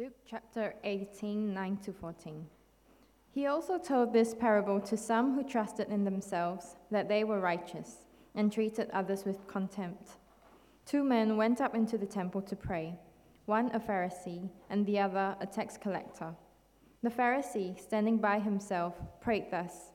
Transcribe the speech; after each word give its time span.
Luke 0.00 0.16
chapter 0.24 0.74
18, 0.82 1.52
9 1.52 1.76
to 1.84 1.92
14. 1.92 2.46
He 3.32 3.46
also 3.46 3.76
told 3.76 4.14
this 4.14 4.34
parable 4.34 4.80
to 4.80 4.96
some 4.96 5.34
who 5.34 5.44
trusted 5.46 5.90
in 5.90 6.04
themselves 6.04 6.76
that 6.90 7.06
they 7.06 7.22
were 7.22 7.38
righteous 7.38 8.06
and 8.34 8.50
treated 8.50 8.88
others 8.94 9.26
with 9.26 9.46
contempt. 9.46 10.12
Two 10.86 11.04
men 11.04 11.36
went 11.36 11.60
up 11.60 11.74
into 11.74 11.98
the 11.98 12.06
temple 12.06 12.40
to 12.40 12.56
pray, 12.56 12.94
one 13.44 13.70
a 13.74 13.78
Pharisee 13.78 14.48
and 14.70 14.86
the 14.86 14.98
other 14.98 15.36
a 15.38 15.44
tax 15.44 15.76
collector. 15.76 16.34
The 17.02 17.10
Pharisee, 17.10 17.78
standing 17.78 18.16
by 18.16 18.38
himself, 18.38 18.94
prayed 19.20 19.50
thus 19.50 19.92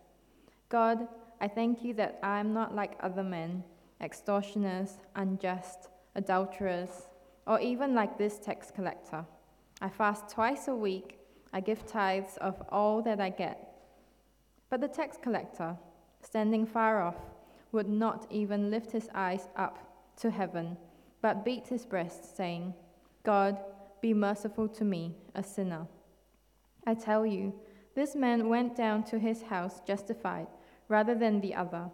God, 0.70 1.08
I 1.42 1.48
thank 1.48 1.84
you 1.84 1.96
that 1.96 2.20
I 2.22 2.40
am 2.40 2.54
not 2.54 2.76
like 2.76 2.96
other 3.00 3.24
men, 3.24 3.64
extortioners, 4.00 5.00
unjust, 5.16 5.90
adulterers, 6.14 7.10
or 7.48 7.60
even 7.60 7.96
like 7.96 8.20
this 8.20 8.38
tax 8.38 8.70
collector. 8.70 9.26
I 9.82 9.90
fast 9.90 10.30
twice 10.30 10.68
a 10.68 10.76
week, 10.76 11.20
I 11.54 11.60
give 11.60 11.86
tithes 11.86 12.38
of 12.38 12.62
all 12.70 13.02
that 13.04 13.20
I 13.20 13.30
get. 13.30 13.76
But 14.70 14.82
the 14.82 14.88
tax 14.88 15.18
collector, 15.22 15.78
standing 16.22 16.66
far 16.66 17.02
off, 17.02 17.18
would 17.72 17.90
not 17.90 18.26
even 18.30 18.72
lift 18.72 18.92
his 18.92 19.10
eyes 19.14 19.48
up 19.56 19.80
to 20.18 20.32
heaven, 20.32 20.78
but 21.22 21.44
beat 21.44 21.68
his 21.68 21.86
breast, 21.86 22.36
saying, 22.38 22.74
God, 23.24 23.58
be 24.02 24.14
merciful 24.14 24.68
to 24.70 24.86
me, 24.86 25.16
a 25.34 25.44
sinner. 25.44 25.88
I 26.88 26.94
tell 26.94 27.26
you, 27.26 27.54
this 27.96 28.16
man 28.16 28.50
went 28.50 28.76
down 28.76 29.04
to 29.06 29.20
his 29.20 29.42
house 29.44 29.82
justified 29.86 30.48
rather 30.88 31.16
than 31.16 31.42
the 31.42 31.56
other. 31.56 31.90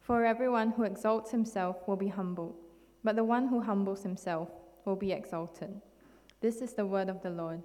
For 0.00 0.24
everyone 0.24 0.72
who 0.72 0.82
exalts 0.82 1.30
himself 1.30 1.76
will 1.86 1.96
be 1.96 2.08
humbled, 2.08 2.56
but 3.04 3.14
the 3.14 3.24
one 3.24 3.48
who 3.48 3.60
humbles 3.60 4.02
himself 4.02 4.48
will 4.84 4.96
be 4.96 5.12
exalted. 5.12 5.80
This 6.42 6.60
is 6.60 6.72
the 6.72 6.84
word 6.84 7.08
of 7.08 7.22
the 7.22 7.30
Lord. 7.30 7.62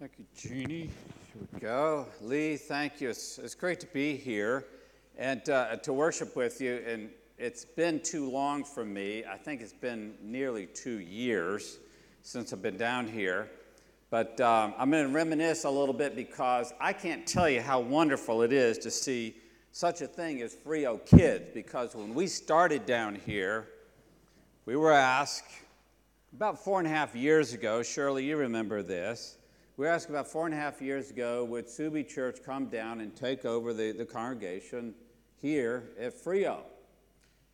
Thank 0.00 0.12
you, 0.18 0.24
Jeannie. 0.36 0.90
Here 0.90 1.48
we 1.52 1.60
go. 1.60 2.06
Lee, 2.20 2.56
thank 2.56 3.00
you. 3.00 3.08
It's, 3.08 3.38
it's 3.38 3.54
great 3.54 3.78
to 3.78 3.86
be 3.86 4.16
here 4.16 4.64
and 5.16 5.48
uh, 5.48 5.76
to 5.76 5.92
worship 5.92 6.34
with 6.34 6.60
you. 6.60 6.82
And 6.84 7.10
it's 7.38 7.64
been 7.64 8.00
too 8.00 8.28
long 8.28 8.64
for 8.64 8.84
me. 8.84 9.22
I 9.32 9.36
think 9.36 9.60
it's 9.60 9.72
been 9.72 10.14
nearly 10.20 10.66
two 10.66 10.98
years 10.98 11.78
since 12.22 12.52
I've 12.52 12.62
been 12.62 12.76
down 12.76 13.06
here. 13.06 13.48
But 14.10 14.40
um, 14.40 14.74
I'm 14.76 14.90
going 14.90 15.06
to 15.06 15.12
reminisce 15.12 15.62
a 15.62 15.70
little 15.70 15.94
bit 15.94 16.16
because 16.16 16.72
I 16.80 16.94
can't 16.94 17.28
tell 17.28 17.48
you 17.48 17.60
how 17.60 17.78
wonderful 17.78 18.42
it 18.42 18.52
is 18.52 18.76
to 18.78 18.90
see 18.90 19.36
such 19.78 20.00
a 20.00 20.08
thing 20.08 20.42
as 20.42 20.56
Freo 20.56 20.98
Kids. 21.06 21.50
Because 21.54 21.94
when 21.94 22.12
we 22.12 22.26
started 22.26 22.84
down 22.84 23.14
here, 23.14 23.68
we 24.66 24.74
were 24.74 24.90
asked 24.90 25.52
about 26.32 26.58
four 26.58 26.80
and 26.80 26.88
a 26.88 26.90
half 26.90 27.14
years 27.14 27.52
ago, 27.52 27.84
Shirley, 27.84 28.24
you 28.24 28.36
remember 28.36 28.82
this 28.82 29.38
we 29.76 29.86
were 29.86 29.92
asked 29.92 30.10
about 30.10 30.26
four 30.26 30.46
and 30.46 30.52
a 30.52 30.58
half 30.58 30.82
years 30.82 31.10
ago 31.10 31.44
would 31.44 31.68
Subi 31.68 32.06
Church 32.06 32.38
come 32.44 32.66
down 32.66 33.00
and 33.00 33.14
take 33.14 33.44
over 33.44 33.72
the, 33.72 33.92
the 33.92 34.04
congregation 34.04 34.94
here 35.40 35.90
at 36.00 36.12
Freo? 36.12 36.62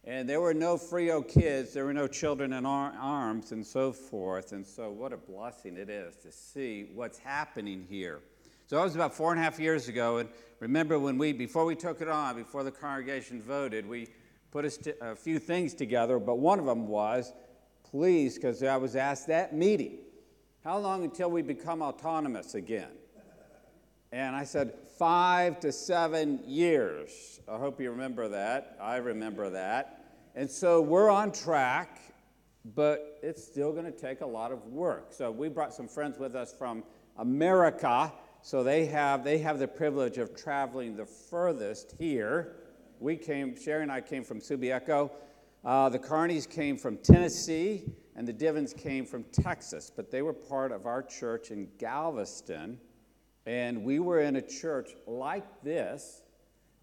And 0.04 0.26
there 0.26 0.40
were 0.40 0.54
no 0.54 0.78
Freo 0.78 1.28
kids, 1.28 1.74
there 1.74 1.84
were 1.84 1.92
no 1.92 2.06
children 2.06 2.54
in 2.54 2.64
our 2.64 2.94
arms, 2.98 3.52
and 3.52 3.66
so 3.66 3.92
forth. 3.92 4.52
And 4.52 4.66
so, 4.66 4.90
what 4.90 5.12
a 5.12 5.18
blessing 5.18 5.76
it 5.76 5.90
is 5.90 6.16
to 6.16 6.32
see 6.32 6.88
what's 6.94 7.18
happening 7.18 7.86
here. 7.86 8.20
So, 8.66 8.76
that 8.76 8.82
was 8.82 8.94
about 8.94 9.14
four 9.14 9.30
and 9.32 9.40
a 9.40 9.44
half 9.44 9.58
years 9.58 9.88
ago. 9.88 10.18
And 10.18 10.28
remember, 10.60 10.98
when 10.98 11.18
we, 11.18 11.32
before 11.32 11.64
we 11.64 11.74
took 11.74 12.00
it 12.00 12.08
on, 12.08 12.36
before 12.36 12.64
the 12.64 12.70
congregation 12.70 13.42
voted, 13.42 13.86
we 13.86 14.08
put 14.50 14.64
a, 14.64 14.70
st- 14.70 14.96
a 15.00 15.14
few 15.14 15.38
things 15.38 15.74
together. 15.74 16.18
But 16.18 16.38
one 16.38 16.58
of 16.58 16.66
them 16.66 16.88
was, 16.88 17.32
please, 17.82 18.36
because 18.36 18.62
I 18.62 18.76
was 18.76 18.96
asked 18.96 19.26
that 19.28 19.54
meeting, 19.54 19.98
how 20.64 20.78
long 20.78 21.04
until 21.04 21.30
we 21.30 21.42
become 21.42 21.82
autonomous 21.82 22.54
again? 22.54 22.90
And 24.12 24.34
I 24.36 24.44
said, 24.44 24.72
Five 24.98 25.58
to 25.60 25.72
seven 25.72 26.38
years. 26.46 27.40
I 27.48 27.58
hope 27.58 27.80
you 27.80 27.90
remember 27.90 28.28
that. 28.28 28.76
I 28.80 28.96
remember 28.98 29.50
that. 29.50 30.04
And 30.36 30.48
so 30.48 30.80
we're 30.80 31.10
on 31.10 31.32
track, 31.32 32.00
but 32.76 33.18
it's 33.20 33.42
still 33.42 33.72
going 33.72 33.86
to 33.86 33.90
take 33.90 34.20
a 34.20 34.26
lot 34.26 34.52
of 34.52 34.64
work. 34.66 35.08
So 35.10 35.32
we 35.32 35.48
brought 35.48 35.74
some 35.74 35.88
friends 35.88 36.16
with 36.16 36.36
us 36.36 36.54
from 36.56 36.84
America. 37.18 38.12
So 38.44 38.62
they 38.62 38.84
have, 38.84 39.24
they 39.24 39.38
have 39.38 39.58
the 39.58 39.66
privilege 39.66 40.18
of 40.18 40.36
traveling 40.36 40.96
the 40.96 41.06
furthest 41.06 41.94
here. 41.98 42.56
We 43.00 43.16
came, 43.16 43.58
Sherry 43.58 43.82
and 43.82 43.90
I 43.90 44.02
came 44.02 44.22
from 44.22 44.38
Subiaco. 44.38 45.10
Uh, 45.64 45.88
the 45.88 45.98
Carneys 45.98 46.46
came 46.46 46.76
from 46.76 46.98
Tennessee 46.98 47.84
and 48.14 48.28
the 48.28 48.34
Divins 48.34 48.74
came 48.74 49.06
from 49.06 49.24
Texas, 49.32 49.90
but 49.90 50.10
they 50.10 50.20
were 50.20 50.34
part 50.34 50.72
of 50.72 50.84
our 50.84 51.02
church 51.02 51.52
in 51.52 51.68
Galveston. 51.78 52.78
And 53.46 53.82
we 53.82 53.98
were 53.98 54.20
in 54.20 54.36
a 54.36 54.42
church 54.42 54.90
like 55.06 55.62
this, 55.62 56.20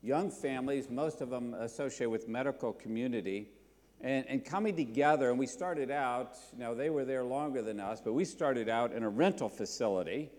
young 0.02 0.32
families, 0.32 0.90
most 0.90 1.22
of 1.22 1.30
them 1.30 1.54
associated 1.54 2.10
with 2.10 2.28
medical 2.28 2.74
community, 2.74 3.50
and, 4.02 4.26
and 4.28 4.44
coming 4.44 4.76
together. 4.76 5.30
And 5.30 5.38
we 5.38 5.46
started 5.46 5.92
out, 5.92 6.38
you 6.58 6.74
they 6.74 6.90
were 6.90 7.06
there 7.06 7.24
longer 7.24 7.62
than 7.62 7.80
us, 7.80 8.02
but 8.02 8.14
we 8.14 8.26
started 8.26 8.68
out 8.68 8.94
in 8.94 9.04
a 9.04 9.10
rental 9.10 9.48
facility. 9.48 10.32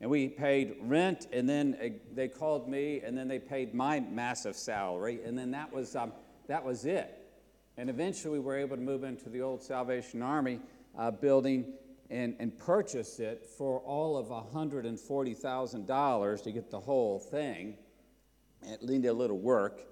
And 0.00 0.10
we 0.10 0.28
paid 0.28 0.76
rent, 0.82 1.26
and 1.32 1.48
then 1.48 1.98
they 2.14 2.28
called 2.28 2.68
me, 2.68 3.00
and 3.00 3.16
then 3.16 3.28
they 3.28 3.38
paid 3.38 3.74
my 3.74 4.00
massive 4.00 4.54
salary, 4.54 5.20
and 5.24 5.38
then 5.38 5.50
that 5.52 5.72
was, 5.72 5.96
um, 5.96 6.12
that 6.48 6.62
was 6.62 6.84
it. 6.84 7.18
And 7.78 7.88
eventually 7.88 8.38
we 8.38 8.44
were 8.44 8.58
able 8.58 8.76
to 8.76 8.82
move 8.82 9.04
into 9.04 9.30
the 9.30 9.40
old 9.40 9.62
Salvation 9.62 10.20
Army 10.22 10.60
uh, 10.98 11.10
building 11.10 11.72
and, 12.10 12.36
and 12.38 12.56
purchase 12.56 13.18
it 13.20 13.46
for 13.46 13.80
all 13.80 14.16
of 14.16 14.28
$140,000 14.28 16.42
to 16.42 16.52
get 16.52 16.70
the 16.70 16.80
whole 16.80 17.18
thing. 17.18 17.76
It 18.62 18.82
needed 18.82 19.08
a 19.08 19.12
little 19.12 19.38
work. 19.38 19.82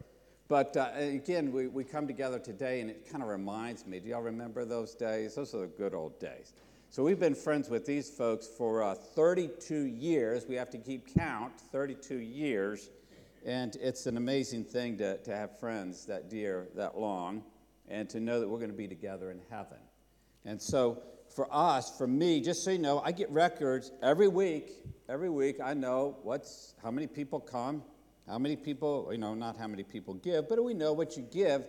But 0.48 0.74
uh, 0.76 0.90
again, 0.96 1.52
we, 1.52 1.68
we 1.68 1.84
come 1.84 2.06
together 2.06 2.38
today 2.38 2.80
and 2.80 2.90
it 2.90 3.10
kind 3.10 3.22
of 3.22 3.30
reminds 3.30 3.86
me 3.86 3.98
do 3.98 4.10
y'all 4.10 4.20
remember 4.20 4.64
those 4.64 4.94
days? 4.94 5.34
Those 5.34 5.54
are 5.54 5.60
the 5.60 5.66
good 5.66 5.94
old 5.94 6.20
days. 6.20 6.52
So 6.94 7.02
we've 7.02 7.18
been 7.18 7.34
friends 7.34 7.68
with 7.68 7.84
these 7.84 8.08
folks 8.08 8.46
for 8.46 8.80
uh, 8.80 8.94
32 8.94 9.74
years. 9.74 10.46
We 10.46 10.54
have 10.54 10.70
to 10.70 10.78
keep 10.78 11.12
count 11.12 11.52
32 11.72 12.18
years. 12.18 12.88
And 13.44 13.74
it's 13.80 14.06
an 14.06 14.16
amazing 14.16 14.62
thing 14.62 14.98
to, 14.98 15.18
to 15.18 15.34
have 15.34 15.58
friends 15.58 16.06
that 16.06 16.30
dear, 16.30 16.68
that 16.76 16.96
long 16.96 17.42
and 17.88 18.08
to 18.10 18.20
know 18.20 18.38
that 18.38 18.48
we're 18.48 18.60
going 18.60 18.70
to 18.70 18.76
be 18.76 18.86
together 18.86 19.32
in 19.32 19.40
heaven. 19.50 19.78
And 20.44 20.62
so, 20.62 21.02
for 21.34 21.48
us, 21.50 21.98
for 21.98 22.06
me, 22.06 22.40
just 22.40 22.62
so 22.62 22.70
you 22.70 22.78
know, 22.78 23.00
I 23.00 23.10
get 23.10 23.28
records 23.28 23.90
every 24.00 24.28
week. 24.28 24.70
Every 25.08 25.30
week, 25.30 25.56
I 25.60 25.74
know 25.74 26.18
what's 26.22 26.74
how 26.80 26.92
many 26.92 27.08
people 27.08 27.40
come, 27.40 27.82
how 28.28 28.38
many 28.38 28.54
people, 28.54 29.08
you 29.10 29.18
know, 29.18 29.34
not 29.34 29.56
how 29.56 29.66
many 29.66 29.82
people 29.82 30.14
give, 30.14 30.48
but 30.48 30.62
we 30.62 30.74
know 30.74 30.92
what 30.92 31.16
you 31.16 31.24
give. 31.24 31.66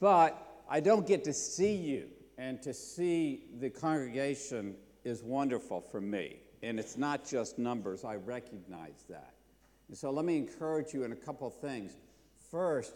But 0.00 0.64
I 0.68 0.80
don't 0.80 1.06
get 1.06 1.22
to 1.22 1.32
see 1.32 1.76
you, 1.76 2.08
and 2.38 2.62
to 2.62 2.74
see 2.74 3.44
the 3.58 3.70
congregation 3.70 4.76
is 5.04 5.22
wonderful 5.22 5.80
for 5.80 6.00
me. 6.00 6.40
And 6.62 6.78
it's 6.78 6.96
not 6.96 7.26
just 7.28 7.58
numbers, 7.58 8.04
I 8.04 8.16
recognize 8.16 9.04
that. 9.08 9.34
And 9.88 9.96
so 9.96 10.10
let 10.10 10.24
me 10.24 10.36
encourage 10.36 10.92
you 10.92 11.04
in 11.04 11.12
a 11.12 11.16
couple 11.16 11.46
of 11.46 11.54
things. 11.54 11.96
First, 12.50 12.94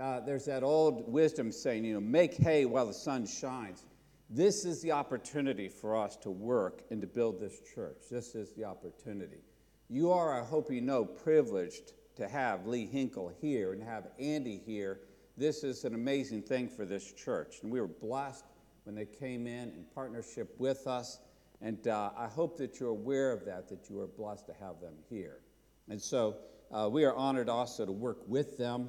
uh, 0.00 0.20
there's 0.20 0.46
that 0.46 0.62
old 0.62 1.10
wisdom 1.10 1.52
saying, 1.52 1.84
you 1.84 1.94
know, 1.94 2.00
make 2.00 2.34
hay 2.34 2.64
while 2.64 2.86
the 2.86 2.94
sun 2.94 3.26
shines. 3.26 3.84
This 4.30 4.64
is 4.64 4.82
the 4.82 4.90
opportunity 4.90 5.68
for 5.68 5.96
us 5.96 6.16
to 6.16 6.30
work 6.30 6.82
and 6.90 7.00
to 7.00 7.06
build 7.06 7.38
this 7.38 7.60
church. 7.74 7.98
This 8.10 8.34
is 8.34 8.52
the 8.54 8.64
opportunity. 8.64 9.42
You 9.88 10.10
are, 10.10 10.40
I 10.40 10.44
hope 10.44 10.72
you 10.72 10.80
know, 10.80 11.04
privileged 11.04 11.92
to 12.16 12.26
have 12.26 12.66
Lee 12.66 12.86
Hinkle 12.86 13.32
here 13.40 13.72
and 13.72 13.82
have 13.82 14.08
Andy 14.18 14.60
here. 14.64 15.00
This 15.36 15.62
is 15.62 15.84
an 15.84 15.94
amazing 15.94 16.42
thing 16.42 16.68
for 16.68 16.84
this 16.84 17.12
church. 17.12 17.58
And 17.62 17.70
we 17.70 17.80
were 17.80 17.86
blessed 17.86 18.44
when 18.84 18.94
they 18.94 19.06
came 19.06 19.46
in 19.46 19.70
in 19.70 19.84
partnership 19.94 20.54
with 20.58 20.86
us. 20.86 21.18
And 21.60 21.86
uh, 21.88 22.10
I 22.16 22.28
hope 22.28 22.56
that 22.58 22.78
you're 22.78 22.90
aware 22.90 23.32
of 23.32 23.44
that, 23.46 23.68
that 23.68 23.88
you 23.90 24.00
are 24.00 24.06
blessed 24.06 24.46
to 24.46 24.52
have 24.54 24.80
them 24.80 24.94
here. 25.08 25.40
And 25.88 26.00
so 26.00 26.36
uh, 26.70 26.88
we 26.90 27.04
are 27.04 27.14
honored 27.14 27.48
also 27.48 27.84
to 27.84 27.92
work 27.92 28.18
with 28.26 28.56
them 28.58 28.88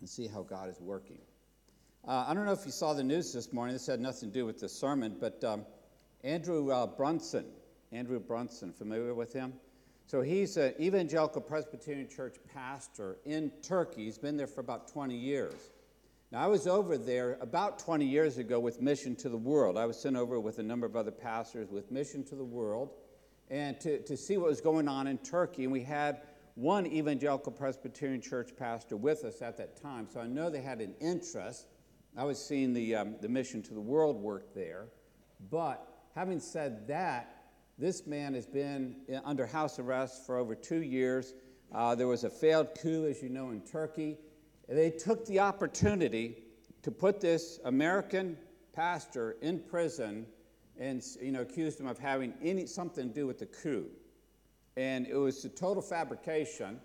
and 0.00 0.08
see 0.08 0.26
how 0.26 0.42
God 0.42 0.68
is 0.68 0.80
working. 0.80 1.18
Uh, 2.06 2.24
I 2.26 2.34
don't 2.34 2.46
know 2.46 2.52
if 2.52 2.66
you 2.66 2.72
saw 2.72 2.94
the 2.94 3.04
news 3.04 3.32
this 3.32 3.52
morning. 3.52 3.74
This 3.74 3.86
had 3.86 4.00
nothing 4.00 4.30
to 4.30 4.34
do 4.34 4.44
with 4.44 4.58
the 4.58 4.68
sermon, 4.68 5.16
but 5.20 5.42
um, 5.44 5.64
Andrew 6.24 6.70
uh, 6.70 6.86
Brunson, 6.86 7.46
Andrew 7.92 8.18
Brunson, 8.18 8.72
familiar 8.72 9.14
with 9.14 9.32
him? 9.32 9.52
So 10.06 10.20
he's 10.20 10.56
an 10.56 10.74
evangelical 10.80 11.40
Presbyterian 11.40 12.08
church 12.08 12.36
pastor 12.52 13.18
in 13.24 13.50
Turkey. 13.62 14.04
He's 14.04 14.18
been 14.18 14.36
there 14.36 14.46
for 14.46 14.60
about 14.60 14.88
20 14.88 15.16
years. 15.16 15.70
Now, 16.32 16.42
I 16.42 16.46
was 16.46 16.66
over 16.66 16.96
there 16.96 17.36
about 17.42 17.78
20 17.78 18.06
years 18.06 18.38
ago 18.38 18.58
with 18.58 18.80
Mission 18.80 19.14
to 19.16 19.28
the 19.28 19.36
World. 19.36 19.76
I 19.76 19.84
was 19.84 20.00
sent 20.00 20.16
over 20.16 20.40
with 20.40 20.60
a 20.60 20.62
number 20.62 20.86
of 20.86 20.96
other 20.96 21.10
pastors 21.10 21.70
with 21.70 21.90
Mission 21.90 22.24
to 22.24 22.34
the 22.34 22.44
World 22.44 22.88
and 23.50 23.78
to, 23.80 24.00
to 24.04 24.16
see 24.16 24.38
what 24.38 24.48
was 24.48 24.62
going 24.62 24.88
on 24.88 25.08
in 25.08 25.18
Turkey. 25.18 25.64
And 25.64 25.70
we 25.70 25.82
had 25.82 26.22
one 26.54 26.86
evangelical 26.86 27.52
Presbyterian 27.52 28.22
church 28.22 28.56
pastor 28.56 28.96
with 28.96 29.26
us 29.26 29.42
at 29.42 29.58
that 29.58 29.76
time, 29.76 30.08
so 30.10 30.20
I 30.20 30.26
know 30.26 30.48
they 30.48 30.62
had 30.62 30.80
an 30.80 30.94
interest. 31.02 31.66
I 32.16 32.24
was 32.24 32.42
seeing 32.42 32.72
the, 32.72 32.94
um, 32.94 33.16
the 33.20 33.28
mission 33.28 33.62
to 33.64 33.74
the 33.74 33.80
world 33.82 34.16
work 34.16 34.54
there. 34.54 34.86
But 35.50 35.86
having 36.14 36.40
said 36.40 36.88
that, 36.88 37.42
this 37.76 38.06
man 38.06 38.32
has 38.32 38.46
been 38.46 38.96
under 39.22 39.44
house 39.44 39.78
arrest 39.78 40.24
for 40.24 40.38
over 40.38 40.54
two 40.54 40.80
years. 40.80 41.34
Uh, 41.74 41.94
there 41.94 42.08
was 42.08 42.24
a 42.24 42.30
failed 42.30 42.68
coup, 42.80 43.06
as 43.06 43.22
you 43.22 43.28
know, 43.28 43.50
in 43.50 43.60
Turkey. 43.60 44.16
They 44.68 44.90
took 44.90 45.26
the 45.26 45.40
opportunity 45.40 46.36
to 46.82 46.90
put 46.90 47.20
this 47.20 47.58
American 47.64 48.36
pastor 48.72 49.36
in 49.42 49.60
prison 49.60 50.26
and 50.78 51.02
you 51.20 51.32
know, 51.32 51.42
accused 51.42 51.78
him 51.78 51.86
of 51.86 51.98
having 51.98 52.34
any, 52.42 52.66
something 52.66 53.08
to 53.08 53.14
do 53.14 53.26
with 53.26 53.38
the 53.38 53.46
coup. 53.46 53.86
And 54.76 55.06
it 55.06 55.16
was 55.16 55.44
a 55.44 55.48
total 55.48 55.82
fabrication. 55.82 56.80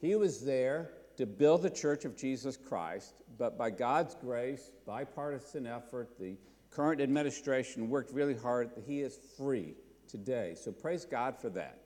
He 0.00 0.14
was 0.16 0.44
there 0.44 0.90
to 1.16 1.26
build 1.26 1.62
the 1.62 1.70
Church 1.70 2.04
of 2.04 2.16
Jesus 2.16 2.56
Christ, 2.56 3.14
but 3.36 3.58
by 3.58 3.70
God's 3.70 4.14
grace, 4.14 4.70
bipartisan 4.86 5.66
effort, 5.66 6.18
the 6.18 6.36
current 6.70 7.00
administration 7.00 7.90
worked 7.90 8.12
really 8.12 8.36
hard. 8.36 8.70
He 8.86 9.00
is 9.00 9.18
free 9.36 9.74
today. 10.08 10.54
So 10.56 10.72
praise 10.72 11.04
God 11.04 11.36
for 11.36 11.50
that. 11.50 11.80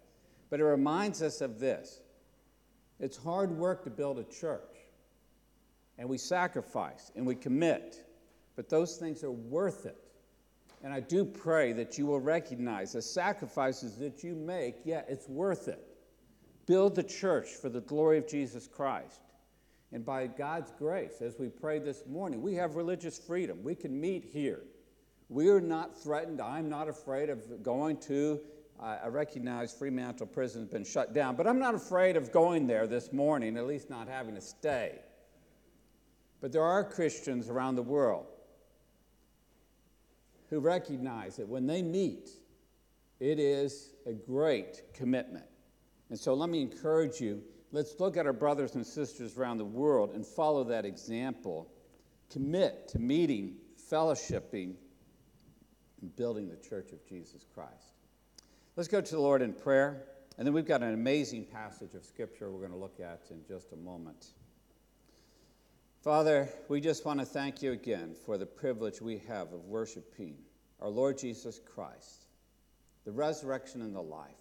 But 0.50 0.60
it 0.60 0.64
reminds 0.64 1.22
us 1.22 1.40
of 1.40 1.58
this 1.58 2.00
it's 3.00 3.16
hard 3.16 3.50
work 3.50 3.84
to 3.84 3.90
build 3.90 4.18
a 4.18 4.24
church, 4.24 4.71
and 5.98 6.08
we 6.08 6.18
sacrifice 6.18 7.10
and 7.16 7.26
we 7.26 7.34
commit, 7.34 8.04
but 8.56 8.68
those 8.68 8.96
things 8.96 9.22
are 9.22 9.30
worth 9.30 9.86
it. 9.86 9.96
And 10.82 10.92
I 10.92 11.00
do 11.00 11.24
pray 11.24 11.72
that 11.74 11.96
you 11.96 12.06
will 12.06 12.20
recognize 12.20 12.92
the 12.92 13.02
sacrifices 13.02 13.96
that 13.98 14.24
you 14.24 14.34
make, 14.34 14.76
yeah, 14.84 15.02
it's 15.08 15.28
worth 15.28 15.68
it. 15.68 15.86
Build 16.66 16.94
the 16.94 17.02
church 17.02 17.50
for 17.50 17.68
the 17.68 17.80
glory 17.80 18.18
of 18.18 18.26
Jesus 18.26 18.66
Christ. 18.66 19.20
And 19.92 20.04
by 20.04 20.26
God's 20.26 20.72
grace, 20.78 21.20
as 21.20 21.38
we 21.38 21.48
pray 21.48 21.78
this 21.78 22.04
morning, 22.08 22.40
we 22.40 22.54
have 22.54 22.76
religious 22.76 23.18
freedom. 23.18 23.62
We 23.62 23.74
can 23.74 24.00
meet 24.00 24.24
here. 24.24 24.62
We 25.28 25.50
are 25.50 25.60
not 25.60 25.96
threatened. 26.02 26.40
I'm 26.40 26.68
not 26.68 26.88
afraid 26.88 27.30
of 27.30 27.62
going 27.62 27.98
to, 27.98 28.40
uh, 28.80 28.98
I 29.04 29.08
recognize 29.08 29.72
Fremantle 29.72 30.26
Prison 30.26 30.62
has 30.62 30.70
been 30.70 30.84
shut 30.84 31.14
down, 31.14 31.36
but 31.36 31.46
I'm 31.46 31.58
not 31.58 31.74
afraid 31.74 32.16
of 32.16 32.32
going 32.32 32.66
there 32.66 32.86
this 32.86 33.12
morning, 33.12 33.56
at 33.56 33.66
least 33.66 33.90
not 33.90 34.08
having 34.08 34.34
to 34.34 34.40
stay. 34.40 34.98
But 36.42 36.50
there 36.50 36.64
are 36.64 36.82
Christians 36.82 37.48
around 37.48 37.76
the 37.76 37.82
world 37.82 38.26
who 40.50 40.58
recognize 40.58 41.36
that 41.36 41.48
when 41.48 41.66
they 41.66 41.82
meet, 41.82 42.30
it 43.20 43.38
is 43.38 43.94
a 44.06 44.12
great 44.12 44.92
commitment. 44.92 45.46
And 46.10 46.18
so 46.18 46.34
let 46.34 46.50
me 46.50 46.60
encourage 46.60 47.20
you 47.20 47.42
let's 47.70 47.98
look 48.00 48.16
at 48.16 48.26
our 48.26 48.32
brothers 48.32 48.74
and 48.74 48.84
sisters 48.84 49.38
around 49.38 49.58
the 49.58 49.64
world 49.64 50.10
and 50.14 50.26
follow 50.26 50.64
that 50.64 50.84
example. 50.84 51.72
Commit 52.28 52.88
to 52.88 52.98
meeting, 52.98 53.54
fellowshipping, 53.90 54.74
and 56.00 56.16
building 56.16 56.48
the 56.48 56.56
church 56.56 56.90
of 56.90 57.06
Jesus 57.08 57.46
Christ. 57.54 57.94
Let's 58.74 58.88
go 58.88 59.00
to 59.00 59.12
the 59.12 59.20
Lord 59.20 59.42
in 59.42 59.52
prayer, 59.52 60.08
and 60.38 60.46
then 60.46 60.54
we've 60.54 60.66
got 60.66 60.82
an 60.82 60.92
amazing 60.92 61.44
passage 61.44 61.94
of 61.94 62.04
Scripture 62.04 62.50
we're 62.50 62.58
going 62.58 62.72
to 62.72 62.76
look 62.76 62.98
at 62.98 63.22
in 63.30 63.44
just 63.46 63.72
a 63.72 63.76
moment. 63.76 64.32
Father, 66.02 66.48
we 66.68 66.80
just 66.80 67.04
want 67.04 67.20
to 67.20 67.24
thank 67.24 67.62
you 67.62 67.70
again 67.70 68.16
for 68.26 68.36
the 68.36 68.44
privilege 68.44 69.00
we 69.00 69.18
have 69.28 69.52
of 69.52 69.66
worshiping 69.66 70.34
our 70.80 70.88
Lord 70.88 71.16
Jesus 71.16 71.60
Christ, 71.64 72.26
the 73.04 73.12
resurrection 73.12 73.82
and 73.82 73.94
the 73.94 74.02
life, 74.02 74.34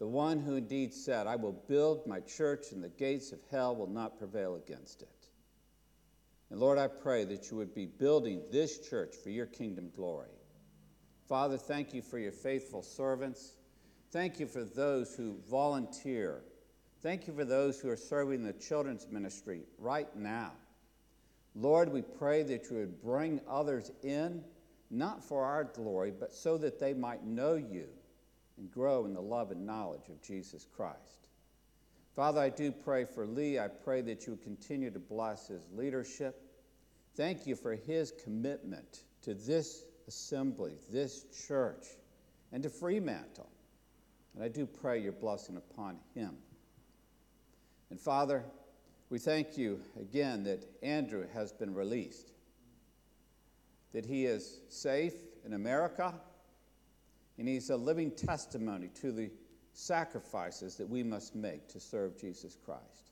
the 0.00 0.08
one 0.08 0.40
who 0.40 0.56
indeed 0.56 0.92
said, 0.92 1.28
I 1.28 1.36
will 1.36 1.52
build 1.52 2.04
my 2.04 2.18
church 2.18 2.72
and 2.72 2.82
the 2.82 2.88
gates 2.88 3.30
of 3.30 3.38
hell 3.48 3.76
will 3.76 3.86
not 3.86 4.18
prevail 4.18 4.56
against 4.56 5.02
it. 5.02 5.28
And 6.50 6.58
Lord, 6.58 6.78
I 6.78 6.88
pray 6.88 7.22
that 7.26 7.48
you 7.48 7.56
would 7.58 7.76
be 7.76 7.86
building 7.86 8.42
this 8.50 8.80
church 8.80 9.14
for 9.22 9.30
your 9.30 9.46
kingdom 9.46 9.88
glory. 9.94 10.34
Father, 11.28 11.58
thank 11.58 11.94
you 11.94 12.02
for 12.02 12.18
your 12.18 12.32
faithful 12.32 12.82
servants. 12.82 13.52
Thank 14.10 14.40
you 14.40 14.48
for 14.48 14.64
those 14.64 15.14
who 15.14 15.36
volunteer. 15.48 16.42
Thank 17.02 17.28
you 17.28 17.34
for 17.34 17.44
those 17.44 17.78
who 17.78 17.88
are 17.88 17.96
serving 17.96 18.42
the 18.42 18.52
children's 18.52 19.06
ministry 19.08 19.62
right 19.78 20.08
now. 20.16 20.50
Lord, 21.54 21.92
we 21.92 22.02
pray 22.02 22.42
that 22.44 22.70
you 22.70 22.76
would 22.76 23.02
bring 23.02 23.40
others 23.48 23.90
in, 24.02 24.42
not 24.90 25.22
for 25.22 25.44
our 25.44 25.64
glory, 25.64 26.12
but 26.18 26.32
so 26.32 26.56
that 26.58 26.78
they 26.78 26.94
might 26.94 27.24
know 27.24 27.54
you 27.54 27.88
and 28.58 28.70
grow 28.70 29.04
in 29.04 29.12
the 29.12 29.20
love 29.20 29.50
and 29.50 29.66
knowledge 29.66 30.08
of 30.08 30.22
Jesus 30.22 30.66
Christ. 30.74 31.28
Father, 32.14 32.40
I 32.40 32.50
do 32.50 32.70
pray 32.70 33.04
for 33.04 33.26
Lee. 33.26 33.58
I 33.58 33.68
pray 33.68 34.02
that 34.02 34.26
you 34.26 34.32
would 34.32 34.42
continue 34.42 34.90
to 34.90 34.98
bless 34.98 35.48
his 35.48 35.66
leadership. 35.74 36.40
Thank 37.16 37.46
you 37.46 37.56
for 37.56 37.74
his 37.74 38.12
commitment 38.22 39.04
to 39.22 39.34
this 39.34 39.84
assembly, 40.08 40.74
this 40.90 41.24
church, 41.46 41.86
and 42.52 42.62
to 42.62 42.68
Fremantle. 42.68 43.48
And 44.34 44.42
I 44.42 44.48
do 44.48 44.66
pray 44.66 45.00
your 45.00 45.12
blessing 45.12 45.56
upon 45.56 45.98
him. 46.14 46.36
And 47.90 48.00
Father, 48.00 48.44
we 49.12 49.18
thank 49.18 49.58
you 49.58 49.78
again 50.00 50.42
that 50.44 50.64
Andrew 50.82 51.26
has 51.34 51.52
been 51.52 51.74
released, 51.74 52.32
that 53.92 54.06
he 54.06 54.24
is 54.24 54.60
safe 54.70 55.12
in 55.44 55.52
America, 55.52 56.14
and 57.36 57.46
he's 57.46 57.68
a 57.68 57.76
living 57.76 58.10
testimony 58.10 58.88
to 59.02 59.12
the 59.12 59.30
sacrifices 59.74 60.76
that 60.76 60.88
we 60.88 61.02
must 61.02 61.36
make 61.36 61.68
to 61.68 61.78
serve 61.78 62.18
Jesus 62.18 62.56
Christ. 62.64 63.10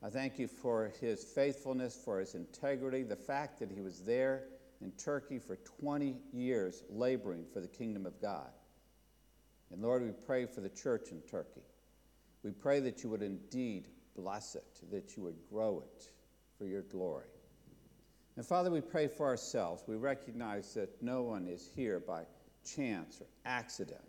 I 0.00 0.10
thank 0.10 0.38
you 0.38 0.46
for 0.46 0.92
his 1.00 1.24
faithfulness, 1.24 2.00
for 2.04 2.20
his 2.20 2.36
integrity, 2.36 3.02
the 3.02 3.16
fact 3.16 3.58
that 3.58 3.72
he 3.72 3.80
was 3.80 4.02
there 4.02 4.44
in 4.80 4.92
Turkey 4.92 5.40
for 5.40 5.56
20 5.80 6.18
years 6.32 6.84
laboring 6.88 7.46
for 7.52 7.60
the 7.60 7.66
kingdom 7.66 8.06
of 8.06 8.22
God. 8.22 8.52
And 9.72 9.82
Lord, 9.82 10.04
we 10.04 10.12
pray 10.24 10.46
for 10.46 10.60
the 10.60 10.70
church 10.70 11.10
in 11.10 11.20
Turkey. 11.22 11.62
We 12.44 12.52
pray 12.52 12.78
that 12.78 13.02
you 13.02 13.10
would 13.10 13.22
indeed 13.22 13.88
bless 14.20 14.54
it, 14.54 14.80
that 14.90 15.16
you 15.16 15.22
would 15.22 15.38
grow 15.50 15.82
it 15.84 16.08
for 16.58 16.66
your 16.66 16.82
glory. 16.82 17.26
And 18.36 18.46
Father, 18.46 18.70
we 18.70 18.80
pray 18.80 19.08
for 19.08 19.26
ourselves. 19.26 19.82
We 19.86 19.96
recognize 19.96 20.74
that 20.74 21.02
no 21.02 21.22
one 21.22 21.46
is 21.46 21.68
here 21.74 22.00
by 22.00 22.24
chance 22.64 23.20
or 23.20 23.26
accident, 23.44 24.00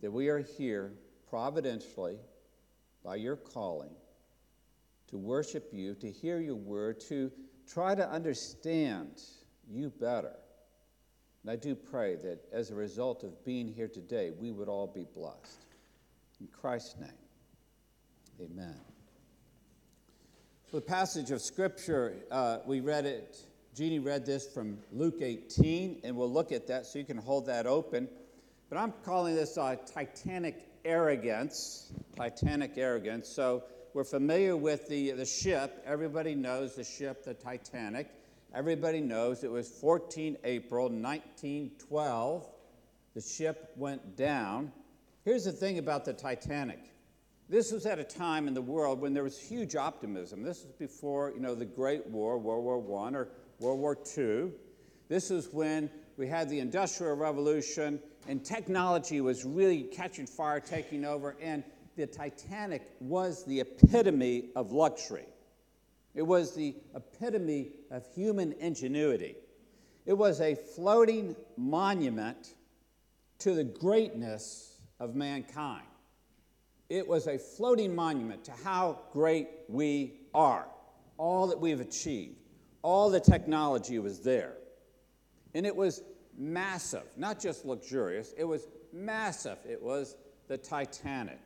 that 0.00 0.10
we 0.10 0.28
are 0.28 0.40
here 0.40 0.92
providentially 1.28 2.18
by 3.04 3.16
your 3.16 3.36
calling 3.36 3.94
to 5.08 5.16
worship 5.16 5.68
you, 5.72 5.94
to 5.94 6.10
hear 6.10 6.40
your 6.40 6.56
word, 6.56 7.00
to 7.08 7.30
try 7.72 7.94
to 7.94 8.08
understand 8.08 9.22
you 9.70 9.90
better. 10.00 10.34
And 11.42 11.50
I 11.50 11.56
do 11.56 11.74
pray 11.74 12.16
that 12.16 12.40
as 12.52 12.70
a 12.70 12.74
result 12.74 13.22
of 13.22 13.44
being 13.44 13.68
here 13.68 13.88
today, 13.88 14.30
we 14.36 14.50
would 14.50 14.68
all 14.68 14.86
be 14.86 15.06
blessed. 15.14 15.66
In 16.40 16.48
Christ's 16.48 16.96
name. 16.98 17.23
Amen. 18.40 18.74
The 20.72 20.80
passage 20.80 21.30
of 21.30 21.40
Scripture, 21.40 22.16
uh, 22.32 22.58
we 22.66 22.80
read 22.80 23.06
it, 23.06 23.38
Jeannie 23.76 24.00
read 24.00 24.26
this 24.26 24.46
from 24.46 24.78
Luke 24.92 25.18
18, 25.20 26.00
and 26.02 26.16
we'll 26.16 26.32
look 26.32 26.50
at 26.50 26.66
that 26.66 26.84
so 26.86 26.98
you 26.98 27.04
can 27.04 27.16
hold 27.16 27.46
that 27.46 27.66
open. 27.66 28.08
But 28.68 28.78
I'm 28.78 28.92
calling 29.04 29.36
this 29.36 29.56
uh, 29.56 29.76
Titanic 29.86 30.68
arrogance. 30.84 31.92
Titanic 32.16 32.72
arrogance. 32.76 33.28
So 33.28 33.62
we're 33.92 34.02
familiar 34.02 34.56
with 34.56 34.88
the, 34.88 35.12
the 35.12 35.26
ship. 35.26 35.80
Everybody 35.86 36.34
knows 36.34 36.74
the 36.74 36.84
ship, 36.84 37.24
the 37.24 37.34
Titanic. 37.34 38.08
Everybody 38.52 39.00
knows 39.00 39.44
it 39.44 39.50
was 39.50 39.68
14 39.68 40.38
April 40.42 40.84
1912. 40.88 42.46
The 43.14 43.20
ship 43.20 43.72
went 43.76 44.16
down. 44.16 44.72
Here's 45.24 45.44
the 45.44 45.52
thing 45.52 45.78
about 45.78 46.04
the 46.04 46.12
Titanic 46.12 46.80
this 47.48 47.72
was 47.72 47.86
at 47.86 47.98
a 47.98 48.04
time 48.04 48.48
in 48.48 48.54
the 48.54 48.62
world 48.62 49.00
when 49.00 49.12
there 49.12 49.22
was 49.22 49.38
huge 49.38 49.76
optimism. 49.76 50.42
This 50.42 50.64
was 50.64 50.72
before, 50.72 51.32
you 51.34 51.40
know, 51.40 51.54
the 51.54 51.64
Great 51.64 52.06
War, 52.06 52.38
World 52.38 52.64
War 52.64 53.06
I 53.06 53.12
or 53.12 53.28
World 53.60 53.80
War 53.80 53.98
II. 54.16 54.50
This 55.08 55.30
was 55.30 55.52
when 55.52 55.90
we 56.16 56.26
had 56.26 56.48
the 56.48 56.60
Industrial 56.60 57.14
Revolution 57.14 58.00
and 58.28 58.44
technology 58.44 59.20
was 59.20 59.44
really 59.44 59.82
catching 59.82 60.26
fire, 60.26 60.60
taking 60.60 61.04
over, 61.04 61.36
and 61.40 61.62
the 61.96 62.06
Titanic 62.06 62.82
was 63.00 63.44
the 63.44 63.60
epitome 63.60 64.50
of 64.56 64.72
luxury. 64.72 65.26
It 66.14 66.22
was 66.22 66.54
the 66.54 66.74
epitome 66.94 67.72
of 67.90 68.06
human 68.14 68.52
ingenuity. 68.54 69.36
It 70.06 70.14
was 70.14 70.40
a 70.40 70.54
floating 70.54 71.36
monument 71.56 72.54
to 73.40 73.54
the 73.54 73.64
greatness 73.64 74.78
of 75.00 75.14
mankind. 75.14 75.86
It 76.88 77.06
was 77.06 77.26
a 77.26 77.38
floating 77.38 77.94
monument 77.94 78.44
to 78.44 78.52
how 78.62 78.98
great 79.12 79.48
we 79.68 80.14
are, 80.34 80.66
all 81.16 81.46
that 81.46 81.60
we've 81.60 81.80
achieved, 81.80 82.36
all 82.82 83.10
the 83.10 83.20
technology 83.20 83.98
was 83.98 84.20
there. 84.20 84.54
And 85.54 85.64
it 85.64 85.74
was 85.74 86.02
massive, 86.36 87.04
not 87.16 87.40
just 87.40 87.64
luxurious, 87.64 88.34
it 88.36 88.44
was 88.44 88.66
massive. 88.94 89.58
It 89.68 89.82
was 89.82 90.16
the 90.48 90.56
Titanic. 90.56 91.40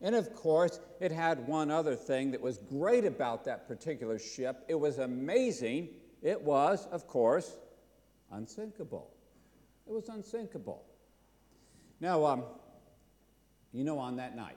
And 0.00 0.14
of 0.14 0.34
course, 0.34 0.80
it 1.00 1.12
had 1.12 1.46
one 1.46 1.70
other 1.70 1.94
thing 1.94 2.32
that 2.32 2.40
was 2.40 2.58
great 2.58 3.04
about 3.04 3.44
that 3.44 3.68
particular 3.68 4.18
ship. 4.18 4.64
It 4.68 4.74
was 4.74 4.98
amazing. 4.98 5.90
It 6.22 6.40
was, 6.40 6.86
of 6.90 7.06
course, 7.06 7.56
unsinkable. 8.32 9.10
It 9.86 9.92
was 9.92 10.08
unsinkable. 10.08 10.84
Now, 12.00 12.24
um, 12.24 12.44
you 13.72 13.84
know, 13.84 13.98
on 13.98 14.16
that 14.16 14.34
night, 14.34 14.56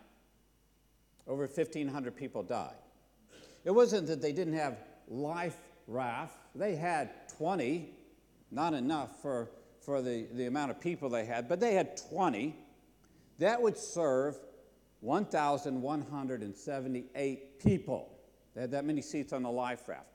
over 1.27 1.43
1,500 1.43 2.15
people 2.15 2.43
died. 2.43 2.75
It 3.63 3.71
wasn't 3.71 4.07
that 4.07 4.21
they 4.21 4.31
didn't 4.31 4.53
have 4.53 4.77
life 5.07 5.57
raft, 5.87 6.37
they 6.55 6.75
had 6.75 7.11
20, 7.37 7.89
not 8.51 8.73
enough 8.73 9.21
for, 9.21 9.49
for 9.81 10.01
the, 10.01 10.25
the 10.33 10.45
amount 10.45 10.71
of 10.71 10.79
people 10.79 11.09
they 11.09 11.25
had, 11.25 11.49
but 11.49 11.59
they 11.59 11.73
had 11.73 11.99
20. 12.09 12.55
That 13.39 13.61
would 13.61 13.77
serve 13.77 14.37
1,178 15.01 17.59
people. 17.59 18.09
They 18.53 18.61
had 18.61 18.71
that 18.71 18.85
many 18.85 19.01
seats 19.01 19.33
on 19.33 19.43
the 19.43 19.51
life 19.51 19.87
raft. 19.87 20.07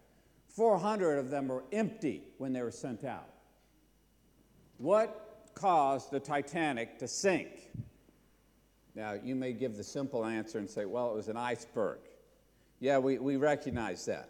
400 0.49 1.19
of 1.19 1.29
them 1.31 1.49
were 1.49 1.65
empty 1.73 2.23
when 2.39 2.53
they 2.53 2.63
were 2.63 2.71
sent 2.71 3.05
out. 3.05 3.29
What 4.79 5.51
caused 5.55 6.11
the 6.11 6.19
Titanic 6.19 6.99
to 6.99 7.07
sink? 7.07 7.71
Now, 9.01 9.15
you 9.15 9.35
may 9.35 9.55
give 9.55 9.79
the 9.79 9.83
simple 9.83 10.27
answer 10.27 10.59
and 10.59 10.69
say, 10.69 10.85
well, 10.85 11.11
it 11.11 11.15
was 11.15 11.29
an 11.29 11.37
iceberg. 11.39 12.01
Yeah, 12.81 12.99
we, 12.99 13.17
we 13.17 13.39
recognize 13.39 14.05
that. 14.05 14.29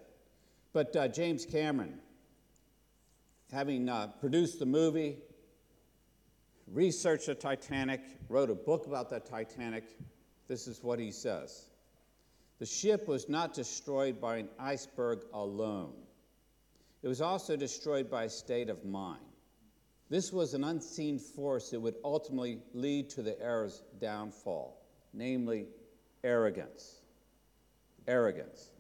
But 0.73 0.95
uh, 0.95 1.09
James 1.09 1.45
Cameron, 1.45 1.99
having 3.51 3.89
uh, 3.89 4.13
produced 4.21 4.61
the 4.61 4.67
movie, 4.67 5.17
researched 6.69 7.27
the 7.27 7.35
Titanic, 7.35 8.01
wrote 8.29 8.49
a 8.49 8.55
book 8.55 8.87
about 8.87 9.11
the 9.11 9.19
Titanic, 9.19 9.83
this 10.47 10.69
is 10.69 10.85
what 10.85 11.01
he 11.01 11.11
says 11.11 11.65
The 12.61 12.67
ship 12.67 13.09
was 13.09 13.29
not 13.29 13.53
destroyed 13.53 14.21
by 14.21 14.37
an 14.37 14.49
iceberg 14.61 15.25
alone, 15.35 15.95
it 17.03 17.09
was 17.09 17.21
also 17.21 17.57
destroyed 17.57 18.09
by 18.09 18.23
a 18.23 18.31
state 18.31 18.69
of 18.69 18.85
mind. 18.85 19.30
This 20.11 20.33
was 20.33 20.55
an 20.55 20.65
unseen 20.65 21.21
force 21.21 21.71
that 21.71 21.79
would 21.81 21.95
ultimately 22.05 22.59
lead 22.75 23.09
to 23.11 23.23
the 23.23 23.41
era's 23.41 23.83
downfall, 24.01 24.77
namely 25.15 25.69
arrogance. 26.25 26.97
Arrogance. 28.09 28.71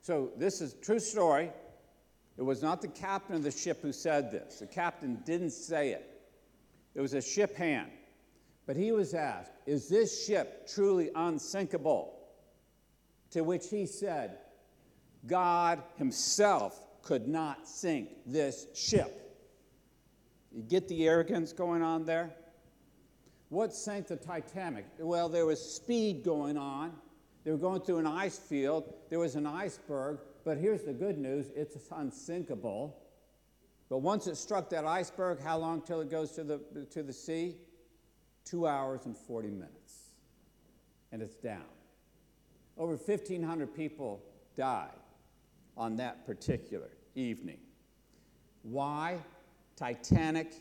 So, 0.00 0.30
this 0.36 0.60
is 0.60 0.74
true 0.74 1.00
story. 1.00 1.50
It 2.36 2.42
was 2.42 2.62
not 2.62 2.80
the 2.80 2.88
captain 2.88 3.34
of 3.34 3.42
the 3.42 3.50
ship 3.50 3.82
who 3.82 3.92
said 3.92 4.30
this. 4.30 4.60
The 4.60 4.66
captain 4.66 5.20
didn't 5.26 5.50
say 5.50 5.90
it. 5.90 6.08
It 6.94 7.00
was 7.00 7.12
a 7.12 7.20
ship 7.20 7.56
hand. 7.56 7.90
But 8.64 8.76
he 8.76 8.92
was 8.92 9.14
asked, 9.14 9.50
Is 9.66 9.88
this 9.88 10.26
ship 10.26 10.68
truly 10.72 11.10
unsinkable? 11.14 12.14
To 13.32 13.42
which 13.42 13.68
he 13.68 13.86
said, 13.86 14.38
God 15.26 15.82
Himself 15.96 16.80
could 17.02 17.26
not 17.26 17.66
sink 17.66 18.10
this 18.24 18.66
ship. 18.74 19.27
You 20.58 20.64
get 20.64 20.88
the 20.88 21.06
arrogance 21.06 21.52
going 21.52 21.82
on 21.82 22.04
there? 22.04 22.34
What 23.48 23.72
sank 23.72 24.08
the 24.08 24.16
Titanic? 24.16 24.86
Well, 24.98 25.28
there 25.28 25.46
was 25.46 25.62
speed 25.62 26.24
going 26.24 26.58
on. 26.58 26.92
They 27.44 27.52
were 27.52 27.58
going 27.58 27.82
through 27.82 27.98
an 27.98 28.08
ice 28.08 28.38
field. 28.38 28.92
There 29.08 29.20
was 29.20 29.36
an 29.36 29.46
iceberg. 29.46 30.18
But 30.44 30.58
here's 30.58 30.82
the 30.82 30.92
good 30.92 31.16
news 31.16 31.46
it's 31.54 31.76
unsinkable. 31.92 32.98
But 33.88 33.98
once 33.98 34.26
it 34.26 34.36
struck 34.36 34.68
that 34.70 34.84
iceberg, 34.84 35.40
how 35.40 35.58
long 35.58 35.80
till 35.80 36.00
it 36.00 36.10
goes 36.10 36.32
to 36.32 36.42
the, 36.42 36.58
to 36.90 37.04
the 37.04 37.12
sea? 37.12 37.54
two 38.48 38.66
hours 38.66 39.04
and 39.04 39.16
40 39.16 39.48
minutes, 39.48 40.12
and 41.12 41.20
it's 41.20 41.36
down. 41.36 41.64
Over 42.76 42.96
1,500 42.96 43.74
people 43.74 44.22
died 44.56 44.90
on 45.76 45.96
that 45.96 46.24
particular 46.24 46.90
evening. 47.14 47.58
Why? 48.62 49.18
Titanic 49.78 50.52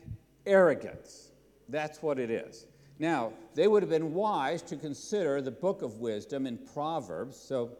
arrogance. 0.45 1.31
That's 1.69 2.03
what 2.03 2.19
it 2.19 2.29
is. 2.29 2.67
Now, 2.99 3.33
they 3.55 3.67
would 3.67 3.81
have 3.81 3.89
been 3.89 4.13
wise 4.13 4.61
to 4.63 4.75
consider 4.75 5.41
the 5.41 5.51
book 5.51 5.81
of 5.81 5.95
wisdom 5.95 6.45
in 6.45 6.57
Proverbs. 6.57 7.35
So, 7.35 7.77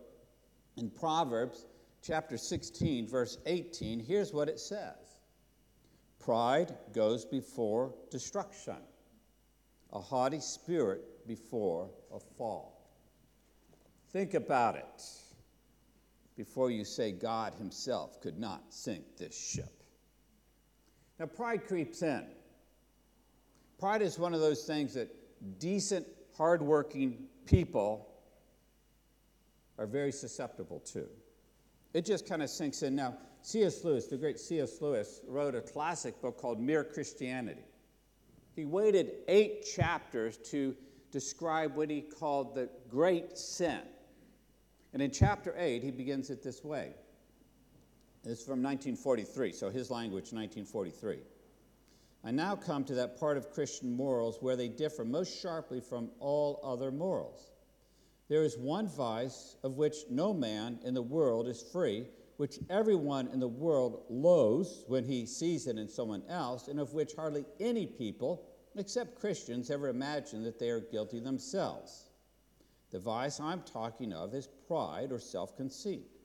in 0.77 0.89
Proverbs 0.89 1.65
chapter 2.01 2.37
16, 2.37 3.07
verse 3.07 3.37
18, 3.45 3.99
here's 3.99 4.33
what 4.33 4.49
it 4.49 4.59
says 4.59 5.19
Pride 6.19 6.75
goes 6.91 7.23
before 7.23 7.93
destruction 8.09 8.77
a 9.93 10.01
haughty 10.01 10.39
spirit 10.39 11.27
before 11.27 11.89
a 12.13 12.19
fall. 12.19 12.91
Think 14.11 14.33
about 14.33 14.75
it 14.75 15.03
before 16.35 16.71
you 16.71 16.83
say 16.83 17.11
God 17.11 17.53
Himself 17.55 18.21
could 18.21 18.37
not 18.37 18.63
sink 18.69 19.03
this 19.17 19.37
ship. 19.37 19.76
Now, 21.19 21.25
pride 21.25 21.65
creeps 21.67 22.01
in. 22.01 22.25
Pride 23.79 24.01
is 24.01 24.19
one 24.19 24.33
of 24.33 24.39
those 24.39 24.63
things 24.63 24.93
that 24.93 25.09
decent, 25.59 26.05
hardworking 26.35 27.25
people 27.45 28.07
are 29.77 29.87
very 29.87 30.11
susceptible 30.11 30.79
to. 30.79 31.07
It 31.93 32.05
just 32.05 32.27
kind 32.27 32.41
of 32.41 32.49
sinks 32.49 32.83
in. 32.83 32.95
Now, 32.95 33.17
C.S. 33.41 33.83
Lewis, 33.83 34.07
the 34.07 34.17
great 34.17 34.39
C.S. 34.39 34.81
Lewis, 34.81 35.21
wrote 35.27 35.55
a 35.55 35.61
classic 35.61 36.21
book 36.21 36.37
called 36.37 36.59
Mere 36.59 36.83
Christianity. 36.83 37.63
He 38.55 38.65
waited 38.65 39.11
eight 39.27 39.65
chapters 39.75 40.37
to 40.49 40.75
describe 41.11 41.75
what 41.75 41.89
he 41.89 42.01
called 42.01 42.55
the 42.55 42.69
great 42.89 43.37
sin. 43.37 43.81
And 44.93 45.01
in 45.01 45.11
chapter 45.11 45.53
8, 45.57 45.83
he 45.83 45.91
begins 45.91 46.29
it 46.29 46.43
this 46.43 46.63
way. 46.63 46.93
This 48.27 48.39
is 48.39 48.45
from 48.45 48.61
1943, 48.61 49.53
so 49.53 49.69
his 49.69 49.89
language, 49.89 50.33
1943. 50.33 51.19
I 52.25 52.31
now 52.31 52.57
come 52.57 52.83
to 52.83 52.95
that 52.95 53.17
part 53.17 53.37
of 53.37 53.53
Christian 53.53 53.95
morals 53.95 54.39
where 54.41 54.57
they 54.57 54.67
differ 54.67 55.05
most 55.05 55.41
sharply 55.41 55.79
from 55.79 56.09
all 56.19 56.59
other 56.61 56.91
morals. 56.91 57.51
There 58.27 58.43
is 58.43 58.57
one 58.57 58.89
vice 58.89 59.55
of 59.63 59.77
which 59.77 60.09
no 60.09 60.33
man 60.33 60.77
in 60.83 60.93
the 60.93 61.01
world 61.01 61.47
is 61.47 61.63
free, 61.71 62.07
which 62.35 62.59
everyone 62.69 63.29
in 63.29 63.39
the 63.39 63.47
world 63.47 64.03
loathes 64.09 64.83
when 64.87 65.05
he 65.05 65.25
sees 65.25 65.65
it 65.65 65.77
in 65.77 65.87
someone 65.87 66.23
else, 66.27 66.67
and 66.67 66.81
of 66.81 66.93
which 66.93 67.13
hardly 67.13 67.45
any 67.61 67.85
people, 67.85 68.43
except 68.75 69.21
Christians, 69.21 69.71
ever 69.71 69.87
imagine 69.87 70.43
that 70.43 70.59
they 70.59 70.69
are 70.69 70.81
guilty 70.81 71.21
themselves. 71.21 72.09
The 72.91 72.99
vice 72.99 73.39
I'm 73.39 73.61
talking 73.61 74.11
of 74.11 74.33
is 74.33 74.49
pride 74.67 75.13
or 75.13 75.19
self 75.19 75.55
conceit. 75.55 76.16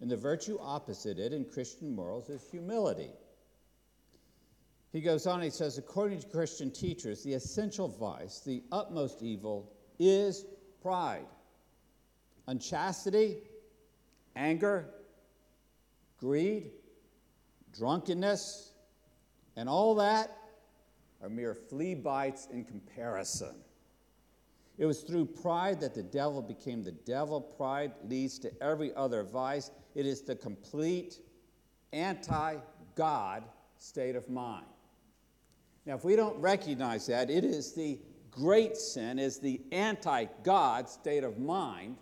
And 0.00 0.10
the 0.10 0.16
virtue 0.16 0.58
opposite 0.60 1.18
it 1.18 1.32
in 1.32 1.44
Christian 1.44 1.94
morals 1.94 2.28
is 2.28 2.42
humility. 2.50 3.10
He 4.92 5.00
goes 5.00 5.26
on, 5.26 5.42
he 5.42 5.50
says, 5.50 5.76
according 5.76 6.20
to 6.20 6.28
Christian 6.28 6.70
teachers, 6.70 7.22
the 7.24 7.34
essential 7.34 7.88
vice, 7.88 8.40
the 8.40 8.62
utmost 8.70 9.22
evil, 9.22 9.72
is 9.98 10.44
pride. 10.82 11.26
Unchastity, 12.46 13.38
anger, 14.36 14.90
greed, 16.18 16.70
drunkenness, 17.76 18.72
and 19.56 19.68
all 19.68 19.94
that 19.96 20.36
are 21.22 21.28
mere 21.28 21.54
flea 21.54 21.94
bites 21.94 22.46
in 22.52 22.64
comparison. 22.64 23.54
It 24.76 24.86
was 24.86 25.02
through 25.02 25.26
pride 25.26 25.80
that 25.80 25.94
the 25.94 26.02
devil 26.02 26.42
became 26.42 26.82
the 26.82 26.92
devil. 26.92 27.40
Pride 27.40 27.92
leads 28.08 28.38
to 28.40 28.62
every 28.62 28.92
other 28.94 29.22
vice. 29.22 29.70
It 29.94 30.06
is 30.06 30.22
the 30.22 30.34
complete 30.34 31.18
anti 31.92 32.56
God 32.94 33.44
state 33.78 34.16
of 34.16 34.28
mind. 34.28 34.66
Now, 35.86 35.94
if 35.94 36.04
we 36.04 36.16
don't 36.16 36.38
recognize 36.40 37.06
that, 37.06 37.30
it 37.30 37.44
is 37.44 37.72
the 37.72 37.98
great 38.30 38.76
sin, 38.76 39.18
is 39.18 39.38
the 39.38 39.60
anti 39.70 40.26
God 40.42 40.88
state 40.88 41.24
of 41.24 41.38
mind. 41.38 41.96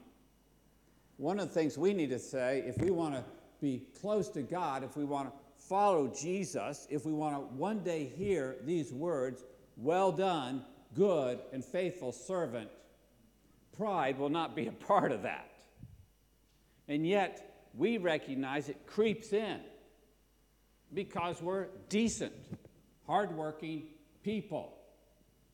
One 1.16 1.38
of 1.38 1.49
the 1.49 1.54
things 1.54 1.76
we 1.76 1.92
need 1.92 2.11
to 2.11 2.18
say, 2.18 2.64
if 2.66 2.78
we 2.78 2.90
want 2.90 3.14
to 3.14 3.25
be 3.61 3.82
close 4.00 4.28
to 4.30 4.42
God, 4.42 4.82
if 4.82 4.96
we 4.96 5.04
want 5.04 5.28
to 5.28 5.32
follow 5.68 6.08
Jesus, 6.08 6.87
if 6.90 7.04
we 7.04 7.12
want 7.12 7.37
to 7.37 7.40
one 7.56 7.80
day 7.80 8.04
hear 8.16 8.56
these 8.64 8.92
words, 8.92 9.44
well 9.76 10.11
done, 10.11 10.64
good 10.94 11.38
and 11.52 11.64
faithful 11.64 12.12
servant, 12.12 12.68
pride 13.76 14.18
will 14.18 14.28
not 14.28 14.56
be 14.56 14.66
a 14.66 14.72
part 14.87 15.12
of 15.12 15.22
that. 15.22 15.49
And 16.88 17.06
yet, 17.06 17.51
we 17.74 17.98
recognize 17.98 18.68
it 18.68 18.86
creeps 18.86 19.32
in 19.32 19.60
because 20.92 21.40
we're 21.40 21.68
decent, 21.88 22.32
hardworking 23.06 23.84
people, 24.22 24.74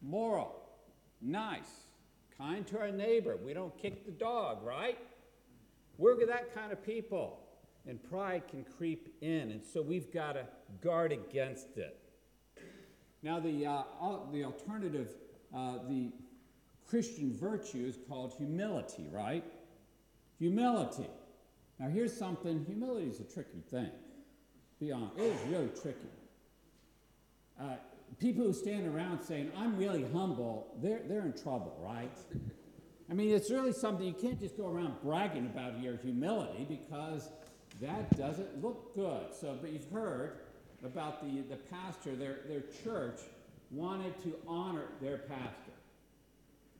moral, 0.02 0.54
nice, 1.20 1.70
kind 2.36 2.66
to 2.66 2.78
our 2.80 2.90
neighbor. 2.90 3.36
We 3.36 3.54
don't 3.54 3.76
kick 3.78 4.04
the 4.04 4.12
dog, 4.12 4.64
right? 4.64 4.98
We're 5.96 6.26
that 6.26 6.54
kind 6.54 6.72
of 6.72 6.84
people 6.84 7.40
and 7.86 8.02
pride 8.02 8.42
can 8.48 8.64
creep 8.64 9.16
in, 9.20 9.50
and 9.50 9.62
so 9.64 9.80
we've 9.80 10.12
got 10.12 10.32
to 10.32 10.46
guard 10.82 11.12
against 11.12 11.76
it. 11.76 11.98
Now, 13.22 13.40
the, 13.40 13.66
uh, 13.66 13.82
the 14.30 14.44
alternative, 14.44 15.14
uh, 15.54 15.78
the 15.88 16.12
Christian 16.86 17.32
virtue 17.32 17.84
is 17.86 17.98
called 18.08 18.34
humility, 18.36 19.08
right? 19.10 19.44
Humility. 20.38 21.08
Now, 21.78 21.88
here's 21.88 22.16
something 22.16 22.64
humility 22.64 23.06
is 23.06 23.20
a 23.20 23.24
tricky 23.24 23.60
thing. 23.70 23.90
Be 24.80 24.92
honest, 24.92 25.18
it 25.18 25.22
is 25.22 25.40
really 25.48 25.70
tricky. 25.80 26.08
Uh, 27.60 27.76
people 28.18 28.44
who 28.44 28.52
stand 28.52 28.86
around 28.86 29.22
saying, 29.22 29.50
I'm 29.56 29.76
really 29.76 30.04
humble, 30.12 30.74
they're, 30.82 31.00
they're 31.08 31.24
in 31.24 31.32
trouble, 31.32 31.76
right? 31.80 32.10
I 33.10 33.14
mean, 33.14 33.34
it's 33.34 33.50
really 33.50 33.72
something 33.72 34.06
you 34.06 34.12
can't 34.12 34.40
just 34.40 34.56
go 34.56 34.68
around 34.68 34.94
bragging 35.02 35.46
about 35.46 35.80
your 35.80 35.96
humility 35.96 36.66
because 36.68 37.28
that 37.80 38.16
doesn't 38.16 38.62
look 38.62 38.94
good. 38.94 39.34
So, 39.38 39.56
but 39.60 39.72
you've 39.72 39.90
heard 39.90 40.40
about 40.84 41.22
the, 41.22 41.42
the 41.42 41.56
pastor, 41.56 42.14
their, 42.14 42.40
their 42.48 42.62
church 42.84 43.20
wanted 43.70 44.20
to 44.22 44.34
honor 44.46 44.84
their 45.00 45.18
pastor. 45.18 45.72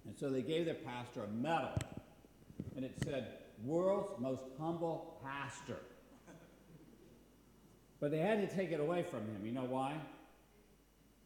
And 0.07 0.17
so 0.17 0.31
they 0.31 0.43
gave 0.43 0.64
their 0.64 0.75
pastor 0.75 1.25
a 1.25 1.28
medal. 1.28 1.73
And 2.76 2.85
it 2.85 2.93
said, 3.05 3.28
World's 3.65 4.12
Most 4.21 4.45
Humble 4.59 5.21
Pastor. 5.23 5.79
But 8.00 8.11
they 8.11 8.19
had 8.19 8.49
to 8.49 8.57
take 8.57 8.71
it 8.71 8.81
away 8.81 9.03
from 9.03 9.21
him. 9.21 9.41
You 9.45 9.53
know 9.53 9.65
why? 9.65 9.97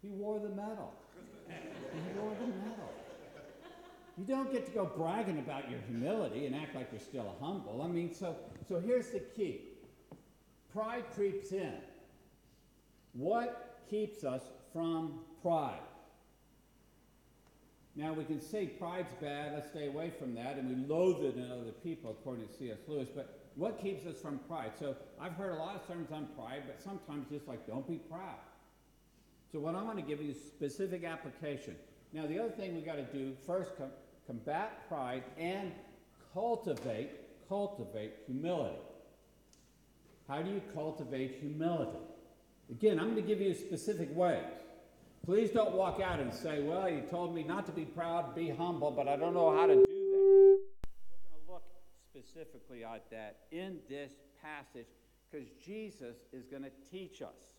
He 0.00 0.08
wore 0.08 0.40
the 0.40 0.48
medal. 0.48 0.92
He 1.48 2.18
wore 2.18 2.34
the 2.40 2.46
medal. 2.46 2.92
You 4.18 4.24
don't 4.24 4.52
get 4.52 4.66
to 4.66 4.72
go 4.72 4.84
bragging 4.84 5.38
about 5.38 5.70
your 5.70 5.80
humility 5.88 6.46
and 6.46 6.54
act 6.54 6.74
like 6.74 6.88
you're 6.92 7.00
still 7.00 7.34
humble. 7.40 7.82
I 7.82 7.88
mean, 7.88 8.12
so, 8.12 8.36
so 8.68 8.80
here's 8.80 9.10
the 9.10 9.20
key 9.20 9.60
pride 10.72 11.04
creeps 11.14 11.52
in. 11.52 11.74
What 13.12 13.78
keeps 13.88 14.24
us 14.24 14.42
from 14.72 15.20
pride? 15.42 15.80
Now, 17.94 18.14
we 18.14 18.24
can 18.24 18.40
say 18.40 18.66
pride's 18.66 19.12
bad, 19.20 19.52
let's 19.52 19.68
stay 19.68 19.86
away 19.86 20.10
from 20.18 20.34
that, 20.34 20.56
and 20.56 20.68
we 20.68 20.86
loathe 20.86 21.24
it 21.24 21.36
in 21.36 21.50
other 21.50 21.72
people, 21.84 22.10
according 22.10 22.46
to 22.46 22.54
C.S. 22.54 22.78
Lewis, 22.88 23.08
but 23.14 23.38
what 23.54 23.82
keeps 23.82 24.06
us 24.06 24.18
from 24.18 24.38
pride? 24.48 24.72
So, 24.78 24.96
I've 25.20 25.34
heard 25.34 25.52
a 25.52 25.56
lot 25.56 25.76
of 25.76 25.82
sermons 25.86 26.10
on 26.10 26.26
pride, 26.34 26.62
but 26.66 26.80
sometimes 26.82 27.26
just 27.30 27.46
like, 27.46 27.66
don't 27.66 27.86
be 27.86 27.96
proud. 27.96 28.38
So, 29.52 29.58
what 29.58 29.74
I 29.74 29.82
want 29.82 29.98
to 29.98 30.02
give 30.02 30.22
you 30.22 30.30
is 30.30 30.38
specific 30.38 31.04
application. 31.04 31.76
Now, 32.14 32.26
the 32.26 32.38
other 32.38 32.50
thing 32.50 32.74
we 32.74 32.80
got 32.80 32.96
to 32.96 33.04
do 33.04 33.34
first, 33.46 33.76
com- 33.76 33.90
combat 34.26 34.88
pride 34.88 35.24
and 35.36 35.72
cultivate, 36.32 37.10
cultivate 37.48 38.14
humility. 38.26 38.76
How 40.28 40.40
do 40.40 40.50
you 40.50 40.62
cultivate 40.72 41.38
humility? 41.40 41.98
Again, 42.70 42.98
I'm 42.98 43.10
going 43.10 43.16
to 43.16 43.22
give 43.22 43.40
you 43.40 43.52
specific 43.52 44.14
ways. 44.16 44.61
Please 45.24 45.50
don't 45.50 45.74
walk 45.74 46.00
out 46.00 46.18
and 46.18 46.34
say, 46.34 46.62
Well, 46.62 46.90
you 46.90 47.00
told 47.02 47.32
me 47.32 47.44
not 47.44 47.64
to 47.66 47.72
be 47.72 47.84
proud, 47.84 48.34
be 48.34 48.50
humble, 48.50 48.90
but 48.90 49.06
I 49.06 49.16
don't 49.16 49.34
know 49.34 49.56
how 49.56 49.66
to 49.66 49.74
do 49.74 49.80
that. 49.80 49.86
We're 49.86 50.58
going 51.30 51.46
to 51.46 51.52
look 51.52 51.62
specifically 52.10 52.82
at 52.82 53.08
that 53.12 53.36
in 53.52 53.78
this 53.88 54.10
passage 54.42 54.88
because 55.30 55.46
Jesus 55.64 56.16
is 56.32 56.44
going 56.46 56.64
to 56.64 56.72
teach 56.90 57.22
us. 57.22 57.54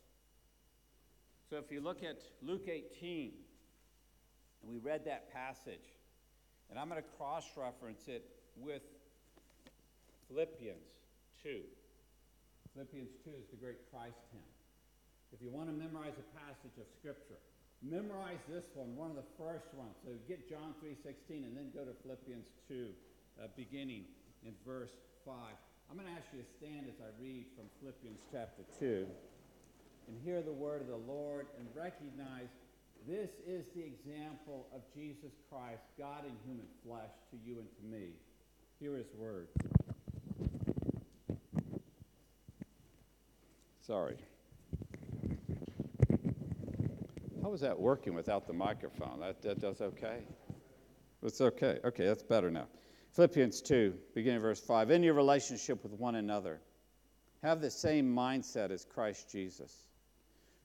So 1.50 1.56
if 1.56 1.72
you 1.72 1.80
look 1.80 2.04
at 2.04 2.22
Luke 2.42 2.68
18, 2.68 3.32
and 4.62 4.72
we 4.72 4.78
read 4.80 5.06
that 5.06 5.32
passage, 5.32 5.88
and 6.70 6.78
I'm 6.78 6.90
going 6.90 7.02
to 7.02 7.10
cross 7.18 7.46
reference 7.56 8.10
it 8.10 8.26
with 8.58 8.82
Philippians 10.28 10.90
2. 11.44 11.62
Philippians 12.74 13.12
2 13.24 13.30
is 13.30 13.48
the 13.52 13.58
great 13.58 13.90
Christ 13.90 14.20
hymn. 14.34 14.42
If 15.32 15.42
you 15.42 15.50
want 15.50 15.70
to 15.70 15.74
memorize 15.74 16.14
a 16.20 16.38
passage 16.38 16.78
of 16.78 16.86
Scripture, 17.00 17.40
memorize 17.84 18.40
this 18.48 18.64
one, 18.74 18.96
one 18.96 19.12
of 19.12 19.20
the 19.20 19.30
first 19.38 19.68
ones. 19.76 19.94
So 20.04 20.16
get 20.28 20.50
John 20.50 20.74
3.16 20.80 21.44
and 21.44 21.56
then 21.56 21.70
go 21.76 21.84
to 21.84 21.92
Philippians 22.04 22.48
2, 22.68 22.88
uh, 23.44 23.48
beginning 23.56 24.08
in 24.46 24.56
verse 24.66 24.96
5. 25.26 25.36
I'm 25.92 26.00
going 26.00 26.08
to 26.08 26.16
ask 26.16 26.26
you 26.32 26.40
to 26.40 26.50
stand 26.58 26.88
as 26.88 26.96
I 27.04 27.12
read 27.22 27.46
from 27.56 27.68
Philippians 27.80 28.20
chapter 28.32 28.64
2 28.80 29.06
and 30.08 30.18
hear 30.24 30.42
the 30.42 30.52
word 30.52 30.82
of 30.82 30.88
the 30.88 31.04
Lord 31.12 31.48
and 31.60 31.68
recognize 31.76 32.48
this 33.08 33.30
is 33.46 33.66
the 33.76 33.84
example 33.84 34.68
of 34.74 34.82
Jesus 34.96 35.32
Christ, 35.50 35.84
God 36.00 36.24
in 36.26 36.32
human 36.48 36.68
flesh, 36.88 37.12
to 37.32 37.38
you 37.46 37.60
and 37.60 37.68
to 37.68 37.98
me. 37.98 38.14
Hear 38.80 38.96
his 38.96 39.08
word. 39.18 39.48
Sorry. 43.86 44.16
How 47.44 47.50
was 47.50 47.60
that 47.60 47.78
working 47.78 48.14
without 48.14 48.48
the 48.48 48.54
microphone? 48.54 49.20
That, 49.20 49.42
that 49.42 49.60
does 49.60 49.82
okay? 49.82 50.20
It's 51.22 51.42
okay. 51.42 51.78
Okay, 51.84 52.06
that's 52.06 52.24
better 52.24 52.50
now. 52.50 52.68
Philippians 53.12 53.62
2, 53.62 53.94
beginning 54.16 54.40
verse 54.40 54.62
5. 54.62 54.92
In 54.92 55.04
your 55.04 55.14
relationship 55.14 55.84
with 55.84 55.92
one 55.92 56.16
another, 56.16 56.62
have 57.44 57.60
the 57.60 57.70
same 57.70 58.16
mindset 58.16 58.72
as 58.72 58.86
Christ 58.86 59.30
Jesus, 59.30 59.90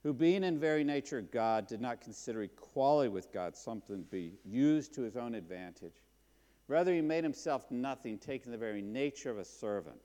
who, 0.04 0.12
being 0.12 0.44
in 0.44 0.60
very 0.60 0.84
nature 0.84 1.20
God, 1.20 1.66
did 1.66 1.80
not 1.80 2.00
consider 2.00 2.44
equality 2.44 3.08
with 3.08 3.32
God 3.32 3.56
something 3.56 3.96
to 3.96 4.10
be 4.10 4.34
used 4.44 4.94
to 4.94 5.02
his 5.02 5.16
own 5.16 5.34
advantage. 5.34 5.96
Rather, 6.68 6.94
he 6.94 7.00
made 7.00 7.24
himself 7.24 7.68
nothing, 7.72 8.18
taking 8.18 8.52
the 8.52 8.58
very 8.58 8.82
nature 8.82 9.32
of 9.32 9.38
a 9.38 9.44
servant, 9.44 9.98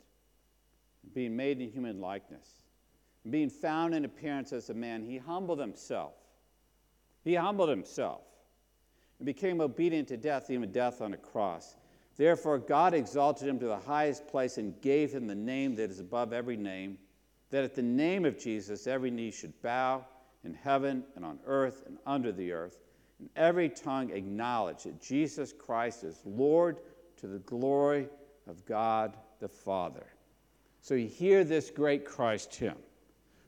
being 1.14 1.36
made 1.36 1.62
in 1.62 1.70
human 1.70 2.02
likeness. 2.02 2.64
Being 3.30 3.52
found 3.52 3.94
in 3.94 4.06
appearance 4.06 4.52
as 4.54 4.72
a 4.72 4.74
man, 4.74 5.04
he 5.04 5.20
humbled 5.20 5.60
himself 5.60 6.16
he 7.24 7.36
humbled 7.36 7.70
himself 7.70 8.22
and 9.20 9.26
became 9.26 9.62
obedient 9.62 10.08
to 10.10 10.18
death, 10.18 10.50
even 10.50 10.72
death 10.72 11.02
on 11.02 11.14
a 11.14 11.18
cross. 11.18 11.76
Therefore, 12.18 12.60
God 12.60 12.94
exalted 12.94 13.48
him 13.48 13.60
to 13.60 13.66
the 13.66 13.78
highest 13.78 14.28
place 14.28 14.58
and 14.58 14.80
gave 14.82 15.12
him 15.12 15.26
the 15.26 15.36
name 15.36 15.76
that 15.76 15.90
is 15.90 16.00
above 16.00 16.34
every 16.34 16.58
name, 16.58 16.98
that 17.50 17.64
at 17.64 17.76
the 17.76 17.82
name 17.82 18.26
of 18.26 18.38
Jesus 18.38 18.88
every 18.88 19.10
knee 19.10 19.32
should 19.32 19.60
bow 19.62 20.06
in 20.44 20.54
heaven 20.54 21.04
and 21.16 21.26
on 21.26 21.40
earth 21.46 21.84
and 21.88 21.98
under 22.06 22.32
the 22.32 22.52
earth, 22.52 22.80
and 23.20 23.30
every 23.36 23.70
tongue 23.70 24.12
acknowledge 24.12 24.84
that 24.84 25.02
Jesus 25.02 25.54
Christ 25.54 26.04
is 26.04 26.20
Lord 26.26 26.78
to 27.18 27.28
the 27.28 27.40
glory 27.40 28.08
of 28.48 28.66
God 28.66 29.16
the 29.40 29.48
Father. 29.48 30.06
So 30.82 30.96
you 30.96 31.08
hear 31.08 31.44
this 31.44 31.70
great 31.70 32.06
Christ 32.06 32.54
hymn, 32.54 32.76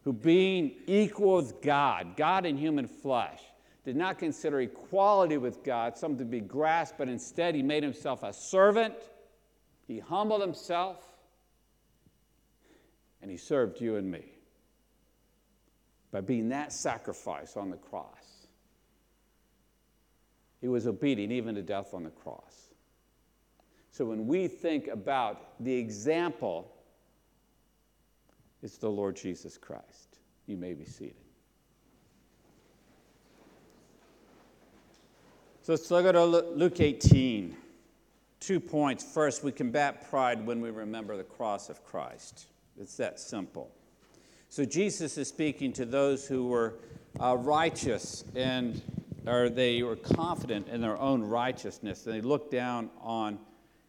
who 0.03 0.13
being 0.13 0.71
equal 0.87 1.35
with 1.35 1.61
God, 1.61 2.15
God 2.15 2.45
in 2.45 2.57
human 2.57 2.87
flesh, 2.87 3.41
did 3.85 3.95
not 3.95 4.17
consider 4.17 4.61
equality 4.61 5.37
with 5.37 5.63
God 5.63 5.95
something 5.95 6.17
to 6.17 6.25
be 6.25 6.41
grasped, 6.41 6.97
but 6.97 7.07
instead 7.07 7.53
he 7.53 7.61
made 7.61 7.83
himself 7.83 8.23
a 8.23 8.33
servant. 8.33 8.95
He 9.87 9.99
humbled 9.99 10.41
himself, 10.41 10.97
and 13.21 13.29
he 13.29 13.37
served 13.37 13.79
you 13.79 13.95
and 13.97 14.09
me 14.09 14.25
by 16.11 16.21
being 16.21 16.49
that 16.49 16.73
sacrifice 16.73 17.55
on 17.55 17.69
the 17.69 17.77
cross. 17.77 18.47
He 20.61 20.67
was 20.67 20.87
obedient 20.87 21.31
even 21.31 21.53
to 21.53 21.61
death 21.61 21.93
on 21.93 22.03
the 22.03 22.09
cross. 22.09 22.69
So 23.91 24.05
when 24.05 24.25
we 24.25 24.47
think 24.47 24.87
about 24.87 25.61
the 25.63 25.73
example, 25.73 26.71
it's 28.63 28.77
the 28.77 28.89
Lord 28.89 29.15
Jesus 29.15 29.59
Christ. 29.59 30.17
You 30.47 30.57
may 30.57 30.73
be 30.73 30.85
seated. 30.85 31.24
So 35.65 35.73
let's 35.73 35.89
look 35.89 36.05
at 36.05 36.15
Luke 36.15 36.79
18. 36.79 37.57
Two 38.39 38.59
points. 38.59 39.03
First, 39.03 39.43
we 39.43 39.51
combat 39.51 40.07
pride 40.11 40.45
when 40.45 40.61
we 40.61 40.69
remember 40.69 41.17
the 41.17 41.23
cross 41.23 41.69
of 41.69 41.83
Christ. 41.83 42.45
It's 42.79 42.95
that 42.97 43.19
simple. 43.19 43.71
So 44.49 44.63
Jesus 44.63 45.17
is 45.17 45.27
speaking 45.27 45.73
to 45.73 45.83
those 45.83 46.27
who 46.27 46.45
were 46.45 46.75
uh, 47.19 47.37
righteous 47.37 48.25
and 48.35 48.79
or 49.25 49.49
they 49.49 49.81
were 49.81 49.95
confident 49.95 50.67
in 50.67 50.81
their 50.81 50.99
own 50.99 51.23
righteousness 51.23 52.05
and 52.05 52.13
they 52.13 52.21
looked 52.21 52.51
down 52.51 52.91
on 53.01 53.39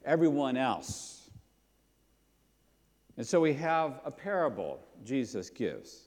everyone 0.07 0.57
else. 0.57 1.29
And 3.19 3.27
so 3.27 3.39
we 3.39 3.53
have 3.53 4.01
a 4.07 4.11
parable 4.11 4.81
Jesus 5.05 5.51
gives. 5.51 6.05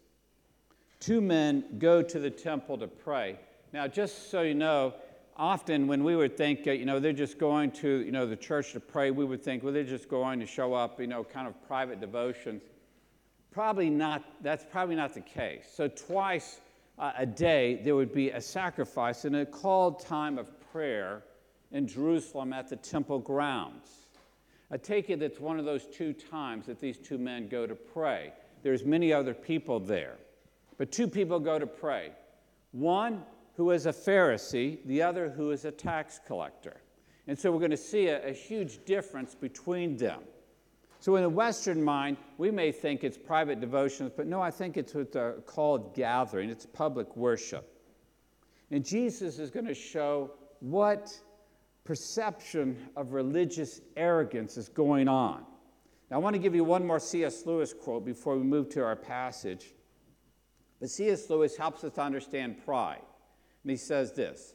Two 0.99 1.21
men 1.21 1.63
go 1.77 2.01
to 2.01 2.17
the 2.17 2.31
temple 2.31 2.75
to 2.79 2.87
pray. 2.87 3.37
Now, 3.71 3.87
just 3.87 4.31
so 4.31 4.41
you 4.41 4.55
know, 4.55 4.95
often 5.39 5.87
when 5.87 6.03
we 6.03 6.17
would 6.17 6.35
think, 6.35 6.67
uh, 6.67 6.71
you 6.71 6.85
know, 6.85 6.99
they're 6.99 7.13
just 7.13 7.39
going 7.39 7.71
to, 7.71 8.01
you 8.01 8.11
know, 8.11 8.27
the 8.27 8.35
church 8.35 8.73
to 8.73 8.79
pray, 8.79 9.09
we 9.09 9.23
would 9.23 9.41
think, 9.41 9.63
well, 9.63 9.73
they're 9.73 9.83
just 9.83 10.09
going 10.09 10.39
to 10.41 10.45
show 10.45 10.73
up, 10.73 10.99
you 10.99 11.07
know, 11.07 11.23
kind 11.23 11.47
of 11.47 11.55
private 11.65 12.01
devotions. 12.01 12.61
Probably 13.49 13.89
not, 13.89 14.23
that's 14.43 14.65
probably 14.69 14.95
not 14.95 15.13
the 15.13 15.21
case. 15.21 15.65
So 15.73 15.87
twice 15.87 16.59
uh, 16.99 17.13
a 17.17 17.25
day, 17.25 17.79
there 17.83 17.95
would 17.95 18.13
be 18.13 18.31
a 18.31 18.41
sacrifice 18.41 19.23
and 19.23 19.37
a 19.37 19.45
called 19.45 20.05
time 20.05 20.37
of 20.37 20.51
prayer 20.71 21.23
in 21.71 21.87
Jerusalem 21.87 22.51
at 22.51 22.67
the 22.67 22.75
temple 22.75 23.19
grounds. 23.19 23.87
I 24.69 24.77
take 24.77 25.09
it 25.09 25.19
that's 25.19 25.39
one 25.39 25.57
of 25.57 25.65
those 25.65 25.85
two 25.85 26.13
times 26.13 26.65
that 26.67 26.79
these 26.79 26.97
two 26.97 27.17
men 27.17 27.47
go 27.47 27.65
to 27.65 27.75
pray. 27.75 28.33
There's 28.61 28.83
many 28.83 29.13
other 29.13 29.33
people 29.33 29.79
there, 29.79 30.17
but 30.77 30.91
two 30.91 31.07
people 31.07 31.39
go 31.39 31.57
to 31.57 31.65
pray. 31.65 32.11
One 32.71 33.23
who 33.59 33.71
is 33.71 33.87
a 33.87 33.91
Pharisee, 33.91 34.77
the 34.85 35.01
other 35.01 35.29
who 35.29 35.51
is 35.51 35.65
a 35.65 35.71
tax 35.71 36.17
collector. 36.25 36.79
And 37.27 37.37
so 37.37 37.51
we're 37.51 37.59
going 37.59 37.71
to 37.71 37.75
see 37.75 38.07
a, 38.07 38.29
a 38.29 38.31
huge 38.31 38.85
difference 38.85 39.35
between 39.35 39.97
them. 39.97 40.21
So, 41.01 41.17
in 41.17 41.23
the 41.23 41.29
Western 41.29 41.83
mind, 41.83 42.15
we 42.37 42.51
may 42.51 42.71
think 42.71 43.03
it's 43.03 43.17
private 43.17 43.59
devotions, 43.59 44.13
but 44.15 44.27
no, 44.27 44.41
I 44.41 44.49
think 44.49 44.77
it's 44.77 44.93
what's 44.93 45.17
called 45.45 45.93
gathering, 45.93 46.49
it's 46.49 46.65
public 46.65 47.17
worship. 47.17 47.69
And 48.71 48.85
Jesus 48.85 49.39
is 49.39 49.49
going 49.49 49.67
to 49.67 49.73
show 49.73 50.31
what 50.61 51.13
perception 51.83 52.77
of 52.95 53.11
religious 53.11 53.81
arrogance 53.97 54.55
is 54.55 54.69
going 54.69 55.09
on. 55.09 55.43
Now, 56.09 56.15
I 56.15 56.19
want 56.19 56.33
to 56.33 56.39
give 56.39 56.55
you 56.55 56.63
one 56.63 56.87
more 56.87 56.99
C.S. 56.99 57.45
Lewis 57.45 57.73
quote 57.73 58.05
before 58.05 58.37
we 58.37 58.43
move 58.43 58.69
to 58.69 58.85
our 58.85 58.95
passage. 58.95 59.73
But 60.79 60.89
C.S. 60.89 61.29
Lewis 61.29 61.57
helps 61.57 61.83
us 61.83 61.95
to 61.95 62.01
understand 62.01 62.63
pride. 62.63 63.01
And 63.63 63.71
he 63.71 63.77
says 63.77 64.13
this 64.13 64.53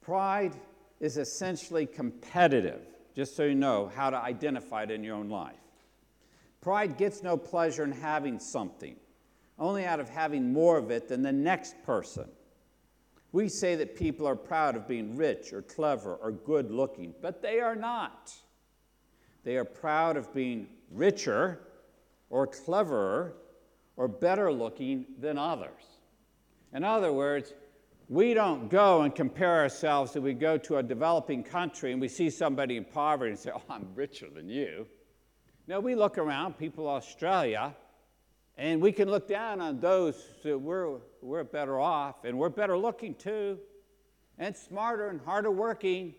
Pride 0.00 0.54
is 1.00 1.16
essentially 1.16 1.86
competitive, 1.86 2.82
just 3.14 3.36
so 3.36 3.44
you 3.44 3.54
know 3.54 3.90
how 3.94 4.10
to 4.10 4.16
identify 4.16 4.84
it 4.84 4.90
in 4.90 5.04
your 5.04 5.16
own 5.16 5.28
life. 5.28 5.56
Pride 6.60 6.96
gets 6.96 7.22
no 7.22 7.36
pleasure 7.36 7.84
in 7.84 7.92
having 7.92 8.38
something, 8.38 8.96
only 9.58 9.84
out 9.84 10.00
of 10.00 10.08
having 10.08 10.52
more 10.52 10.76
of 10.76 10.90
it 10.90 11.08
than 11.08 11.22
the 11.22 11.32
next 11.32 11.76
person. 11.84 12.28
We 13.30 13.48
say 13.48 13.76
that 13.76 13.96
people 13.96 14.26
are 14.26 14.34
proud 14.34 14.74
of 14.74 14.88
being 14.88 15.16
rich 15.16 15.52
or 15.52 15.62
clever 15.62 16.14
or 16.16 16.32
good 16.32 16.70
looking, 16.70 17.14
but 17.20 17.42
they 17.42 17.60
are 17.60 17.76
not. 17.76 18.32
They 19.44 19.56
are 19.56 19.64
proud 19.64 20.16
of 20.16 20.32
being 20.34 20.68
richer 20.90 21.60
or 22.30 22.46
cleverer 22.46 23.34
or 23.96 24.08
better 24.08 24.50
looking 24.52 25.06
than 25.18 25.38
others. 25.38 25.98
In 26.72 26.84
other 26.84 27.12
words, 27.12 27.52
we 28.08 28.32
don't 28.32 28.70
go 28.70 29.02
and 29.02 29.14
compare 29.14 29.60
ourselves 29.60 30.16
if 30.16 30.22
we 30.22 30.32
go 30.32 30.56
to 30.56 30.78
a 30.78 30.82
developing 30.82 31.42
country 31.42 31.92
and 31.92 32.00
we 32.00 32.08
see 32.08 32.30
somebody 32.30 32.76
in 32.76 32.84
poverty 32.84 33.30
and 33.30 33.38
say, 33.38 33.50
Oh, 33.54 33.62
I'm 33.68 33.88
richer 33.94 34.28
than 34.30 34.48
you. 34.48 34.86
No, 35.66 35.80
we 35.80 35.94
look 35.94 36.16
around, 36.16 36.56
people 36.56 36.88
Australia, 36.88 37.76
and 38.56 38.80
we 38.80 38.90
can 38.90 39.10
look 39.10 39.28
down 39.28 39.60
on 39.60 39.80
those 39.80 40.24
that 40.42 40.58
we're, 40.58 40.96
we're 41.20 41.44
better 41.44 41.78
off, 41.78 42.24
and 42.24 42.38
we're 42.38 42.48
better 42.48 42.76
looking 42.78 43.14
too, 43.14 43.58
and 44.38 44.56
smarter 44.56 45.08
and 45.08 45.20
harder 45.20 45.50
working. 45.50 46.14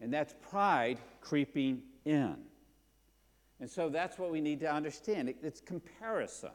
And 0.00 0.12
that's 0.12 0.34
pride 0.50 0.98
creeping 1.20 1.82
in. 2.04 2.36
And 3.60 3.70
so 3.70 3.88
that's 3.88 4.18
what 4.18 4.30
we 4.30 4.40
need 4.40 4.58
to 4.60 4.72
understand 4.72 5.32
it's 5.42 5.60
comparison. 5.60 6.50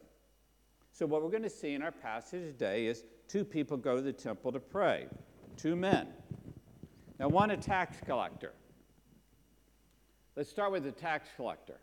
So, 0.91 1.05
what 1.05 1.21
we're 1.21 1.29
going 1.29 1.43
to 1.43 1.49
see 1.49 1.73
in 1.73 1.81
our 1.81 1.91
passage 1.91 2.41
today 2.41 2.87
is 2.87 3.03
two 3.27 3.43
people 3.43 3.77
go 3.77 3.95
to 3.95 4.01
the 4.01 4.13
temple 4.13 4.51
to 4.51 4.59
pray, 4.59 5.07
two 5.57 5.75
men. 5.75 6.07
Now, 7.19 7.29
one 7.29 7.51
a 7.51 7.57
tax 7.57 7.97
collector. 8.05 8.53
Let's 10.35 10.49
start 10.49 10.71
with 10.71 10.83
the 10.83 10.91
tax 10.91 11.29
collector. 11.35 11.79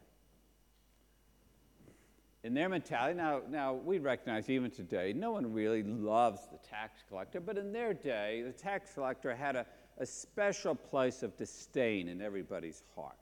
In 2.44 2.54
their 2.54 2.68
mentality, 2.68 3.16
now, 3.16 3.40
now 3.48 3.72
we 3.72 3.98
recognize 3.98 4.50
even 4.50 4.70
today, 4.70 5.12
no 5.12 5.30
one 5.30 5.52
really 5.52 5.84
loves 5.84 6.40
the 6.50 6.58
tax 6.58 7.04
collector, 7.08 7.40
but 7.40 7.56
in 7.56 7.72
their 7.72 7.94
day, 7.94 8.42
the 8.44 8.52
tax 8.52 8.92
collector 8.94 9.34
had 9.34 9.54
a, 9.54 9.64
a 9.98 10.04
special 10.04 10.74
place 10.74 11.22
of 11.22 11.36
disdain 11.36 12.08
in 12.08 12.20
everybody's 12.20 12.82
heart. 12.96 13.16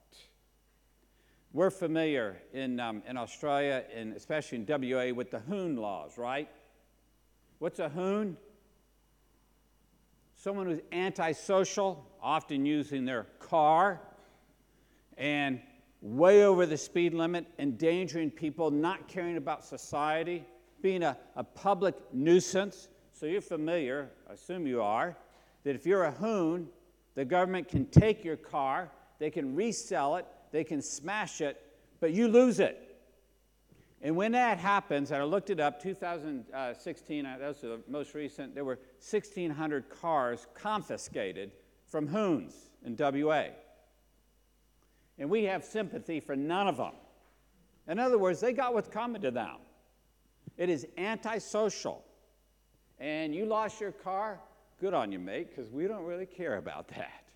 We're 1.52 1.70
familiar 1.70 2.40
in, 2.52 2.80
um, 2.80 3.02
in 3.06 3.16
Australia, 3.16 3.85
and 3.94 4.14
especially 4.14 4.59
in 4.59 4.66
WA, 4.66 5.12
with 5.12 5.30
the 5.30 5.40
Hoon 5.40 5.76
laws, 5.76 6.16
right? 6.16 6.48
What's 7.61 7.79
a 7.79 7.90
hoon? 7.90 8.38
Someone 10.35 10.64
who's 10.64 10.81
antisocial, 10.92 12.07
often 12.23 12.64
using 12.64 13.05
their 13.05 13.25
car 13.38 14.01
and 15.18 15.61
way 16.01 16.44
over 16.46 16.64
the 16.64 16.79
speed 16.79 17.12
limit, 17.12 17.46
endangering 17.59 18.31
people, 18.31 18.70
not 18.70 19.09
caring 19.09 19.37
about 19.37 19.62
society, 19.62 20.42
being 20.81 21.03
a, 21.03 21.18
a 21.37 21.44
public 21.44 21.94
nuisance. 22.14 22.88
So 23.12 23.27
you're 23.27 23.42
familiar, 23.42 24.09
I 24.31 24.33
assume 24.33 24.66
you 24.66 24.81
are, 24.81 25.14
that 25.64 25.75
if 25.75 25.85
you're 25.85 26.05
a 26.05 26.12
hoon, 26.12 26.66
the 27.14 27.27
government 27.27 27.68
can 27.68 27.85
take 27.85 28.25
your 28.25 28.38
car, 28.38 28.90
they 29.18 29.29
can 29.29 29.55
resell 29.55 30.16
it, 30.16 30.25
they 30.51 30.64
can 30.64 30.81
smash 30.81 31.42
it, 31.42 31.61
but 32.01 32.12
you 32.12 32.27
lose 32.27 32.59
it. 32.59 32.89
And 34.03 34.17
when 34.17 34.33
that 34.33 34.59
happens, 34.59 35.11
and 35.11 35.21
I 35.21 35.25
looked 35.25 35.51
it 35.51 35.61
up, 35.61 35.81
2016, 35.83 37.27
uh, 37.27 37.37
that 37.39 37.49
was 37.49 37.61
the 37.61 37.81
most 37.87 38.15
recent, 38.15 38.55
there 38.55 38.65
were 38.65 38.79
1,600 38.99 39.91
cars 39.91 40.47
confiscated 40.55 41.53
from 41.87 42.07
Hoons 42.07 42.55
in 42.85 42.97
WA. 42.99 43.49
And 45.19 45.29
we 45.29 45.45
have 45.45 45.65
sympathy 45.65 46.19
for 46.19 46.35
none 46.35 46.67
of 46.67 46.79
them. 46.79 46.95
In 47.89 47.99
other 47.99 48.17
words, 48.17 48.41
they 48.41 48.55
got 48.55 48.73
what's 48.73 48.89
coming 48.89 49.21
to 49.21 49.31
them. 49.31 49.57
It 50.57 50.71
is 50.71 50.87
antisocial. 50.97 52.03
And 52.99 53.35
you 53.35 53.45
lost 53.45 53.81
your 53.81 53.93
car, 53.93 54.41
good 54.81 54.95
on 54.95 55.13
you, 55.13 55.19
mate, 55.19 55.51
because 55.51 55.71
we 55.71 55.87
don't 55.87 56.05
really 56.05 56.27
care 56.27 56.57
about 56.57 56.89
that. 56.89 57.31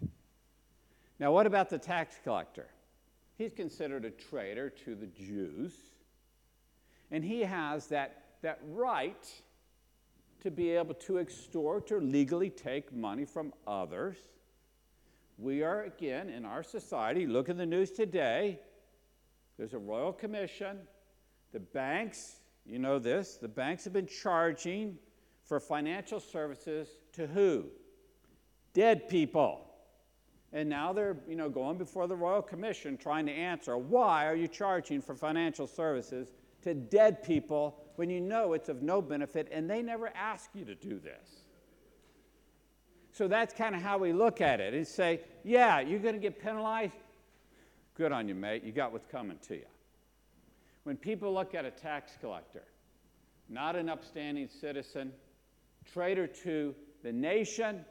Now, 1.18 1.30
what 1.32 1.46
about 1.46 1.68
the 1.68 1.78
tax 1.78 2.16
collector? 2.24 2.68
He's 3.36 3.52
considered 3.52 4.04
a 4.04 4.10
traitor 4.10 4.70
to 4.84 4.94
the 4.94 5.06
Jews 5.06 5.72
and 7.10 7.24
he 7.24 7.40
has 7.40 7.86
that, 7.88 8.24
that 8.42 8.60
right 8.68 9.30
to 10.40 10.50
be 10.50 10.70
able 10.70 10.94
to 10.94 11.18
extort 11.18 11.90
or 11.90 12.00
legally 12.00 12.50
take 12.50 12.92
money 12.92 13.24
from 13.24 13.52
others. 13.66 14.16
We 15.38 15.62
are, 15.62 15.82
again, 15.82 16.28
in 16.28 16.44
our 16.44 16.62
society, 16.62 17.26
look 17.26 17.48
at 17.48 17.56
the 17.56 17.66
news 17.66 17.90
today. 17.90 18.60
There's 19.58 19.74
a 19.74 19.78
royal 19.78 20.12
commission. 20.12 20.78
The 21.52 21.60
banks, 21.60 22.36
you 22.66 22.78
know 22.78 22.98
this, 22.98 23.36
the 23.36 23.48
banks 23.48 23.84
have 23.84 23.92
been 23.92 24.06
charging 24.06 24.98
for 25.44 25.60
financial 25.60 26.20
services 26.20 26.88
to 27.12 27.26
who? 27.26 27.66
Dead 28.72 29.08
people. 29.08 29.70
And 30.52 30.68
now 30.68 30.92
they're, 30.92 31.16
you 31.28 31.36
know, 31.36 31.48
going 31.48 31.78
before 31.78 32.06
the 32.06 32.16
royal 32.16 32.42
commission 32.42 32.96
trying 32.96 33.26
to 33.26 33.32
answer, 33.32 33.76
why 33.76 34.26
are 34.26 34.36
you 34.36 34.46
charging 34.46 35.02
for 35.02 35.14
financial 35.14 35.66
services 35.66 36.28
to 36.64 36.74
dead 36.74 37.22
people 37.22 37.78
when 37.96 38.10
you 38.10 38.20
know 38.20 38.54
it's 38.54 38.68
of 38.68 38.82
no 38.82 39.00
benefit 39.00 39.48
and 39.52 39.68
they 39.70 39.82
never 39.82 40.10
ask 40.14 40.50
you 40.54 40.64
to 40.64 40.74
do 40.74 40.98
this. 40.98 41.44
So 43.12 43.28
that's 43.28 43.54
kind 43.54 43.76
of 43.76 43.82
how 43.82 43.98
we 43.98 44.12
look 44.12 44.40
at 44.40 44.60
it 44.60 44.74
and 44.74 44.86
say, 44.86 45.20
yeah, 45.44 45.80
you're 45.80 46.00
going 46.00 46.14
to 46.14 46.20
get 46.20 46.42
penalized. 46.42 46.94
Good 47.96 48.10
on 48.10 48.26
you, 48.26 48.34
mate. 48.34 48.64
You 48.64 48.72
got 48.72 48.92
what's 48.92 49.06
coming 49.06 49.38
to 49.46 49.54
you. 49.54 49.66
When 50.82 50.96
people 50.96 51.32
look 51.32 51.54
at 51.54 51.64
a 51.64 51.70
tax 51.70 52.12
collector, 52.20 52.64
not 53.48 53.76
an 53.76 53.88
upstanding 53.88 54.48
citizen, 54.48 55.12
traitor 55.92 56.26
to 56.26 56.74
the 57.02 57.12
nation, 57.12 57.84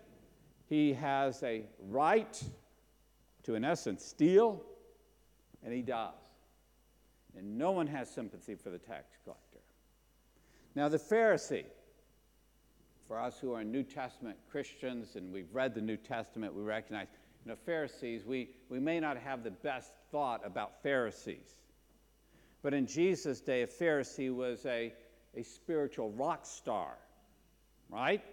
he 0.67 0.93
has 0.93 1.41
a 1.43 1.63
right 1.89 2.43
to, 3.43 3.55
in 3.55 3.63
essence, 3.63 4.03
steal, 4.03 4.61
and 5.63 5.73
he 5.73 5.81
does 5.81 6.22
and 7.37 7.57
no 7.57 7.71
one 7.71 7.87
has 7.87 8.09
sympathy 8.09 8.55
for 8.55 8.69
the 8.69 8.77
tax 8.77 9.17
collector. 9.23 9.59
Now, 10.75 10.89
the 10.89 10.97
Pharisee, 10.97 11.65
for 13.07 13.19
us 13.19 13.37
who 13.39 13.53
are 13.53 13.63
New 13.63 13.83
Testament 13.83 14.37
Christians 14.49 15.15
and 15.15 15.31
we've 15.31 15.53
read 15.53 15.75
the 15.75 15.81
New 15.81 15.97
Testament, 15.97 16.53
we 16.53 16.63
recognize, 16.63 17.07
you 17.45 17.51
know, 17.51 17.57
Pharisees, 17.65 18.25
we, 18.25 18.49
we 18.69 18.79
may 18.79 18.99
not 18.99 19.17
have 19.17 19.43
the 19.43 19.51
best 19.51 19.93
thought 20.11 20.41
about 20.45 20.81
Pharisees. 20.81 21.55
But 22.61 22.73
in 22.73 22.87
Jesus' 22.87 23.41
day, 23.41 23.61
a 23.63 23.67
Pharisee 23.67 24.33
was 24.33 24.65
a, 24.65 24.93
a 25.35 25.43
spiritual 25.43 26.11
rock 26.11 26.45
star, 26.45 26.97
right? 27.89 28.23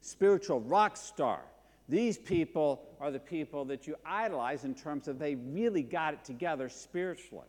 Spiritual 0.00 0.60
rock 0.60 0.96
star. 0.96 1.42
These 1.88 2.16
people 2.16 2.88
are 2.98 3.10
the 3.10 3.20
people 3.20 3.66
that 3.66 3.86
you 3.86 3.96
idolize 4.04 4.64
in 4.64 4.74
terms 4.74 5.06
of 5.06 5.18
they 5.18 5.34
really 5.34 5.82
got 5.82 6.14
it 6.14 6.24
together 6.24 6.70
spiritually. 6.70 7.46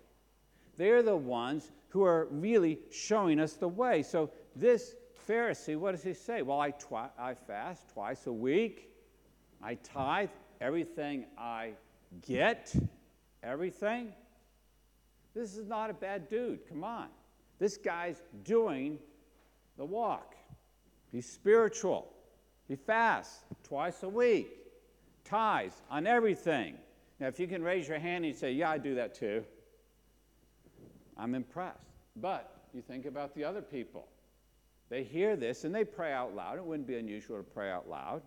They're 0.77 1.03
the 1.03 1.15
ones 1.15 1.71
who 1.89 2.03
are 2.03 2.27
really 2.29 2.79
showing 2.91 3.39
us 3.39 3.53
the 3.53 3.67
way. 3.67 4.03
So, 4.03 4.31
this 4.55 4.95
Pharisee, 5.27 5.77
what 5.77 5.91
does 5.91 6.03
he 6.03 6.13
say? 6.13 6.41
Well, 6.41 6.59
I, 6.59 6.71
twi- 6.71 7.09
I 7.17 7.33
fast 7.33 7.89
twice 7.89 8.27
a 8.27 8.33
week, 8.33 8.91
I 9.61 9.75
tithe 9.75 10.29
everything 10.61 11.25
I 11.37 11.71
get, 12.27 12.75
everything. 13.43 14.13
This 15.33 15.57
is 15.57 15.65
not 15.67 15.89
a 15.89 15.93
bad 15.93 16.29
dude. 16.29 16.67
Come 16.69 16.83
on. 16.83 17.07
This 17.59 17.77
guy's 17.77 18.21
doing 18.43 18.99
the 19.77 19.85
walk. 19.85 20.35
He's 21.11 21.29
spiritual. 21.29 22.11
He 22.67 22.75
fasts 22.75 23.45
twice 23.63 24.03
a 24.03 24.09
week, 24.09 24.47
tithes 25.23 25.81
on 25.89 26.07
everything. 26.07 26.75
Now, 27.19 27.27
if 27.27 27.39
you 27.39 27.47
can 27.47 27.63
raise 27.63 27.87
your 27.87 27.99
hand 27.99 28.25
and 28.25 28.35
say, 28.35 28.51
Yeah, 28.51 28.69
I 28.71 28.77
do 28.77 28.95
that 28.95 29.15
too. 29.15 29.43
I'm 31.17 31.35
impressed. 31.35 31.79
But 32.15 32.51
you 32.73 32.81
think 32.81 33.05
about 33.05 33.33
the 33.35 33.43
other 33.43 33.61
people. 33.61 34.07
They 34.89 35.03
hear 35.03 35.35
this 35.35 35.63
and 35.63 35.73
they 35.73 35.83
pray 35.83 36.13
out 36.13 36.35
loud. 36.35 36.57
It 36.57 36.65
wouldn't 36.65 36.87
be 36.87 36.97
unusual 36.97 37.37
to 37.37 37.43
pray 37.43 37.71
out 37.71 37.89
loud. 37.89 38.21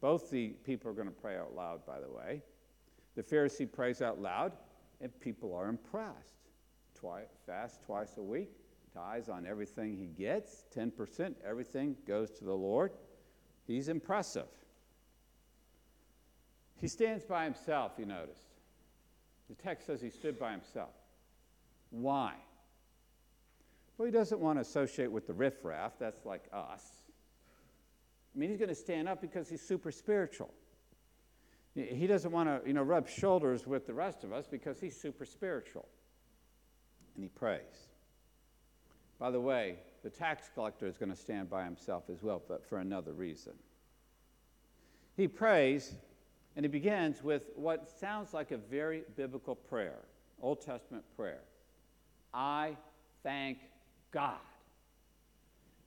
Both 0.00 0.30
the 0.30 0.48
people 0.64 0.90
are 0.90 0.94
going 0.94 1.08
to 1.08 1.14
pray 1.14 1.36
out 1.36 1.54
loud, 1.54 1.86
by 1.86 2.00
the 2.00 2.10
way. 2.10 2.42
The 3.14 3.22
Pharisee 3.22 3.70
prays 3.70 4.02
out 4.02 4.20
loud, 4.20 4.52
and 5.00 5.10
people 5.20 5.54
are 5.54 5.68
impressed. 5.68 6.34
Fast 7.46 7.82
twice 7.82 8.16
a 8.16 8.22
week, 8.22 8.50
tithes 8.94 9.28
on 9.28 9.44
everything 9.44 9.96
he 9.96 10.06
gets, 10.06 10.64
10%, 10.76 11.34
everything 11.44 11.96
goes 12.06 12.30
to 12.30 12.44
the 12.44 12.54
Lord. 12.54 12.92
He's 13.66 13.88
impressive. 13.88 14.46
He 16.80 16.86
stands 16.86 17.24
by 17.24 17.42
himself, 17.42 17.92
you 17.98 18.06
noticed. 18.06 18.54
The 19.48 19.56
text 19.60 19.86
says 19.88 20.00
he 20.00 20.10
stood 20.10 20.38
by 20.38 20.52
himself. 20.52 20.90
Why? 21.92 22.32
Well, 23.96 24.06
he 24.06 24.12
doesn't 24.12 24.40
want 24.40 24.56
to 24.56 24.62
associate 24.62 25.12
with 25.12 25.28
the 25.28 25.32
riffraff, 25.32 25.92
that's 26.00 26.24
like 26.26 26.44
us. 26.52 26.82
I 28.34 28.38
mean, 28.38 28.50
he's 28.50 28.58
going 28.58 28.70
to 28.70 28.74
stand 28.74 29.08
up 29.08 29.20
because 29.20 29.48
he's 29.48 29.60
super 29.60 29.92
spiritual. 29.92 30.52
He 31.74 32.06
doesn't 32.06 32.32
want 32.32 32.48
to, 32.48 32.66
you 32.66 32.74
know, 32.74 32.82
rub 32.82 33.08
shoulders 33.08 33.66
with 33.66 33.86
the 33.86 33.94
rest 33.94 34.24
of 34.24 34.32
us 34.32 34.46
because 34.46 34.80
he's 34.80 34.98
super 34.98 35.24
spiritual. 35.24 35.86
And 37.14 37.22
he 37.22 37.28
prays. 37.28 37.60
By 39.18 39.30
the 39.30 39.40
way, 39.40 39.76
the 40.02 40.10
tax 40.10 40.50
collector 40.54 40.86
is 40.86 40.98
going 40.98 41.10
to 41.10 41.16
stand 41.16 41.48
by 41.48 41.64
himself 41.64 42.04
as 42.10 42.22
well, 42.22 42.42
but 42.48 42.66
for 42.68 42.78
another 42.78 43.12
reason. 43.12 43.52
He 45.16 45.28
prays, 45.28 45.94
and 46.56 46.64
he 46.64 46.68
begins 46.68 47.22
with 47.22 47.50
what 47.54 47.88
sounds 48.00 48.34
like 48.34 48.50
a 48.50 48.56
very 48.56 49.04
biblical 49.16 49.54
prayer, 49.54 50.00
Old 50.40 50.60
Testament 50.60 51.04
prayer. 51.16 51.42
I 52.34 52.76
thank 53.22 53.58
God. 54.10 54.38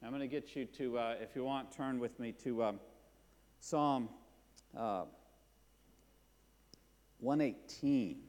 I'm 0.03 0.09
going 0.09 0.21
to 0.21 0.27
get 0.27 0.55
you 0.55 0.65
to, 0.65 0.99
uh, 0.99 1.15
if 1.19 1.35
you 1.35 1.43
want, 1.43 1.71
turn 1.71 1.99
with 1.99 2.19
me 2.19 2.31
to 2.43 2.63
um, 2.63 2.79
Psalm 3.59 4.09
uh, 4.77 5.05
118. 7.19 8.19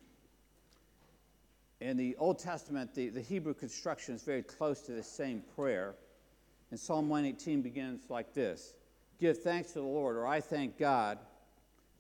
In 1.83 1.97
the 1.99 2.17
Old 2.17 2.39
Testament, 2.39 2.95
the, 2.95 3.11
the 3.11 3.21
Hebrew 3.21 3.53
construction 3.53 4.15
is 4.15 4.23
very 4.23 4.43
close 4.43 4.81
to 4.83 4.93
the 4.93 5.03
same 5.03 5.43
prayer. 5.55 5.95
And 6.71 6.81
Psalm 6.81 7.11
118 7.11 7.61
begins 7.61 8.09
like 8.09 8.33
this 8.33 8.73
Give 9.21 9.37
thanks 9.37 9.73
to 9.73 9.81
the 9.81 9.87
Lord, 9.87 10.17
or 10.17 10.27
I 10.27 10.41
thank 10.41 10.79
God, 10.79 11.19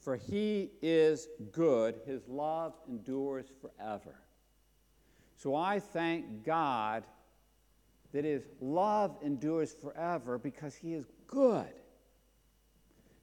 for 0.00 0.16
he 0.16 0.70
is 0.80 1.28
good, 1.52 1.96
his 2.06 2.26
love 2.28 2.72
endures 2.88 3.46
forever. 3.60 4.14
So 5.36 5.54
I 5.54 5.78
thank 5.78 6.44
God 6.44 7.04
that 8.12 8.24
his 8.24 8.42
love 8.60 9.16
endures 9.22 9.72
forever 9.72 10.38
because 10.38 10.74
he 10.74 10.94
is 10.94 11.06
good. 11.26 11.66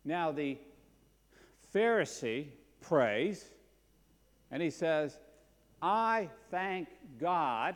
Now, 0.06 0.32
the 0.32 0.58
Pharisee 1.74 2.48
prays, 2.82 3.46
and 4.52 4.62
he 4.62 4.70
says, 4.70 5.18
I 5.82 6.30
thank 6.52 6.88
God 7.20 7.76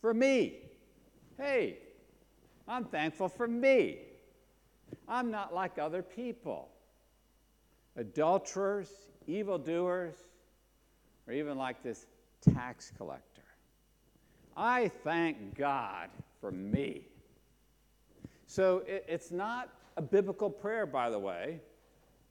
for 0.00 0.14
me. 0.14 0.60
Hey, 1.36 1.78
I'm 2.66 2.84
thankful 2.84 3.28
for 3.28 3.46
me. 3.46 3.98
I'm 5.06 5.30
not 5.30 5.54
like 5.54 5.78
other 5.78 6.02
people 6.02 6.70
adulterers, 7.96 8.88
evildoers, 9.26 10.14
or 11.26 11.34
even 11.34 11.58
like 11.58 11.82
this 11.82 12.06
tax 12.40 12.92
collector. 12.96 13.42
I 14.56 14.88
thank 15.04 15.56
God 15.56 16.08
for 16.40 16.50
me. 16.50 17.06
So 18.46 18.82
it, 18.86 19.04
it's 19.08 19.30
not 19.30 19.68
a 19.96 20.02
biblical 20.02 20.50
prayer, 20.50 20.86
by 20.86 21.10
the 21.10 21.18
way. 21.18 21.60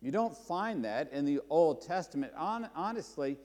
You 0.02 0.12
don't 0.12 0.36
find 0.36 0.84
that 0.86 1.12
in 1.12 1.26
the 1.26 1.39
Old 1.50 1.82
Testament. 1.82 2.34
On, 2.38 2.70
honestly, 2.76 3.38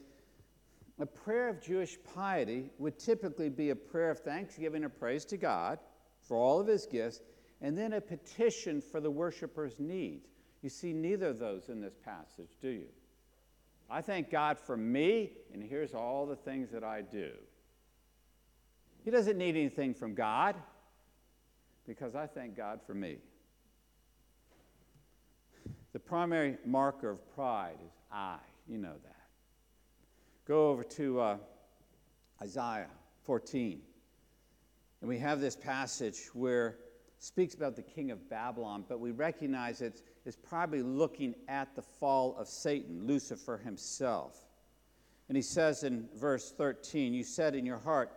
a 0.98 1.06
prayer 1.06 1.48
of 1.48 1.62
Jewish 1.62 1.98
piety 2.14 2.70
would 2.78 2.98
typically 2.98 3.48
be 3.48 3.70
a 3.70 3.76
prayer 3.76 4.10
of 4.10 4.20
thanksgiving 4.20 4.84
or 4.84 4.88
praise 4.88 5.24
to 5.26 5.36
God 5.36 5.78
for 6.20 6.36
all 6.36 6.60
of 6.60 6.66
his 6.66 6.86
gifts, 6.86 7.20
and 7.60 7.76
then 7.76 7.94
a 7.94 8.00
petition 8.00 8.80
for 8.80 9.00
the 9.00 9.10
worshiper's 9.10 9.80
needs. 9.80 10.28
You 10.62 10.68
see 10.68 10.92
neither 10.92 11.28
of 11.28 11.38
those 11.38 11.68
in 11.68 11.80
this 11.80 11.96
passage, 11.96 12.56
do 12.60 12.68
you? 12.68 12.86
I 13.92 14.00
thank 14.00 14.30
God 14.30 14.58
for 14.58 14.74
me, 14.74 15.32
and 15.52 15.62
here's 15.62 15.92
all 15.92 16.24
the 16.24 16.34
things 16.34 16.70
that 16.70 16.82
I 16.82 17.02
do. 17.02 17.32
He 19.04 19.10
doesn't 19.10 19.36
need 19.36 19.54
anything 19.54 19.92
from 19.92 20.14
God 20.14 20.56
because 21.86 22.14
I 22.14 22.26
thank 22.26 22.56
God 22.56 22.80
for 22.86 22.94
me. 22.94 23.18
The 25.92 25.98
primary 25.98 26.56
marker 26.64 27.10
of 27.10 27.34
pride 27.34 27.76
is 27.84 27.92
I. 28.10 28.38
You 28.66 28.78
know 28.78 28.94
that. 29.04 29.26
Go 30.48 30.70
over 30.70 30.84
to 30.84 31.20
uh, 31.20 31.36
Isaiah 32.40 32.88
14. 33.24 33.78
And 35.02 35.08
we 35.08 35.18
have 35.18 35.42
this 35.42 35.54
passage 35.54 36.30
where 36.32 36.78
speaks 37.18 37.54
about 37.54 37.76
the 37.76 37.82
king 37.82 38.10
of 38.10 38.30
Babylon, 38.30 38.84
but 38.88 39.00
we 39.00 39.10
recognize 39.10 39.82
it's, 39.82 40.02
it's 40.24 40.36
probably 40.36 40.82
looking 40.82 41.34
at 41.48 41.74
the 41.74 41.82
fall 41.82 42.36
of 42.36 42.48
Satan, 42.48 43.06
Lucifer 43.06 43.58
himself. 43.58 44.36
And 45.28 45.36
he 45.36 45.42
says 45.42 45.82
in 45.82 46.08
verse 46.14 46.52
13, 46.52 47.14
You 47.14 47.24
said 47.24 47.54
in 47.54 47.66
your 47.66 47.78
heart, 47.78 48.12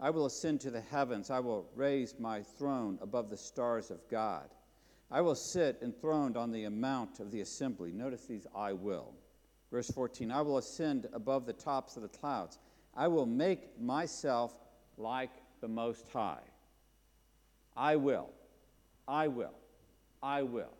I 0.00 0.10
will 0.10 0.26
ascend 0.26 0.60
to 0.62 0.70
the 0.70 0.80
heavens. 0.80 1.30
I 1.30 1.40
will 1.40 1.68
raise 1.74 2.14
my 2.18 2.42
throne 2.42 2.98
above 3.00 3.30
the 3.30 3.36
stars 3.36 3.90
of 3.90 4.00
God. 4.10 4.48
I 5.10 5.20
will 5.20 5.34
sit 5.34 5.78
enthroned 5.82 6.36
on 6.36 6.50
the 6.50 6.68
mount 6.68 7.20
of 7.20 7.30
the 7.30 7.40
assembly. 7.40 7.92
Notice 7.92 8.26
these 8.26 8.46
I 8.54 8.72
will. 8.72 9.14
Verse 9.70 9.90
14 9.90 10.30
I 10.30 10.42
will 10.42 10.58
ascend 10.58 11.08
above 11.12 11.46
the 11.46 11.52
tops 11.52 11.96
of 11.96 12.02
the 12.02 12.08
clouds. 12.08 12.58
I 12.94 13.08
will 13.08 13.26
make 13.26 13.80
myself 13.80 14.54
like 14.96 15.30
the 15.60 15.68
Most 15.68 16.06
High. 16.12 16.42
I 17.76 17.96
will. 17.96 18.30
I 19.06 19.28
will. 19.28 19.54
I 20.22 20.42
will. 20.42 20.72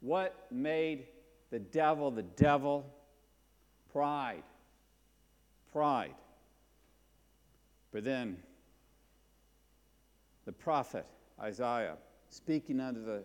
What 0.00 0.46
made 0.50 1.06
the 1.50 1.58
devil 1.58 2.10
the 2.10 2.22
devil? 2.22 2.86
Pride. 3.92 4.42
Pride. 5.72 6.14
But 7.92 8.04
then 8.04 8.38
the 10.44 10.52
prophet 10.52 11.06
Isaiah, 11.40 11.96
speaking 12.28 12.80
under 12.80 13.00
the 13.00 13.24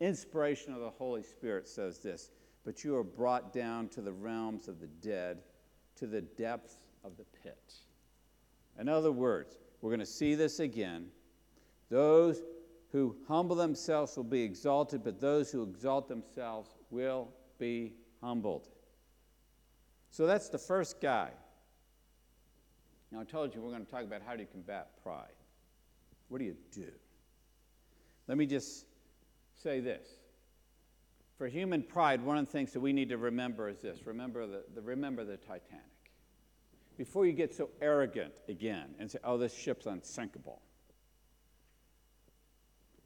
inspiration 0.00 0.72
of 0.72 0.80
the 0.80 0.90
Holy 0.90 1.22
Spirit, 1.22 1.68
says 1.68 1.98
this 1.98 2.30
But 2.64 2.84
you 2.84 2.96
are 2.96 3.04
brought 3.04 3.52
down 3.52 3.88
to 3.88 4.00
the 4.00 4.12
realms 4.12 4.68
of 4.68 4.80
the 4.80 4.86
dead, 4.86 5.38
to 5.96 6.06
the 6.06 6.22
depths 6.22 6.76
of 7.04 7.16
the 7.16 7.24
pit. 7.42 7.74
In 8.78 8.88
other 8.88 9.12
words, 9.12 9.58
we're 9.80 9.90
going 9.90 10.00
to 10.00 10.06
see 10.06 10.34
this 10.34 10.60
again. 10.60 11.08
Those 11.90 12.42
who 12.92 13.16
humble 13.28 13.56
themselves 13.56 14.16
will 14.16 14.24
be 14.24 14.42
exalted, 14.42 15.04
but 15.04 15.20
those 15.20 15.50
who 15.52 15.62
exalt 15.62 16.08
themselves 16.08 16.74
will 16.90 17.28
be 17.58 17.94
humbled. 18.20 18.68
So 20.10 20.26
that's 20.26 20.48
the 20.48 20.58
first 20.58 21.00
guy. 21.00 21.30
Now, 23.12 23.20
I 23.20 23.24
told 23.24 23.54
you 23.54 23.60
we're 23.60 23.70
going 23.70 23.84
to 23.84 23.90
talk 23.90 24.02
about 24.02 24.22
how 24.26 24.34
do 24.34 24.40
you 24.40 24.48
combat 24.50 24.90
pride. 25.02 25.28
What 26.28 26.38
do 26.38 26.44
you 26.44 26.56
do? 26.72 26.90
Let 28.28 28.38
me 28.38 28.46
just 28.46 28.86
say 29.62 29.80
this. 29.80 30.08
For 31.36 31.48
human 31.48 31.82
pride, 31.82 32.22
one 32.22 32.38
of 32.38 32.46
the 32.46 32.52
things 32.52 32.72
that 32.72 32.80
we 32.80 32.92
need 32.92 33.08
to 33.08 33.16
remember 33.16 33.68
is 33.68 33.80
this 33.80 34.06
remember 34.06 34.46
the, 34.46 34.62
the, 34.74 34.80
remember 34.80 35.24
the 35.24 35.36
Titanic. 35.36 35.84
Before 36.98 37.24
you 37.24 37.32
get 37.32 37.54
so 37.54 37.70
arrogant 37.80 38.34
again 38.48 38.94
and 38.98 39.10
say, 39.10 39.18
oh, 39.24 39.38
this 39.38 39.56
ship's 39.56 39.86
unsinkable. 39.86 40.60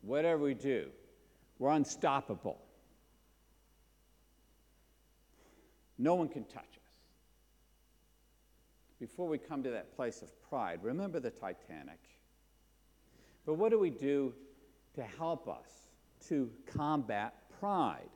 Whatever 0.04 0.42
we 0.42 0.54
do, 0.54 0.88
we're 1.58 1.70
unstoppable. 1.70 2.58
No 5.98 6.14
one 6.14 6.28
can 6.28 6.44
touch 6.44 6.62
us 6.62 6.84
before 9.04 9.28
we 9.28 9.36
come 9.36 9.62
to 9.62 9.70
that 9.70 9.94
place 9.94 10.22
of 10.22 10.30
pride, 10.48 10.80
remember 10.82 11.20
the 11.20 11.30
Titanic. 11.30 11.98
But 13.44 13.54
what 13.54 13.70
do 13.70 13.78
we 13.78 13.90
do 13.90 14.32
to 14.94 15.02
help 15.02 15.46
us 15.46 15.90
to 16.28 16.50
combat 16.74 17.34
pride? 17.60 18.08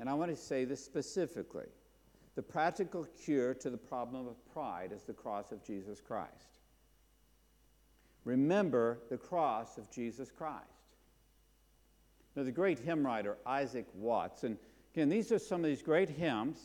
And 0.00 0.08
I 0.08 0.14
want 0.14 0.32
to 0.32 0.36
say 0.36 0.64
this 0.64 0.84
specifically. 0.84 1.68
The 2.34 2.42
practical 2.42 3.06
cure 3.24 3.54
to 3.54 3.70
the 3.70 3.78
problem 3.78 4.26
of 4.26 4.34
pride 4.52 4.90
is 4.92 5.02
the 5.02 5.12
cross 5.12 5.52
of 5.52 5.64
Jesus 5.64 6.00
Christ. 6.00 6.58
Remember 8.24 8.98
the 9.08 9.16
cross 9.16 9.78
of 9.78 9.88
Jesus 9.90 10.32
Christ. 10.32 10.75
The 12.44 12.52
great 12.52 12.78
hymn 12.78 13.04
writer 13.04 13.38
Isaac 13.46 13.86
Watts, 13.94 14.44
and 14.44 14.58
again, 14.94 15.08
these 15.08 15.32
are 15.32 15.38
some 15.38 15.60
of 15.60 15.66
these 15.66 15.82
great 15.82 16.10
hymns 16.10 16.58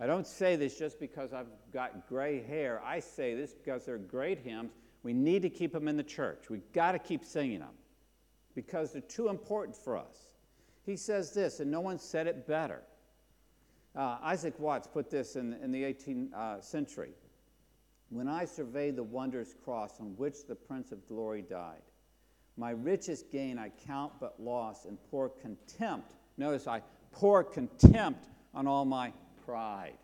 I 0.00 0.06
don't 0.06 0.26
say 0.26 0.56
this 0.56 0.76
just 0.76 0.98
because 0.98 1.32
I've 1.32 1.48
got 1.72 2.08
gray 2.08 2.42
hair. 2.42 2.82
I 2.84 3.00
say 3.00 3.34
this 3.34 3.52
because 3.52 3.86
they're 3.86 3.98
great 3.98 4.40
hymns. 4.40 4.72
We 5.02 5.12
need 5.12 5.42
to 5.42 5.50
keep 5.50 5.72
them 5.72 5.86
in 5.86 5.96
the 5.96 6.02
church. 6.02 6.50
We've 6.50 6.70
got 6.72 6.92
to 6.92 6.98
keep 6.98 7.24
singing 7.24 7.60
them 7.60 7.74
because 8.54 8.92
they're 8.92 9.02
too 9.02 9.28
important 9.28 9.76
for 9.76 9.96
us. 9.96 10.34
He 10.84 10.96
says 10.96 11.32
this, 11.32 11.60
and 11.60 11.70
no 11.70 11.80
one 11.80 11.98
said 11.98 12.26
it 12.26 12.46
better. 12.46 12.82
Uh, 13.94 14.18
Isaac 14.22 14.58
Watts 14.58 14.88
put 14.88 15.10
this 15.10 15.36
in, 15.36 15.52
in 15.62 15.70
the 15.70 15.84
18th 15.84 16.32
uh, 16.34 16.60
century. 16.60 17.12
When 18.10 18.28
I 18.28 18.44
survey 18.44 18.90
the 18.90 19.02
wondrous 19.02 19.54
cross 19.64 20.00
on 20.00 20.16
which 20.16 20.46
the 20.46 20.54
Prince 20.54 20.90
of 20.92 21.06
Glory 21.08 21.42
died, 21.42 21.82
my 22.56 22.70
richest 22.70 23.30
gain 23.30 23.58
I 23.58 23.70
count 23.86 24.12
but 24.20 24.40
loss 24.40 24.84
and 24.84 24.98
pour 25.10 25.28
contempt. 25.28 26.14
Notice 26.36 26.66
I 26.66 26.82
pour 27.12 27.42
contempt 27.42 28.28
on 28.54 28.66
all 28.66 28.84
my 28.84 29.12
pride. 29.44 29.98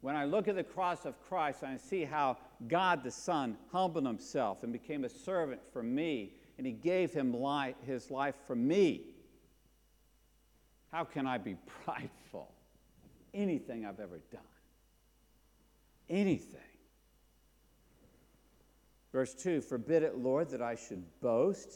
When 0.00 0.16
I 0.16 0.24
look 0.24 0.48
at 0.48 0.56
the 0.56 0.64
cross 0.64 1.04
of 1.04 1.20
Christ 1.28 1.62
I 1.62 1.76
see 1.76 2.04
how 2.04 2.38
God 2.68 3.04
the 3.04 3.10
Son 3.10 3.56
humbled 3.70 4.06
himself 4.06 4.62
and 4.62 4.72
became 4.72 5.04
a 5.04 5.08
servant 5.08 5.60
for 5.72 5.82
me, 5.82 6.32
and 6.58 6.66
he 6.66 6.72
gave 6.72 7.12
him 7.12 7.32
life, 7.32 7.76
his 7.86 8.10
life 8.10 8.34
for 8.46 8.56
me, 8.56 9.02
how 10.90 11.04
can 11.04 11.26
I 11.26 11.38
be 11.38 11.56
prideful? 11.84 12.52
Anything 13.32 13.86
I've 13.86 14.00
ever 14.00 14.20
done. 14.30 14.40
Anything. 16.08 16.69
Verse 19.12 19.34
2 19.34 19.60
Forbid 19.60 20.02
it, 20.02 20.18
Lord, 20.18 20.50
that 20.50 20.62
I 20.62 20.74
should 20.74 21.04
boast, 21.20 21.72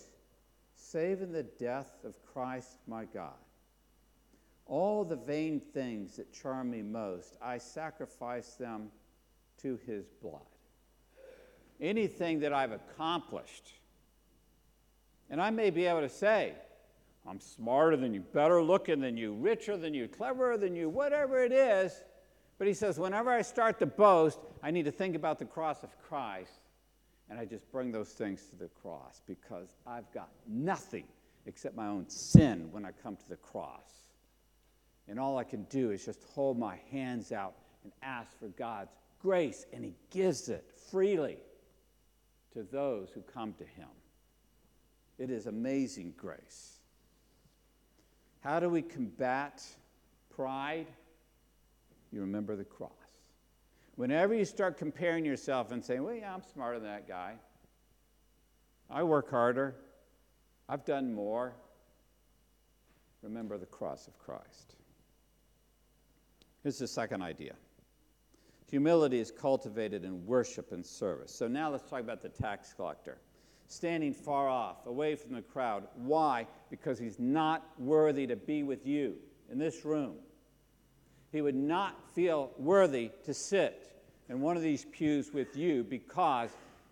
save 0.74 1.22
in 1.22 1.32
the 1.32 1.42
death 1.42 1.90
of 2.04 2.16
Christ 2.24 2.78
my 2.86 3.04
God. 3.04 3.32
All 4.66 5.04
the 5.04 5.16
vain 5.16 5.60
things 5.60 6.16
that 6.16 6.32
charm 6.32 6.70
me 6.70 6.82
most, 6.82 7.36
I 7.42 7.58
sacrifice 7.58 8.54
them 8.54 8.88
to 9.62 9.78
his 9.86 10.06
blood. 10.22 10.40
Anything 11.80 12.40
that 12.40 12.52
I've 12.52 12.72
accomplished, 12.72 13.72
and 15.28 15.40
I 15.40 15.50
may 15.50 15.70
be 15.70 15.84
able 15.86 16.00
to 16.00 16.08
say, 16.08 16.54
I'm 17.26 17.40
smarter 17.40 17.96
than 17.96 18.14
you, 18.14 18.20
better 18.20 18.62
looking 18.62 19.00
than 19.00 19.16
you, 19.16 19.34
richer 19.34 19.76
than 19.76 19.92
you, 19.92 20.08
cleverer 20.08 20.56
than 20.56 20.76
you, 20.76 20.88
whatever 20.88 21.42
it 21.42 21.52
is. 21.52 22.02
But 22.58 22.68
he 22.68 22.74
says, 22.74 22.98
whenever 22.98 23.30
I 23.30 23.42
start 23.42 23.78
to 23.80 23.86
boast, 23.86 24.38
I 24.62 24.70
need 24.70 24.84
to 24.84 24.92
think 24.92 25.16
about 25.16 25.38
the 25.38 25.44
cross 25.44 25.82
of 25.82 25.90
Christ 26.02 26.60
and 27.28 27.38
I 27.38 27.44
just 27.44 27.70
bring 27.72 27.90
those 27.90 28.10
things 28.10 28.44
to 28.50 28.56
the 28.56 28.68
cross 28.68 29.22
because 29.26 29.76
I've 29.86 30.10
got 30.12 30.30
nothing 30.46 31.04
except 31.46 31.76
my 31.76 31.86
own 31.86 32.08
sin 32.08 32.68
when 32.70 32.84
I 32.84 32.90
come 33.02 33.16
to 33.16 33.28
the 33.28 33.36
cross. 33.36 34.04
And 35.08 35.18
all 35.18 35.38
I 35.38 35.44
can 35.44 35.64
do 35.64 35.90
is 35.90 36.04
just 36.04 36.22
hold 36.34 36.58
my 36.58 36.78
hands 36.90 37.32
out 37.32 37.54
and 37.82 37.92
ask 38.02 38.38
for 38.38 38.48
God's 38.48 38.92
grace, 39.20 39.66
and 39.72 39.84
He 39.84 39.94
gives 40.10 40.48
it 40.48 40.64
freely 40.90 41.38
to 42.52 42.62
those 42.62 43.10
who 43.10 43.20
come 43.22 43.52
to 43.54 43.64
Him. 43.64 43.88
It 45.18 45.30
is 45.30 45.46
amazing 45.46 46.14
grace. 46.16 46.78
How 48.40 48.60
do 48.60 48.68
we 48.68 48.82
combat 48.82 49.62
pride? 50.34 50.86
You 52.12 52.20
remember 52.20 52.56
the 52.56 52.64
cross. 52.64 52.90
Whenever 53.96 54.34
you 54.34 54.44
start 54.44 54.76
comparing 54.76 55.24
yourself 55.24 55.70
and 55.70 55.84
saying, 55.84 56.02
well, 56.02 56.14
yeah, 56.14 56.34
I'm 56.34 56.42
smarter 56.42 56.80
than 56.80 56.88
that 56.88 57.06
guy, 57.06 57.34
I 58.90 59.02
work 59.02 59.30
harder, 59.30 59.76
I've 60.68 60.84
done 60.84 61.12
more, 61.12 61.54
remember 63.22 63.56
the 63.56 63.66
cross 63.66 64.08
of 64.08 64.18
Christ. 64.18 64.76
Here's 66.62 66.78
the 66.78 66.88
second 66.88 67.22
idea 67.22 67.54
humility 68.66 69.20
is 69.20 69.30
cultivated 69.30 70.04
in 70.04 70.26
worship 70.26 70.72
and 70.72 70.84
service. 70.84 71.32
So 71.32 71.46
now 71.46 71.70
let's 71.70 71.88
talk 71.88 72.00
about 72.00 72.20
the 72.20 72.28
tax 72.28 72.72
collector. 72.72 73.18
Standing 73.68 74.12
far 74.12 74.48
off, 74.48 74.86
away 74.86 75.14
from 75.14 75.34
the 75.34 75.42
crowd. 75.42 75.86
Why? 75.94 76.46
Because 76.70 76.98
he's 76.98 77.20
not 77.20 77.64
worthy 77.78 78.26
to 78.26 78.36
be 78.36 78.62
with 78.62 78.84
you 78.86 79.14
in 79.50 79.58
this 79.58 79.84
room 79.84 80.16
he 81.34 81.42
would 81.42 81.56
not 81.56 81.96
feel 82.14 82.52
worthy 82.58 83.10
to 83.24 83.34
sit 83.34 83.90
in 84.28 84.40
one 84.40 84.56
of 84.56 84.62
these 84.62 84.84
pews 84.92 85.32
with 85.32 85.56
you 85.56 85.82
because 85.82 86.50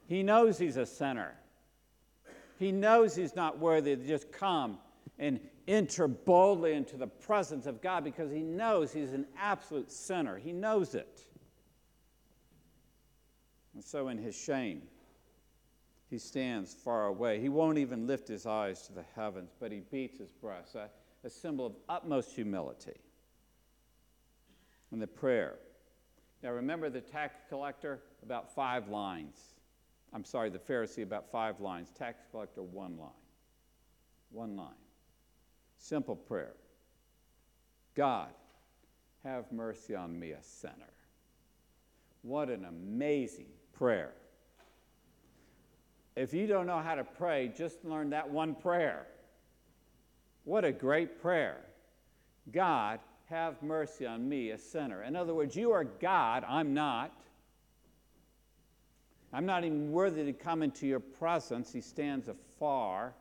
he 0.09 0.25
knows 0.25 0.59
he's 0.59 0.77
a 0.77 0.85
sinner. 0.85 1.35
He 2.59 2.73
knows 2.73 3.15
he's 3.15 3.37
not 3.37 3.61
worthy 3.61 3.95
to 3.95 4.05
just 4.05 4.33
come 4.33 4.79
and 5.17 5.39
enter 5.69 6.09
boldly 6.09 6.73
into 6.73 6.97
the 6.97 7.07
presence 7.07 7.67
of 7.67 7.81
God 7.81 8.03
because 8.03 8.33
he 8.33 8.41
knows 8.41 8.93
he's 8.93 9.13
an 9.13 9.27
absolute 9.39 9.93
sinner. 9.93 10.39
He 10.39 10.53
knows 10.53 10.97
it. 10.97 11.21
And 13.75 13.85
so, 13.85 14.09
in 14.09 14.19
his 14.19 14.35
shame, 14.35 14.83
he 16.11 16.19
stands 16.19 16.75
far 16.75 17.07
away. 17.07 17.41
He 17.41 17.49
won't 17.49 17.79
even 17.79 18.09
lift 18.09 18.27
his 18.27 18.45
eyes 18.45 18.89
to 18.89 18.93
the 18.93 19.05
heavens, 19.15 19.53
but 19.61 19.71
he 19.71 19.83
beats 19.93 20.19
his 20.19 20.33
breast, 20.33 20.75
a, 20.75 20.91
a 21.23 21.31
symbol 21.31 21.65
of 21.65 21.75
utmost 21.89 22.33
humility 22.33 22.99
and 24.93 25.01
the 25.01 25.07
prayer. 25.07 25.55
Now 26.43 26.51
remember 26.51 26.91
the 26.91 27.01
tax 27.01 27.37
collector, 27.49 28.01
about 28.23 28.55
five 28.55 28.89
lines. 28.89 29.37
I'm 30.13 30.25
sorry, 30.25 30.51
the 30.51 30.59
Pharisee, 30.59 31.03
about 31.03 31.31
five 31.33 31.61
lines. 31.61 31.91
Tax 31.99 32.23
collector, 32.31 32.63
one 32.63 32.99
line. 32.99 33.11
One 34.31 34.57
line. 34.57 34.69
Simple 35.79 36.15
prayer 36.15 36.55
God, 37.95 38.29
have 39.25 39.51
mercy 39.53 39.95
on 39.95 40.19
me, 40.19 40.33
a 40.33 40.43
sinner. 40.43 40.75
What 42.23 42.49
an 42.49 42.65
amazing 42.65 43.49
prayer. 43.73 44.13
If 46.15 46.35
you 46.35 46.47
don't 46.47 46.67
know 46.67 46.79
how 46.79 46.95
to 46.95 47.05
pray, 47.05 47.53
just 47.57 47.85
learn 47.85 48.11
that 48.11 48.29
one 48.29 48.55
prayer. 48.55 49.07
What 50.45 50.65
a 50.65 50.73
great 50.73 51.21
prayer. 51.21 51.59
God, 52.53 53.01
have 53.33 53.62
mercy 53.62 54.07
on 54.07 54.29
me, 54.29 54.51
a 54.51 54.59
sinner. 54.59 55.03
In 55.03 55.16
other 55.16 55.35
words, 55.35 55.57
you 55.57 55.73
are 55.73 55.85
God, 55.85 56.45
I'm 56.47 56.75
not. 56.75 57.12
I'm 59.33 59.47
not 59.47 59.64
even 59.64 59.90
worthy 59.90 60.25
to 60.25 60.33
come 60.35 60.62
into 60.62 60.87
your 60.87 61.01
presence. 61.01 61.73
He 61.73 61.81
stands 61.81 62.29
afar. 62.29 63.14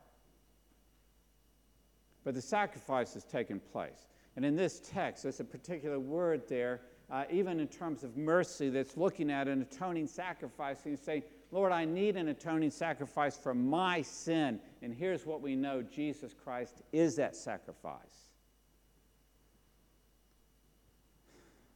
But 2.25 2.35
the 2.35 2.41
sacrifice 2.41 3.13
has 3.13 3.23
taken 3.23 3.59
place. 3.71 4.09
And 4.35 4.45
in 4.45 4.55
this 4.55 4.81
text, 4.81 5.23
there's 5.23 5.39
a 5.39 5.45
particular 5.45 5.99
word 5.99 6.47
there, 6.47 6.81
uh, 7.09 7.23
even 7.31 7.59
in 7.59 7.67
terms 7.67 8.03
of 8.03 8.17
mercy, 8.17 8.69
that's 8.69 8.97
looking 8.97 9.31
at 9.31 9.47
an 9.47 9.61
atoning 9.61 10.07
sacrifice 10.07 10.85
and 10.85 10.99
saying, 10.99 11.23
Lord, 11.51 11.71
I 11.71 11.85
need 11.85 12.17
an 12.17 12.27
atoning 12.27 12.71
sacrifice 12.71 13.37
for 13.37 13.53
my 13.53 14.01
sin. 14.01 14.59
And 14.81 14.93
here's 14.93 15.25
what 15.25 15.41
we 15.41 15.55
know 15.55 15.81
Jesus 15.81 16.33
Christ 16.33 16.81
is 16.91 17.15
that 17.15 17.35
sacrifice. 17.35 18.30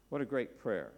What 0.09 0.21
a 0.21 0.25
great 0.25 0.59
prayer. 0.59 0.91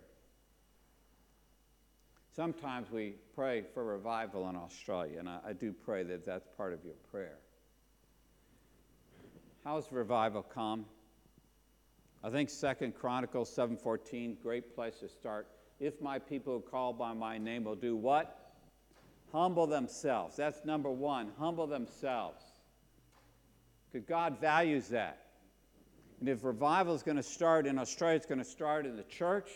Sometimes 2.36 2.91
we 2.91 3.15
pray 3.34 3.63
for 3.74 3.84
revival 3.84 4.48
in 4.50 4.56
Australia, 4.56 5.20
and 5.20 5.28
I, 5.28 5.39
I 5.48 5.54
do 5.54 5.74
pray 5.74 6.04
that 6.04 6.26
that's 6.26 6.48
part 6.56 6.74
of 6.74 6.84
your 6.84 6.93
prayer. 7.10 7.38
How's 9.63 9.91
revival 9.91 10.43
come? 10.43 10.86
I 12.24 12.30
think 12.30 12.50
Second 12.50 12.96
Chronicles 12.96 13.50
7:14, 13.56 14.41
great 14.41 14.76
place 14.76 15.00
to 15.00 15.10
start. 15.10 15.48
If 15.80 16.02
my 16.02 16.20
people 16.20 16.54
who 16.54 16.62
call 16.62 16.93
by 16.93 17.13
my 17.13 17.38
name 17.38 17.63
will 17.63 17.76
do 17.76 17.96
what? 17.96 18.54
Humble 19.32 19.67
themselves. 19.67 20.36
That's 20.36 20.63
number 20.65 20.89
one. 20.89 21.32
Humble 21.38 21.67
themselves. 21.67 22.43
Because 23.91 24.08
God 24.08 24.39
values 24.39 24.89
that. 24.89 25.27
And 26.19 26.30
if 26.30 26.43
revival 26.43 26.95
is 26.95 27.03
going 27.03 27.17
to 27.17 27.23
start 27.23 27.67
in 27.67 27.77
Australia, 27.77 28.15
it's 28.15 28.25
going 28.25 28.39
to 28.39 28.45
start 28.45 28.86
in 28.86 28.95
the 28.95 29.03
church. 29.03 29.51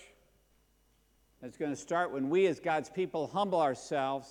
It's 1.41 1.57
going 1.57 1.71
to 1.71 1.77
start 1.77 2.11
when 2.11 2.29
we, 2.29 2.45
as 2.45 2.59
God's 2.59 2.89
people, 2.89 3.27
humble 3.27 3.61
ourselves. 3.61 4.29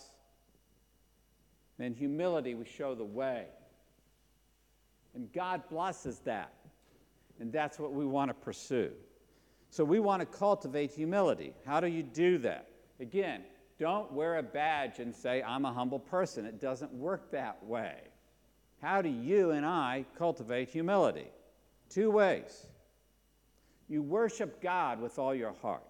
In 1.79 1.95
humility, 1.95 2.55
we 2.55 2.67
show 2.67 2.95
the 2.95 3.05
way. 3.05 3.47
And 5.15 5.33
God 5.33 5.63
blesses 5.69 6.21
that. 6.21 6.53
And 7.41 7.53
that's 7.53 7.79
what 7.79 7.93
we 7.93 8.07
want 8.07 8.29
to 8.29 8.35
pursue. 8.35 8.93
So 9.71 9.85
we 9.85 9.99
want 9.99 10.21
to 10.21 10.27
cultivate 10.27 10.93
humility. 10.93 11.55
How 11.65 11.81
do 11.81 11.89
you 11.89 12.03
do 12.03 12.39
that? 12.39 12.69
Again, 13.01 13.43
don't 13.79 14.13
wear 14.13 14.39
a 14.39 14.43
badge 14.43 14.99
and 14.99 15.15
say, 15.15 15.43
I'm 15.43 15.65
a 15.65 15.73
humble 15.73 15.99
person. 15.99 16.45
It 16.45 16.61
doesn't 16.61 16.93
work 16.93 17.31
that 17.33 17.65
way. 17.65 18.03
How 18.83 19.01
do 19.01 19.09
you 19.09 19.51
and 19.53 19.65
I 19.65 20.05
cultivate 20.19 20.69
humility? 20.69 21.29
Two 21.91 22.11
ways. 22.11 22.67
You 23.89 24.03
worship 24.03 24.63
God 24.63 25.01
with 25.01 25.19
all 25.19 25.35
your 25.35 25.53
heart. 25.61 25.83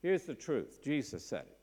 Here's 0.00 0.24
the 0.24 0.34
truth 0.34 0.80
Jesus 0.82 1.24
said 1.24 1.42
it. 1.42 1.58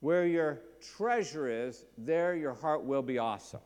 Where 0.00 0.26
your 0.26 0.58
treasure 0.96 1.48
is, 1.48 1.84
there 1.96 2.34
your 2.34 2.54
heart 2.54 2.82
will 2.82 3.02
be 3.02 3.18
also. 3.18 3.62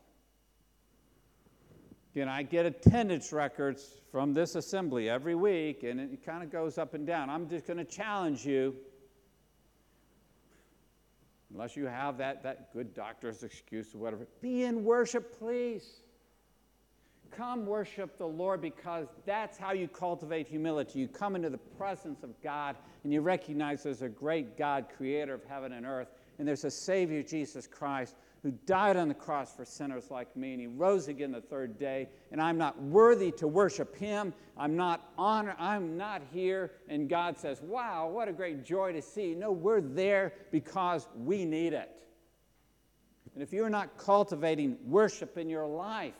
Again, 2.12 2.28
I 2.28 2.42
get 2.42 2.66
attendance 2.66 3.32
records 3.32 4.00
from 4.10 4.34
this 4.34 4.54
assembly 4.54 5.08
every 5.08 5.34
week, 5.34 5.82
and 5.82 5.98
it 5.98 6.24
kind 6.24 6.42
of 6.42 6.50
goes 6.50 6.76
up 6.76 6.92
and 6.92 7.06
down. 7.06 7.30
I'm 7.30 7.48
just 7.48 7.66
going 7.66 7.78
to 7.78 7.84
challenge 7.84 8.44
you, 8.44 8.74
unless 11.52 11.76
you 11.76 11.86
have 11.86 12.18
that, 12.18 12.42
that 12.42 12.72
good 12.72 12.94
doctor's 12.94 13.42
excuse 13.42 13.94
or 13.94 13.98
whatever, 13.98 14.26
be 14.42 14.64
in 14.64 14.84
worship, 14.84 15.38
please. 15.38 16.00
Come 17.36 17.66
worship 17.66 18.16
the 18.16 18.26
Lord 18.26 18.62
because 18.62 19.08
that's 19.26 19.58
how 19.58 19.72
you 19.72 19.88
cultivate 19.88 20.48
humility. 20.48 21.00
You 21.00 21.08
come 21.08 21.36
into 21.36 21.50
the 21.50 21.58
presence 21.58 22.22
of 22.22 22.30
God 22.42 22.76
and 23.04 23.12
you 23.12 23.20
recognize 23.20 23.82
there's 23.82 24.00
a 24.00 24.08
great 24.08 24.56
God, 24.56 24.86
creator 24.96 25.34
of 25.34 25.44
heaven 25.44 25.72
and 25.72 25.84
earth, 25.84 26.08
and 26.38 26.48
there's 26.48 26.64
a 26.64 26.70
Savior, 26.70 27.22
Jesus 27.22 27.66
Christ, 27.66 28.16
who 28.42 28.52
died 28.64 28.96
on 28.96 29.08
the 29.08 29.14
cross 29.14 29.54
for 29.54 29.64
sinners 29.64 30.10
like 30.10 30.34
me, 30.36 30.52
and 30.52 30.60
he 30.60 30.66
rose 30.66 31.08
again 31.08 31.32
the 31.32 31.40
third 31.40 31.78
day, 31.78 32.08
and 32.32 32.40
I'm 32.40 32.56
not 32.56 32.80
worthy 32.80 33.32
to 33.32 33.46
worship 33.46 33.96
him. 33.96 34.32
I'm 34.56 34.76
not 34.76 35.10
honor, 35.18 35.56
I'm 35.58 35.96
not 35.96 36.22
here. 36.32 36.72
And 36.88 37.08
God 37.08 37.38
says, 37.38 37.60
Wow, 37.60 38.08
what 38.08 38.28
a 38.28 38.32
great 38.32 38.64
joy 38.64 38.92
to 38.92 39.02
see. 39.02 39.34
No, 39.34 39.52
we're 39.52 39.80
there 39.80 40.32
because 40.52 41.06
we 41.16 41.44
need 41.44 41.74
it. 41.74 41.90
And 43.34 43.42
if 43.42 43.52
you're 43.52 43.68
not 43.68 43.98
cultivating 43.98 44.78
worship 44.86 45.36
in 45.36 45.50
your 45.50 45.66
life, 45.66 46.14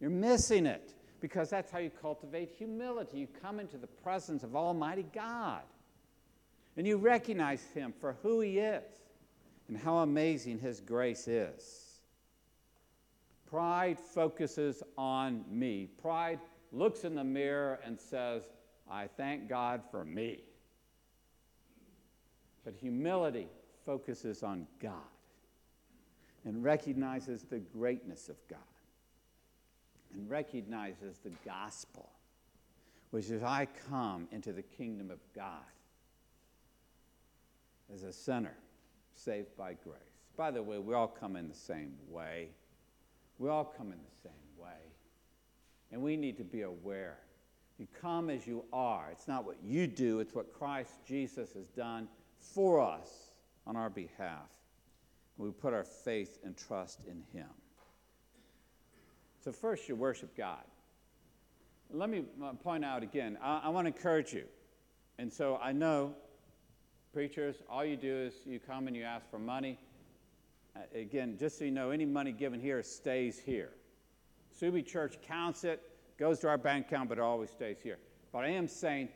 you're 0.00 0.10
missing 0.10 0.66
it 0.66 0.94
because 1.20 1.48
that's 1.48 1.70
how 1.70 1.78
you 1.78 1.90
cultivate 1.90 2.50
humility. 2.56 3.18
You 3.18 3.28
come 3.42 3.60
into 3.60 3.78
the 3.78 3.86
presence 3.86 4.42
of 4.42 4.54
Almighty 4.54 5.06
God 5.12 5.62
and 6.76 6.86
you 6.86 6.98
recognize 6.98 7.64
Him 7.74 7.94
for 7.98 8.16
who 8.22 8.40
He 8.40 8.58
is 8.58 8.84
and 9.68 9.76
how 9.76 9.98
amazing 9.98 10.58
His 10.58 10.80
grace 10.80 11.26
is. 11.26 12.00
Pride 13.46 13.98
focuses 13.98 14.82
on 14.98 15.44
me. 15.48 15.88
Pride 16.00 16.40
looks 16.72 17.04
in 17.04 17.14
the 17.14 17.24
mirror 17.24 17.80
and 17.84 17.98
says, 17.98 18.42
I 18.90 19.06
thank 19.06 19.48
God 19.48 19.82
for 19.90 20.04
me. 20.04 20.40
But 22.64 22.74
humility 22.74 23.48
focuses 23.84 24.42
on 24.42 24.66
God 24.80 24.92
and 26.44 26.62
recognizes 26.62 27.44
the 27.44 27.58
greatness 27.58 28.28
of 28.28 28.36
God 28.48 28.58
and 30.14 30.28
recognizes 30.30 31.18
the 31.18 31.32
gospel, 31.44 32.10
which 33.10 33.30
is 33.30 33.42
I 33.42 33.66
come 33.88 34.28
into 34.32 34.52
the 34.52 34.62
kingdom 34.62 35.10
of 35.10 35.18
God 35.34 35.64
as 37.92 38.02
a 38.02 38.12
sinner 38.12 38.56
saved 39.14 39.56
by 39.56 39.74
grace. 39.84 39.96
By 40.36 40.50
the 40.50 40.62
way, 40.62 40.78
we 40.78 40.94
all 40.94 41.08
come 41.08 41.36
in 41.36 41.48
the 41.48 41.54
same 41.54 41.94
way. 42.08 42.48
We 43.38 43.48
all 43.48 43.64
come 43.64 43.92
in 43.92 43.98
the 43.98 44.20
same 44.22 44.32
way. 44.62 44.92
And 45.92 46.02
we 46.02 46.16
need 46.16 46.36
to 46.38 46.44
be 46.44 46.62
aware. 46.62 47.18
You 47.78 47.86
come 48.00 48.30
as 48.30 48.46
you 48.46 48.64
are. 48.72 49.08
It's 49.12 49.28
not 49.28 49.44
what 49.44 49.56
you 49.62 49.86
do, 49.86 50.20
it's 50.20 50.34
what 50.34 50.52
Christ 50.52 50.92
Jesus 51.06 51.52
has 51.54 51.68
done 51.68 52.08
for 52.40 52.80
us 52.80 53.30
on 53.66 53.76
our 53.76 53.90
behalf. 53.90 54.50
We 55.38 55.50
put 55.50 55.74
our 55.74 55.84
faith 55.84 56.38
and 56.44 56.56
trust 56.56 57.00
in 57.06 57.22
Him. 57.32 57.48
So, 59.46 59.52
first, 59.52 59.88
you 59.88 59.94
worship 59.94 60.36
God. 60.36 60.64
Let 61.92 62.10
me 62.10 62.24
uh, 62.42 62.54
point 62.54 62.84
out 62.84 63.04
again, 63.04 63.38
I, 63.40 63.60
I 63.66 63.68
want 63.68 63.84
to 63.84 63.94
encourage 63.94 64.32
you. 64.32 64.42
And 65.18 65.32
so 65.32 65.60
I 65.62 65.70
know, 65.70 66.16
preachers, 67.12 67.62
all 67.70 67.84
you 67.84 67.96
do 67.96 68.12
is 68.12 68.34
you 68.44 68.58
come 68.58 68.88
and 68.88 68.96
you 68.96 69.04
ask 69.04 69.30
for 69.30 69.38
money. 69.38 69.78
Uh, 70.74 70.80
again, 70.98 71.36
just 71.38 71.60
so 71.60 71.64
you 71.64 71.70
know, 71.70 71.90
any 71.90 72.04
money 72.04 72.32
given 72.32 72.58
here 72.58 72.82
stays 72.82 73.38
here. 73.38 73.70
Subi 74.60 74.84
Church 74.84 75.14
counts 75.22 75.62
it, 75.62 75.80
goes 76.18 76.40
to 76.40 76.48
our 76.48 76.58
bank 76.58 76.88
account, 76.88 77.08
but 77.08 77.18
it 77.18 77.20
always 77.20 77.50
stays 77.50 77.76
here. 77.80 77.98
But 78.32 78.40
I 78.40 78.48
am 78.48 78.66
saying, 78.66 79.10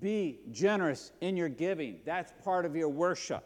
be 0.00 0.42
generous 0.52 1.10
in 1.22 1.36
your 1.36 1.48
giving. 1.48 1.98
That's 2.04 2.32
part 2.44 2.66
of 2.66 2.76
your 2.76 2.88
worship. 2.88 3.42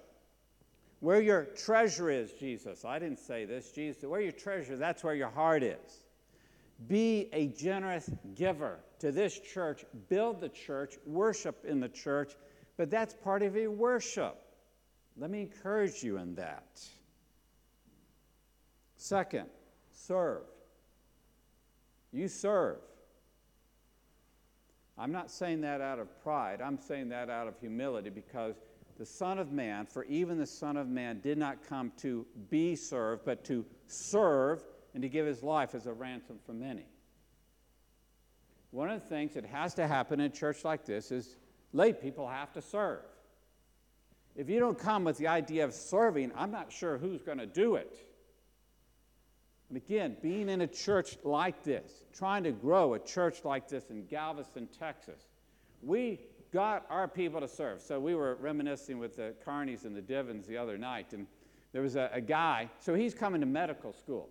Where 1.01 1.22
your 1.22 1.45
treasure 1.45 2.11
is, 2.11 2.34
Jesus. 2.34 2.84
I 2.84 2.99
didn't 2.99 3.20
say 3.20 3.47
this, 3.47 3.70
Jesus. 3.70 4.05
Where 4.05 4.20
your 4.20 4.32
treasure, 4.32 4.74
is, 4.74 4.78
that's 4.78 5.03
where 5.03 5.14
your 5.14 5.30
heart 5.30 5.62
is. 5.62 6.03
Be 6.89 7.29
a 7.33 7.49
generous 7.49 8.11
giver 8.35 8.81
to 8.99 9.11
this 9.11 9.39
church, 9.39 9.85
build 10.09 10.41
the 10.41 10.49
church, 10.49 10.99
worship 11.07 11.64
in 11.64 11.81
the 11.81 11.89
church, 11.89 12.35
but 12.77 12.91
that's 12.91 13.14
part 13.14 13.43
of 13.43 13.57
your 13.57 13.70
worship. 13.70 14.37
Let 15.16 15.31
me 15.31 15.41
encourage 15.41 16.03
you 16.03 16.18
in 16.18 16.35
that. 16.35 16.81
Second, 18.97 19.47
serve. 19.91 20.43
You 22.12 22.29
serve. 22.29 22.79
I'm 24.99 25.12
not 25.12 25.31
saying 25.31 25.61
that 25.62 25.81
out 25.81 25.99
of 25.99 26.22
pride, 26.22 26.61
I'm 26.62 26.79
saying 26.79 27.11
that 27.11 27.29
out 27.29 27.49
of 27.49 27.59
humility 27.61 28.11
because 28.11 28.55
the 28.99 29.05
Son 29.05 29.39
of 29.39 29.53
Man, 29.53 29.85
for 29.85 30.05
even 30.05 30.39
the 30.39 30.47
Son 30.47 30.77
of 30.77 30.89
Man 30.89 31.20
did 31.20 31.37
not 31.37 31.66
come 31.66 31.93
to 31.99 32.27
be 32.49 32.74
served, 32.74 33.24
but 33.24 33.45
to 33.45 33.64
serve 33.87 34.64
and 34.97 35.03
to 35.03 35.11
give 35.11 35.27
his 35.27 35.43
life 35.43 35.75
as 35.75 35.85
a 35.85 35.93
ransom 35.93 36.39
for 36.47 36.55
many. 36.55 36.87
One 38.71 38.89
of 38.89 38.99
the 39.03 39.07
things 39.07 39.35
that 39.35 39.45
has 39.45 39.75
to 39.75 39.87
happen 39.87 40.21
in 40.21 40.27
a 40.27 40.35
church 40.35 40.65
like 40.65 40.87
this 40.87 41.13
is 41.13 41.37
lay 41.75 41.93
people 41.93 42.27
have 42.27 42.51
to 42.55 42.63
serve. 42.63 43.03
If 44.35 44.49
you 44.49 44.59
don't 44.59 44.79
come 44.79 45.05
with 45.05 45.19
the 45.19 45.27
idea 45.27 45.67
of 45.67 45.75
serving, 45.75 46.33
I'm 46.35 46.51
not 46.51 46.73
sure 46.73 46.97
who's 46.97 47.23
going 47.23 47.37
to 47.37 47.47
do 47.47 47.75
it. 47.75 47.95
And 49.69 49.77
again, 49.77 50.17
being 50.23 50.49
in 50.49 50.63
a 50.63 50.67
church 50.67 51.19
like 51.25 51.63
this, 51.63 52.05
trying 52.15 52.45
to 52.45 52.53
grow 52.53 52.95
a 52.95 52.99
church 52.99 53.45
like 53.45 53.69
this 53.69 53.91
in 53.91 54.07
Galveston, 54.07 54.67
Texas, 54.79 55.27
we 55.83 56.21
got 56.55 56.87
our 56.89 57.07
people 57.07 57.43
to 57.43 57.49
serve. 57.49 57.83
So 57.83 58.01
we 58.01 58.15
were 58.15 58.37
reminiscing 58.37 58.99
with 58.99 59.17
the 59.17 59.35
Carneys 59.47 59.85
and 59.85 59.95
the 59.95 60.01
Divins 60.01 60.47
the 60.47 60.57
other 60.57 60.79
night, 60.79 61.13
and 61.13 61.27
there 61.75 61.83
was 61.83 61.97
a, 61.97 62.09
a 62.15 62.23
guy, 62.23 62.71
so 62.79 62.95
he's 62.95 63.13
coming 63.13 63.43
to 63.43 63.47
medical 63.47 63.93
school. 63.93 64.31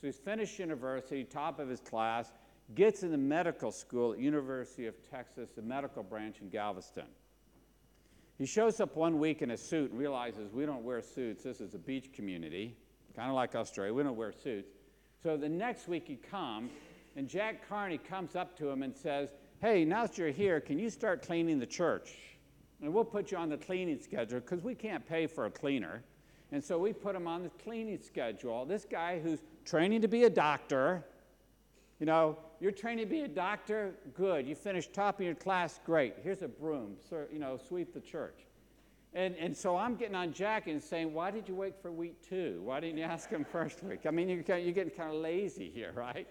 So 0.00 0.06
he's 0.06 0.18
finished 0.18 0.58
university, 0.58 1.24
top 1.24 1.58
of 1.58 1.68
his 1.68 1.80
class, 1.80 2.30
gets 2.74 3.02
into 3.02 3.16
medical 3.16 3.70
school 3.70 4.12
at 4.12 4.18
University 4.18 4.86
of 4.86 4.94
Texas, 5.10 5.50
the 5.56 5.62
medical 5.62 6.02
branch 6.02 6.36
in 6.40 6.50
Galveston. 6.50 7.06
He 8.38 8.44
shows 8.44 8.80
up 8.80 8.96
one 8.96 9.18
week 9.18 9.40
in 9.40 9.52
a 9.52 9.56
suit 9.56 9.90
and 9.90 9.98
realizes 9.98 10.52
we 10.52 10.66
don't 10.66 10.84
wear 10.84 11.00
suits. 11.00 11.42
This 11.44 11.60
is 11.62 11.74
a 11.74 11.78
beach 11.78 12.12
community, 12.12 12.76
kind 13.14 13.30
of 13.30 13.34
like 13.34 13.54
Australia. 13.54 13.94
We 13.94 14.02
don't 14.02 14.16
wear 14.16 14.32
suits. 14.32 14.72
So 15.22 15.38
the 15.38 15.48
next 15.48 15.88
week 15.88 16.04
he 16.06 16.16
comes, 16.16 16.70
and 17.16 17.26
Jack 17.26 17.66
Carney 17.66 17.96
comes 17.96 18.36
up 18.36 18.58
to 18.58 18.68
him 18.68 18.82
and 18.82 18.94
says, 18.94 19.30
Hey, 19.62 19.86
now 19.86 20.06
that 20.06 20.18
you're 20.18 20.28
here, 20.28 20.60
can 20.60 20.78
you 20.78 20.90
start 20.90 21.22
cleaning 21.22 21.58
the 21.58 21.66
church? 21.66 22.18
And 22.82 22.92
we'll 22.92 23.04
put 23.04 23.30
you 23.30 23.38
on 23.38 23.48
the 23.48 23.56
cleaning 23.56 23.98
schedule 23.98 24.40
because 24.40 24.62
we 24.62 24.74
can't 24.74 25.08
pay 25.08 25.26
for 25.26 25.46
a 25.46 25.50
cleaner. 25.50 26.02
And 26.52 26.62
so 26.62 26.78
we 26.78 26.92
put 26.92 27.16
him 27.16 27.26
on 27.26 27.42
the 27.42 27.48
cleaning 27.48 27.98
schedule. 28.02 28.66
This 28.66 28.84
guy 28.84 29.18
who's 29.18 29.40
training 29.66 30.00
to 30.02 30.08
be 30.08 30.24
a 30.24 30.30
doctor. 30.30 31.04
You 31.98 32.06
know, 32.06 32.38
you're 32.60 32.72
training 32.72 33.04
to 33.04 33.10
be 33.10 33.20
a 33.20 33.28
doctor, 33.28 33.94
good. 34.14 34.46
You 34.46 34.54
finished 34.54 34.94
top 34.94 35.18
of 35.18 35.26
your 35.26 35.34
class, 35.34 35.80
great. 35.84 36.14
Here's 36.22 36.42
a 36.42 36.48
broom, 36.48 36.96
sir, 37.10 37.26
you 37.32 37.38
know, 37.38 37.58
sweep 37.68 37.92
the 37.92 38.00
church. 38.00 38.46
And, 39.12 39.34
and 39.36 39.56
so 39.56 39.76
I'm 39.76 39.96
getting 39.96 40.14
on 40.14 40.32
Jack 40.32 40.66
and 40.66 40.82
saying, 40.82 41.12
why 41.12 41.30
did 41.30 41.48
you 41.48 41.54
wait 41.54 41.74
for 41.80 41.90
week 41.90 42.16
two? 42.26 42.60
Why 42.62 42.80
didn't 42.80 42.98
you 42.98 43.04
ask 43.04 43.30
him 43.30 43.44
first 43.52 43.82
week? 43.82 44.00
I 44.06 44.10
mean, 44.10 44.28
you're, 44.28 44.58
you're 44.58 44.72
getting 44.72 44.92
kind 44.92 45.10
of 45.10 45.16
lazy 45.16 45.70
here, 45.70 45.92
right? 45.94 46.26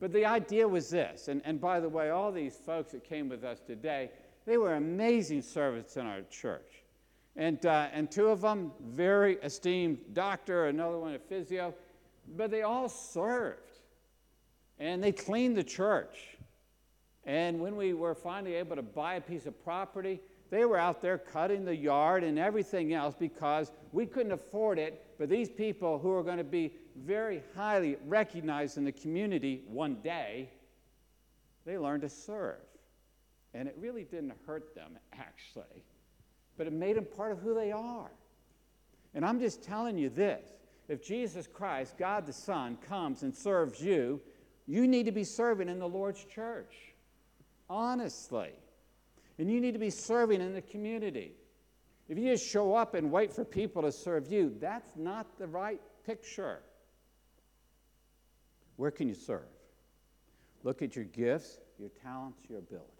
But 0.00 0.12
the 0.12 0.26
idea 0.26 0.66
was 0.66 0.90
this, 0.90 1.28
and, 1.28 1.40
and 1.44 1.60
by 1.60 1.80
the 1.80 1.88
way, 1.88 2.10
all 2.10 2.32
these 2.32 2.56
folks 2.56 2.92
that 2.92 3.04
came 3.04 3.28
with 3.28 3.44
us 3.44 3.60
today, 3.60 4.10
they 4.44 4.58
were 4.58 4.74
amazing 4.74 5.40
servants 5.40 5.96
in 5.96 6.04
our 6.04 6.22
church. 6.30 6.82
And, 7.36 7.64
uh, 7.64 7.88
and 7.92 8.10
two 8.10 8.28
of 8.28 8.40
them, 8.40 8.72
very 8.80 9.36
esteemed 9.36 9.98
doctor, 10.12 10.66
another 10.66 10.98
one 10.98 11.14
a 11.14 11.18
physio. 11.18 11.74
But 12.36 12.50
they 12.50 12.62
all 12.62 12.88
served 12.88 13.60
and 14.78 15.02
they 15.02 15.12
cleaned 15.12 15.56
the 15.56 15.64
church. 15.64 16.36
And 17.24 17.60
when 17.60 17.76
we 17.76 17.94
were 17.94 18.14
finally 18.14 18.54
able 18.54 18.76
to 18.76 18.82
buy 18.82 19.14
a 19.14 19.20
piece 19.20 19.46
of 19.46 19.62
property, 19.64 20.20
they 20.50 20.64
were 20.64 20.78
out 20.78 21.00
there 21.00 21.18
cutting 21.18 21.64
the 21.64 21.74
yard 21.74 22.22
and 22.22 22.38
everything 22.38 22.92
else 22.92 23.14
because 23.18 23.72
we 23.92 24.06
couldn't 24.06 24.32
afford 24.32 24.78
it. 24.78 25.04
But 25.18 25.28
these 25.28 25.48
people 25.48 25.98
who 25.98 26.12
are 26.12 26.22
going 26.22 26.38
to 26.38 26.44
be 26.44 26.74
very 26.96 27.42
highly 27.56 27.96
recognized 28.06 28.76
in 28.76 28.84
the 28.84 28.92
community 28.92 29.62
one 29.66 29.96
day, 29.96 30.50
they 31.64 31.78
learned 31.78 32.02
to 32.02 32.08
serve. 32.08 32.60
And 33.54 33.68
it 33.68 33.76
really 33.78 34.04
didn't 34.04 34.34
hurt 34.46 34.74
them, 34.74 34.98
actually, 35.12 35.84
but 36.58 36.66
it 36.66 36.72
made 36.72 36.96
them 36.96 37.06
part 37.16 37.32
of 37.32 37.38
who 37.38 37.54
they 37.54 37.72
are. 37.72 38.10
And 39.14 39.24
I'm 39.24 39.38
just 39.38 39.62
telling 39.62 39.96
you 39.96 40.10
this 40.10 40.50
if 40.88 41.02
Jesus 41.04 41.46
Christ, 41.46 41.96
God 41.98 42.26
the 42.26 42.32
Son, 42.32 42.76
comes 42.88 43.22
and 43.22 43.34
serves 43.34 43.80
you, 43.80 44.20
you 44.66 44.86
need 44.86 45.06
to 45.06 45.12
be 45.12 45.24
serving 45.24 45.68
in 45.68 45.78
the 45.78 45.88
Lord's 45.88 46.24
church, 46.24 46.74
honestly. 47.68 48.50
And 49.38 49.50
you 49.50 49.60
need 49.60 49.72
to 49.72 49.78
be 49.78 49.90
serving 49.90 50.40
in 50.40 50.54
the 50.54 50.62
community. 50.62 51.32
If 52.08 52.18
you 52.18 52.30
just 52.30 52.46
show 52.46 52.74
up 52.74 52.94
and 52.94 53.10
wait 53.10 53.32
for 53.32 53.44
people 53.44 53.82
to 53.82 53.92
serve 53.92 54.30
you, 54.30 54.54
that's 54.60 54.90
not 54.96 55.38
the 55.38 55.46
right 55.46 55.80
picture. 56.06 56.60
Where 58.76 58.90
can 58.90 59.08
you 59.08 59.14
serve? 59.14 59.42
Look 60.62 60.82
at 60.82 60.96
your 60.96 61.04
gifts, 61.06 61.58
your 61.78 61.90
talents, 62.02 62.40
your 62.48 62.58
abilities. 62.58 62.90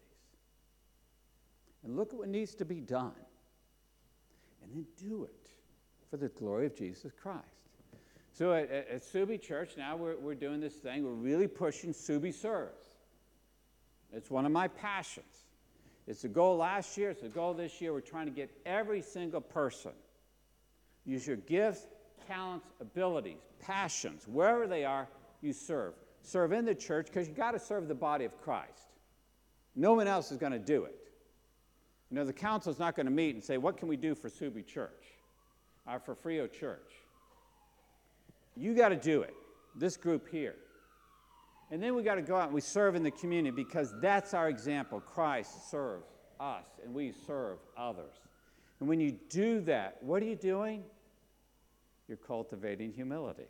And 1.84 1.96
look 1.96 2.12
at 2.12 2.18
what 2.18 2.28
needs 2.28 2.54
to 2.56 2.64
be 2.64 2.80
done. 2.80 3.12
And 4.62 4.72
then 4.72 4.86
do 4.96 5.24
it 5.24 5.50
for 6.10 6.16
the 6.16 6.28
glory 6.28 6.66
of 6.66 6.74
Jesus 6.74 7.12
Christ. 7.12 7.44
So 8.36 8.52
at, 8.52 8.68
at, 8.70 8.88
at 8.88 9.02
Subi 9.02 9.40
Church, 9.40 9.76
now 9.78 9.96
we're, 9.96 10.16
we're 10.16 10.34
doing 10.34 10.60
this 10.60 10.74
thing. 10.74 11.04
We're 11.04 11.12
really 11.12 11.46
pushing 11.46 11.92
Subi 11.92 12.34
Serves. 12.34 12.88
It's 14.12 14.28
one 14.30 14.44
of 14.44 14.50
my 14.50 14.66
passions. 14.66 15.26
It's 16.06 16.24
a 16.24 16.28
goal 16.28 16.56
last 16.56 16.98
year, 16.98 17.10
it's 17.10 17.22
a 17.22 17.28
goal 17.28 17.54
this 17.54 17.80
year. 17.80 17.92
We're 17.92 18.00
trying 18.00 18.26
to 18.26 18.32
get 18.32 18.50
every 18.66 19.00
single 19.00 19.40
person 19.40 19.92
use 21.06 21.26
your 21.26 21.36
gifts, 21.36 21.86
talents, 22.26 22.66
abilities, 22.80 23.36
passions, 23.60 24.26
wherever 24.26 24.66
they 24.66 24.84
are, 24.84 25.06
you 25.42 25.52
serve. 25.52 25.94
Serve 26.22 26.52
in 26.52 26.64
the 26.64 26.74
church 26.74 27.06
because 27.06 27.28
you 27.28 27.34
got 27.34 27.52
to 27.52 27.58
serve 27.58 27.88
the 27.88 27.94
body 27.94 28.24
of 28.24 28.40
Christ. 28.40 28.88
No 29.76 29.92
one 29.92 30.06
else 30.06 30.32
is 30.32 30.38
going 30.38 30.52
to 30.52 30.58
do 30.58 30.84
it. 30.84 30.96
You 32.10 32.16
know, 32.16 32.24
the 32.24 32.32
council 32.32 32.72
is 32.72 32.78
not 32.78 32.96
going 32.96 33.06
to 33.06 33.12
meet 33.12 33.34
and 33.34 33.44
say, 33.44 33.58
What 33.58 33.76
can 33.76 33.88
we 33.88 33.96
do 33.96 34.14
for 34.14 34.28
Subi 34.30 34.66
Church 34.66 35.04
or 35.86 35.98
for 35.98 36.14
Freo 36.14 36.50
Church? 36.50 36.90
You 38.56 38.74
got 38.74 38.90
to 38.90 38.96
do 38.96 39.22
it, 39.22 39.34
this 39.74 39.96
group 39.96 40.28
here. 40.28 40.54
And 41.70 41.82
then 41.82 41.94
we 41.94 42.02
got 42.02 42.16
to 42.16 42.22
go 42.22 42.36
out 42.36 42.46
and 42.46 42.54
we 42.54 42.60
serve 42.60 42.94
in 42.94 43.02
the 43.02 43.10
community 43.10 43.54
because 43.54 43.94
that's 44.00 44.34
our 44.34 44.48
example. 44.48 45.00
Christ 45.00 45.70
serves 45.70 46.06
us 46.38 46.66
and 46.84 46.94
we 46.94 47.12
serve 47.26 47.58
others. 47.76 48.14
And 48.80 48.88
when 48.88 49.00
you 49.00 49.12
do 49.28 49.60
that, 49.62 49.98
what 50.02 50.22
are 50.22 50.26
you 50.26 50.36
doing? 50.36 50.84
You're 52.06 52.16
cultivating 52.18 52.92
humility. 52.92 53.48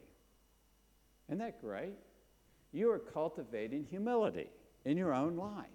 Isn't 1.29 1.39
that 1.39 1.61
great? 1.61 1.95
You 2.73 2.91
are 2.91 2.99
cultivating 2.99 3.85
humility 3.85 4.49
in 4.85 4.97
your 4.97 5.13
own 5.13 5.37
life. 5.37 5.67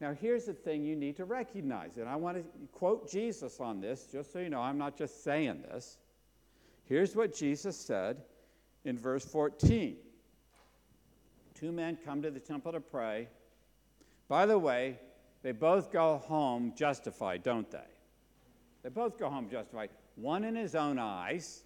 Now, 0.00 0.12
here's 0.12 0.44
the 0.44 0.52
thing 0.52 0.84
you 0.84 0.94
need 0.94 1.16
to 1.16 1.24
recognize, 1.24 1.96
and 1.96 2.08
I 2.08 2.16
want 2.16 2.36
to 2.36 2.44
quote 2.72 3.10
Jesus 3.10 3.60
on 3.60 3.80
this, 3.80 4.08
just 4.12 4.32
so 4.32 4.40
you 4.40 4.50
know, 4.50 4.60
I'm 4.60 4.76
not 4.76 4.96
just 4.96 5.24
saying 5.24 5.62
this. 5.62 5.96
Here's 6.84 7.16
what 7.16 7.34
Jesus 7.34 7.76
said 7.76 8.18
in 8.86 8.98
verse 8.98 9.24
14 9.24 9.96
Two 11.54 11.72
men 11.72 11.96
come 12.04 12.20
to 12.20 12.30
the 12.30 12.38
temple 12.38 12.72
to 12.72 12.80
pray. 12.80 13.28
By 14.28 14.44
the 14.44 14.58
way, 14.58 14.98
they 15.42 15.52
both 15.52 15.90
go 15.90 16.18
home 16.18 16.74
justified, 16.76 17.42
don't 17.42 17.70
they? 17.70 17.78
They 18.82 18.90
both 18.90 19.18
go 19.18 19.30
home 19.30 19.48
justified. 19.48 19.88
One 20.16 20.44
in 20.44 20.54
his 20.54 20.74
own 20.74 20.98
eyes, 20.98 21.62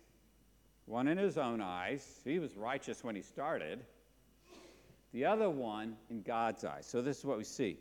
one 0.86 1.08
in 1.08 1.18
his 1.18 1.38
own 1.38 1.60
eyes. 1.60 2.20
He 2.24 2.38
was 2.38 2.56
righteous 2.56 3.02
when 3.02 3.16
he 3.16 3.22
started. 3.22 3.80
The 5.12 5.24
other 5.24 5.50
one 5.50 5.96
in 6.08 6.22
God's 6.22 6.64
eyes. 6.64 6.86
So 6.86 7.02
this 7.02 7.18
is 7.18 7.24
what 7.24 7.38
we 7.38 7.44
see. 7.44 7.76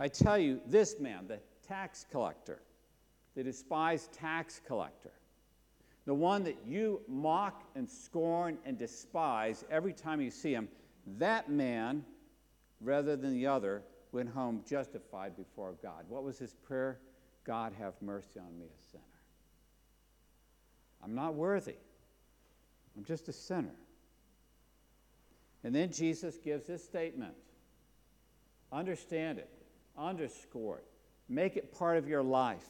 I 0.00 0.08
tell 0.08 0.38
you, 0.38 0.60
this 0.66 0.98
man, 0.98 1.28
the 1.28 1.38
tax 1.66 2.06
collector, 2.10 2.60
the 3.36 3.44
despised 3.44 4.12
tax 4.12 4.60
collector, 4.66 5.12
the 6.04 6.14
one 6.14 6.42
that 6.44 6.58
you 6.66 7.00
mock 7.08 7.62
and 7.74 7.88
scorn 7.88 8.58
and 8.64 8.76
despise 8.76 9.64
every 9.70 9.92
time 9.92 10.20
you 10.20 10.30
see 10.30 10.52
him, 10.52 10.68
that 11.18 11.48
man, 11.50 12.04
rather 12.80 13.16
than 13.16 13.32
the 13.32 13.46
other, 13.46 13.82
went 14.10 14.28
home 14.28 14.62
justified 14.68 15.36
before 15.36 15.74
God. 15.82 16.04
What 16.08 16.24
was 16.24 16.38
his 16.38 16.54
prayer? 16.54 16.98
God, 17.44 17.72
have 17.78 17.94
mercy 18.00 18.38
on 18.38 18.58
me, 18.58 18.66
a 18.66 18.90
sinner. 18.90 19.02
I'm 21.02 21.14
not 21.14 21.34
worthy. 21.34 21.76
I'm 22.96 23.04
just 23.04 23.28
a 23.28 23.32
sinner. 23.32 23.74
And 25.64 25.74
then 25.74 25.90
Jesus 25.92 26.36
gives 26.36 26.66
this 26.66 26.84
statement. 26.84 27.34
Understand 28.72 29.38
it, 29.38 29.50
underscore 29.98 30.78
it, 30.78 30.86
make 31.28 31.56
it 31.56 31.76
part 31.76 31.98
of 31.98 32.08
your 32.08 32.22
life. 32.22 32.68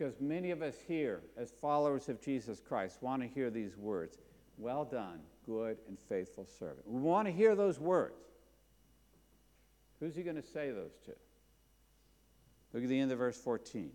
Because 0.00 0.18
many 0.18 0.50
of 0.50 0.62
us 0.62 0.76
here, 0.88 1.20
as 1.36 1.50
followers 1.50 2.08
of 2.08 2.22
Jesus 2.22 2.58
Christ, 2.58 3.02
want 3.02 3.20
to 3.20 3.28
hear 3.28 3.50
these 3.50 3.76
words 3.76 4.16
Well 4.56 4.86
done, 4.86 5.20
good 5.44 5.76
and 5.88 5.98
faithful 5.98 6.46
servant. 6.58 6.86
We 6.86 7.02
want 7.02 7.28
to 7.28 7.32
hear 7.32 7.54
those 7.54 7.78
words. 7.78 8.14
Who's 10.00 10.16
he 10.16 10.22
going 10.22 10.36
to 10.36 10.42
say 10.42 10.70
those 10.70 10.96
to? 11.04 11.12
Look 12.72 12.82
at 12.82 12.88
the 12.88 12.98
end 12.98 13.12
of 13.12 13.18
verse 13.18 13.36
14. 13.36 13.90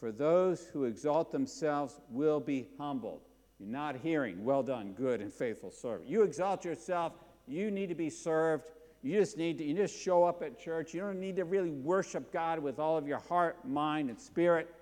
For 0.00 0.10
those 0.10 0.66
who 0.72 0.84
exalt 0.84 1.30
themselves 1.30 2.00
will 2.10 2.40
be 2.40 2.66
humbled. 2.76 3.20
You're 3.60 3.68
not 3.68 3.94
hearing, 3.94 4.44
well 4.44 4.64
done, 4.64 4.92
good 4.92 5.20
and 5.20 5.32
faithful 5.32 5.70
servant. 5.70 6.10
You 6.10 6.22
exalt 6.22 6.64
yourself, 6.64 7.12
you 7.46 7.70
need 7.70 7.90
to 7.90 7.94
be 7.94 8.10
served. 8.10 8.64
You 9.02 9.20
just 9.20 9.38
need 9.38 9.58
to 9.58 9.64
you 9.64 9.76
just 9.76 9.96
show 9.96 10.24
up 10.24 10.42
at 10.42 10.58
church. 10.58 10.92
You 10.92 11.00
don't 11.02 11.20
need 11.20 11.36
to 11.36 11.44
really 11.44 11.70
worship 11.70 12.32
God 12.32 12.58
with 12.58 12.80
all 12.80 12.98
of 12.98 13.06
your 13.06 13.20
heart, 13.20 13.64
mind, 13.64 14.10
and 14.10 14.20
spirit. 14.20 14.74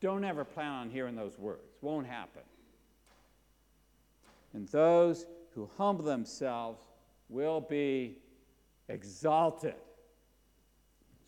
Don't 0.00 0.24
ever 0.24 0.44
plan 0.44 0.70
on 0.70 0.90
hearing 0.90 1.16
those 1.16 1.38
words. 1.38 1.62
Won't 1.80 2.06
happen. 2.06 2.42
And 4.54 4.68
those 4.68 5.26
who 5.54 5.68
humble 5.76 6.04
themselves 6.04 6.82
will 7.28 7.60
be 7.60 8.18
exalted. 8.88 9.74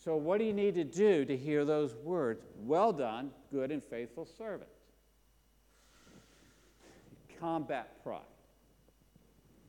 So, 0.02 0.16
what 0.16 0.38
do 0.38 0.44
you 0.44 0.52
need 0.52 0.74
to 0.76 0.84
do 0.84 1.24
to 1.24 1.36
hear 1.36 1.64
those 1.64 1.94
words? 1.94 2.46
Well 2.56 2.92
done, 2.92 3.30
good 3.52 3.70
and 3.70 3.82
faithful 3.82 4.24
servant. 4.24 4.70
Combat 7.38 8.02
pride, 8.02 8.20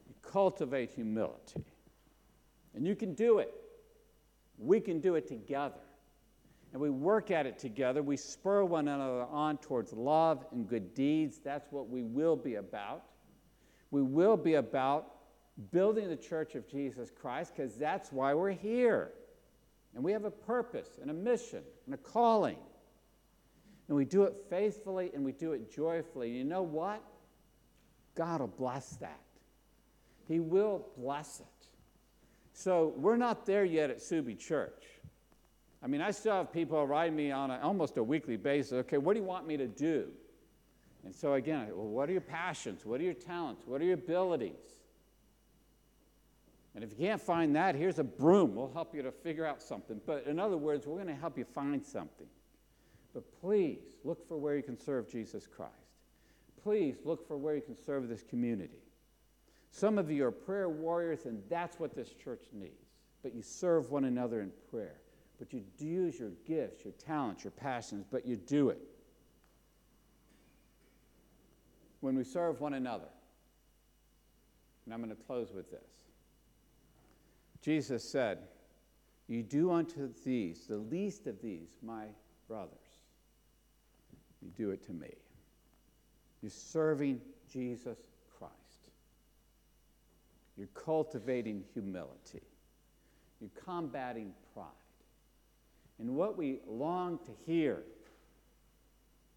you 0.08 0.16
cultivate 0.22 0.92
humility. 0.92 1.64
And 2.76 2.88
you 2.88 2.96
can 2.96 3.14
do 3.14 3.40
it. 3.40 3.54
We 4.58 4.80
can 4.80 5.02
do 5.02 5.16
it 5.16 5.28
together. 5.28 5.82
And 6.74 6.82
we 6.82 6.90
work 6.90 7.32
at 7.32 7.46
it 7.46 7.60
together. 7.60 8.02
We 8.02 8.16
spur 8.16 8.64
one 8.64 8.88
another 8.88 9.24
on 9.24 9.58
towards 9.58 9.92
love 9.92 10.46
and 10.52 10.68
good 10.68 10.94
deeds. 10.94 11.40
That's 11.44 11.72
what 11.72 11.90
we 11.90 12.04
will 12.04 12.38
be 12.38 12.56
about. 12.56 13.04
We 13.92 14.02
will 14.02 14.38
be 14.38 14.54
about 14.54 15.16
building 15.72 16.08
the 16.10 16.16
church 16.16 16.56
of 16.56 16.68
Jesus 16.68 17.12
Christ 17.12 17.54
because 17.56 17.76
that's 17.76 18.12
why 18.12 18.34
we're 18.34 18.52
here. 18.52 19.12
And 19.94 20.04
we 20.04 20.14
have 20.14 20.24
a 20.24 20.32
purpose 20.32 21.00
and 21.02 21.12
a 21.12 21.14
mission 21.14 21.64
and 21.86 21.94
a 21.94 21.98
calling. 21.98 22.58
And 23.90 23.98
we 23.98 24.06
do 24.06 24.24
it 24.24 24.36
faithfully 24.50 25.12
and 25.14 25.26
we 25.26 25.34
do 25.34 25.52
it 25.52 25.70
joyfully. 25.70 26.30
And 26.30 26.38
you 26.38 26.44
know 26.46 26.64
what? 26.64 27.04
God 28.16 28.40
will 28.40 28.48
bless 28.48 28.96
that. 28.98 29.20
He 30.28 30.40
will 30.40 30.88
bless 30.98 31.42
it. 31.42 31.46
So 32.54 32.94
we're 32.96 33.18
not 33.18 33.46
there 33.46 33.66
yet 33.66 33.90
at 33.90 33.98
Subi 33.98 34.38
Church. 34.38 34.86
I 35.84 35.88
mean, 35.88 36.02
I 36.02 36.12
still 36.12 36.36
have 36.36 36.54
people 36.54 36.86
write 36.86 37.14
me 37.14 37.32
on 37.32 37.50
a, 37.50 37.60
almost 37.60 37.98
a 37.98 38.04
weekly 38.04 38.38
basis. 38.38 38.74
Okay, 38.74 38.98
what 38.98 39.14
do 39.14 39.20
you 39.20 39.26
want 39.26 39.48
me 39.48 39.58
to 39.58 39.68
do? 39.68 40.10
And 41.04 41.16
so 41.16 41.34
again, 41.34 41.68
well, 41.74 41.88
what 41.88 42.10
are 42.10 42.12
your 42.12 42.22
passions? 42.22 42.86
What 42.86 43.02
are 43.02 43.04
your 43.04 43.16
talents? 43.16 43.64
What 43.66 43.82
are 43.82 43.86
your 43.86 43.96
abilities? 43.96 44.54
And 46.76 46.84
if 46.84 46.92
you 46.92 46.98
can't 47.08 47.22
find 47.22 47.56
that, 47.56 47.76
here's 47.76 48.00
a 48.00 48.04
broom. 48.04 48.56
We'll 48.56 48.72
help 48.72 48.96
you 48.96 49.02
to 49.02 49.12
figure 49.12 49.46
out 49.46 49.62
something. 49.62 50.00
But 50.06 50.26
in 50.28 50.40
other 50.40 50.58
words, 50.58 50.86
we're 50.86 51.02
going 51.02 51.08
to 51.08 51.20
help 51.20 51.38
you 51.38 51.44
find 51.44 51.84
something. 51.84 52.28
But 53.14 53.24
please 53.42 53.98
look 54.04 54.26
for 54.28 54.38
where 54.38 54.56
you 54.56 54.64
can 54.64 54.80
serve 54.80 55.10
Jesus 55.10 55.48
Christ. 55.48 55.74
Please 56.64 56.98
look 57.04 57.28
for 57.28 57.38
where 57.38 57.56
you 57.56 57.62
can 57.62 57.76
serve 57.76 58.08
this 58.08 58.24
community. 58.24 58.80
Some 59.72 59.98
of 59.98 60.12
you 60.12 60.26
are 60.26 60.32
prayer 60.32 60.70
warriors, 60.70 61.26
and 61.26 61.42
that's 61.50 61.80
what 61.80 61.96
this 61.96 62.14
church 62.14 62.44
needs. 62.54 62.92
But 63.24 63.34
you 63.34 63.42
serve 63.42 63.90
one 63.92 64.06
another 64.06 64.42
in 64.42 64.52
prayer. 64.70 65.01
But 65.42 65.54
you 65.54 65.64
use 65.80 66.20
your 66.20 66.30
gifts, 66.46 66.86
your 66.86 66.94
talents, 67.04 67.44
your 67.44 67.50
passions, 67.50 68.06
but 68.12 68.28
you 68.28 68.36
do 68.36 68.70
it. 68.70 68.78
When 72.00 72.16
we 72.16 72.24
serve 72.24 72.62
one 72.62 72.76
another, 72.76 73.08
and 74.86 74.94
I'm 74.94 75.02
going 75.02 75.10
to 75.10 75.24
close 75.24 75.52
with 75.52 75.72
this. 75.72 75.80
Jesus 77.64 78.08
said, 78.08 78.38
You 79.28 79.42
do 79.42 79.72
unto 79.72 80.14
these, 80.24 80.68
the 80.68 80.78
least 80.78 81.26
of 81.26 81.42
these, 81.42 81.70
my 81.82 82.06
brothers, 82.48 82.78
you 84.44 84.52
do 84.56 84.70
it 84.70 84.86
to 84.86 84.94
me. 84.94 85.10
You're 86.44 86.52
serving 86.52 87.20
Jesus 87.52 87.98
Christ. 88.38 88.54
You're 90.56 90.68
cultivating 90.76 91.64
humility. 91.74 92.44
You're 93.40 93.50
combating 93.66 94.34
pride. 94.54 94.68
And 96.02 96.16
what 96.16 96.36
we 96.36 96.60
long 96.68 97.20
to 97.20 97.32
hear, 97.46 97.84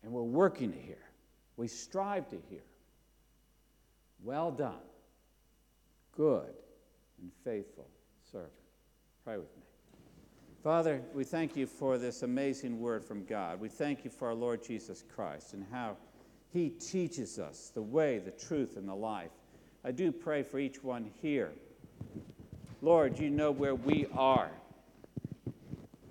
and 0.03 0.11
we're 0.11 0.23
working 0.23 0.73
to 0.73 0.79
hear, 0.79 0.97
we 1.59 1.69
strive 1.69 2.27
to 2.31 2.39
hear, 2.49 2.65
well 4.25 4.51
done, 4.51 4.81
good 6.17 6.55
and 7.21 7.31
faithful 7.45 7.87
servant. 8.33 8.51
Pray 9.25 9.37
with 9.37 9.55
me. 9.57 9.63
Father, 10.63 11.03
we 11.13 11.23
thank 11.23 11.55
you 11.55 11.67
for 11.67 11.99
this 11.99 12.23
amazing 12.23 12.81
word 12.81 13.05
from 13.05 13.27
God. 13.27 13.61
We 13.61 13.69
thank 13.69 14.03
you 14.03 14.11
for 14.11 14.29
our 14.29 14.35
Lord 14.35 14.65
Jesus 14.65 15.05
Christ 15.15 15.53
and 15.53 15.67
how 15.71 15.99
he 16.51 16.71
teaches 16.71 17.39
us 17.39 17.71
the 17.75 17.83
way, 17.83 18.19
the 18.19 18.31
truth, 18.31 18.79
and 18.79 18.89
the 18.89 18.95
life. 18.95 19.33
I 19.85 19.91
do 19.91 20.11
pray 20.11 20.43
for 20.43 20.59
each 20.59 20.83
one 20.83 21.11
here. 21.21 21.53
Lord, 22.81 23.19
you 23.19 23.29
know 23.29 23.51
where 23.51 23.75
we 23.75 24.07
are. 24.15 24.51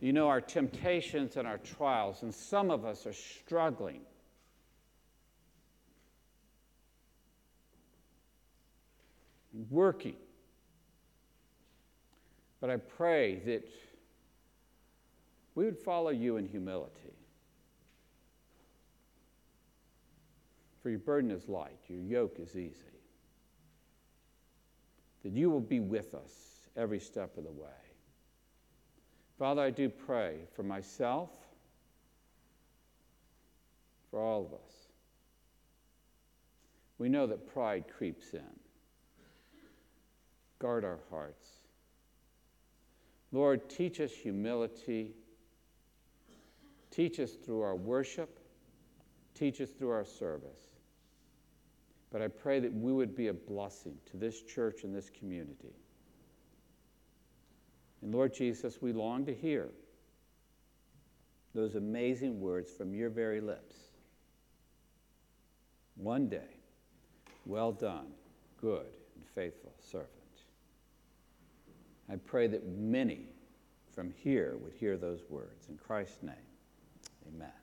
You 0.03 0.11
know 0.11 0.27
our 0.27 0.41
temptations 0.41 1.37
and 1.37 1.47
our 1.47 1.59
trials, 1.59 2.23
and 2.23 2.35
some 2.35 2.71
of 2.71 2.83
us 2.83 3.07
are 3.07 3.13
struggling. 3.13 4.01
working. 9.69 10.15
But 12.59 12.71
I 12.71 12.77
pray 12.77 13.35
that 13.45 13.63
we 15.55 15.63
would 15.63 15.77
follow 15.77 16.09
you 16.09 16.35
in 16.37 16.47
humility. 16.47 17.13
For 20.81 20.89
your 20.89 20.99
burden 20.99 21.31
is 21.31 21.47
light, 21.47 21.79
your 21.87 21.99
yoke 22.01 22.39
is 22.39 22.57
easy. 22.57 22.99
That 25.23 25.31
you 25.31 25.49
will 25.49 25.61
be 25.61 25.79
with 25.79 26.13
us 26.13 26.33
every 26.75 26.99
step 26.99 27.37
of 27.37 27.45
the 27.45 27.51
way. 27.51 27.82
Father, 29.37 29.61
I 29.61 29.71
do 29.71 29.89
pray 29.89 30.39
for 30.55 30.63
myself, 30.63 31.29
for 34.09 34.19
all 34.19 34.45
of 34.45 34.53
us. 34.53 34.73
We 36.97 37.09
know 37.09 37.27
that 37.27 37.51
pride 37.51 37.85
creeps 37.97 38.33
in. 38.33 38.41
Guard 40.59 40.85
our 40.85 40.99
hearts. 41.09 41.49
Lord, 43.31 43.67
teach 43.69 43.99
us 43.99 44.11
humility. 44.11 45.11
Teach 46.91 47.19
us 47.19 47.31
through 47.31 47.61
our 47.61 47.75
worship. 47.75 48.39
Teach 49.33 49.59
us 49.59 49.71
through 49.71 49.89
our 49.89 50.05
service. 50.05 50.69
But 52.11 52.21
I 52.21 52.27
pray 52.27 52.59
that 52.59 52.71
we 52.71 52.93
would 52.93 53.15
be 53.15 53.27
a 53.29 53.33
blessing 53.33 53.97
to 54.11 54.17
this 54.17 54.43
church 54.43 54.83
and 54.83 54.95
this 54.95 55.09
community. 55.09 55.73
And 58.03 58.13
Lord 58.13 58.33
Jesus, 58.33 58.81
we 58.81 58.91
long 58.91 59.25
to 59.25 59.33
hear 59.33 59.69
those 61.55 61.75
amazing 61.75 62.41
words 62.41 62.69
from 62.69 62.93
your 62.93 63.09
very 63.09 63.39
lips. 63.39 63.75
One 65.95 66.27
day, 66.27 66.59
well 67.45 67.71
done, 67.71 68.07
good 68.59 68.87
and 69.15 69.25
faithful 69.33 69.73
servant. 69.79 70.09
I 72.09 72.17
pray 72.17 72.47
that 72.47 72.67
many 72.67 73.27
from 73.95 74.11
here 74.17 74.57
would 74.61 74.73
hear 74.73 74.97
those 74.97 75.21
words. 75.29 75.67
In 75.69 75.77
Christ's 75.77 76.23
name, 76.23 76.35
amen. 77.33 77.62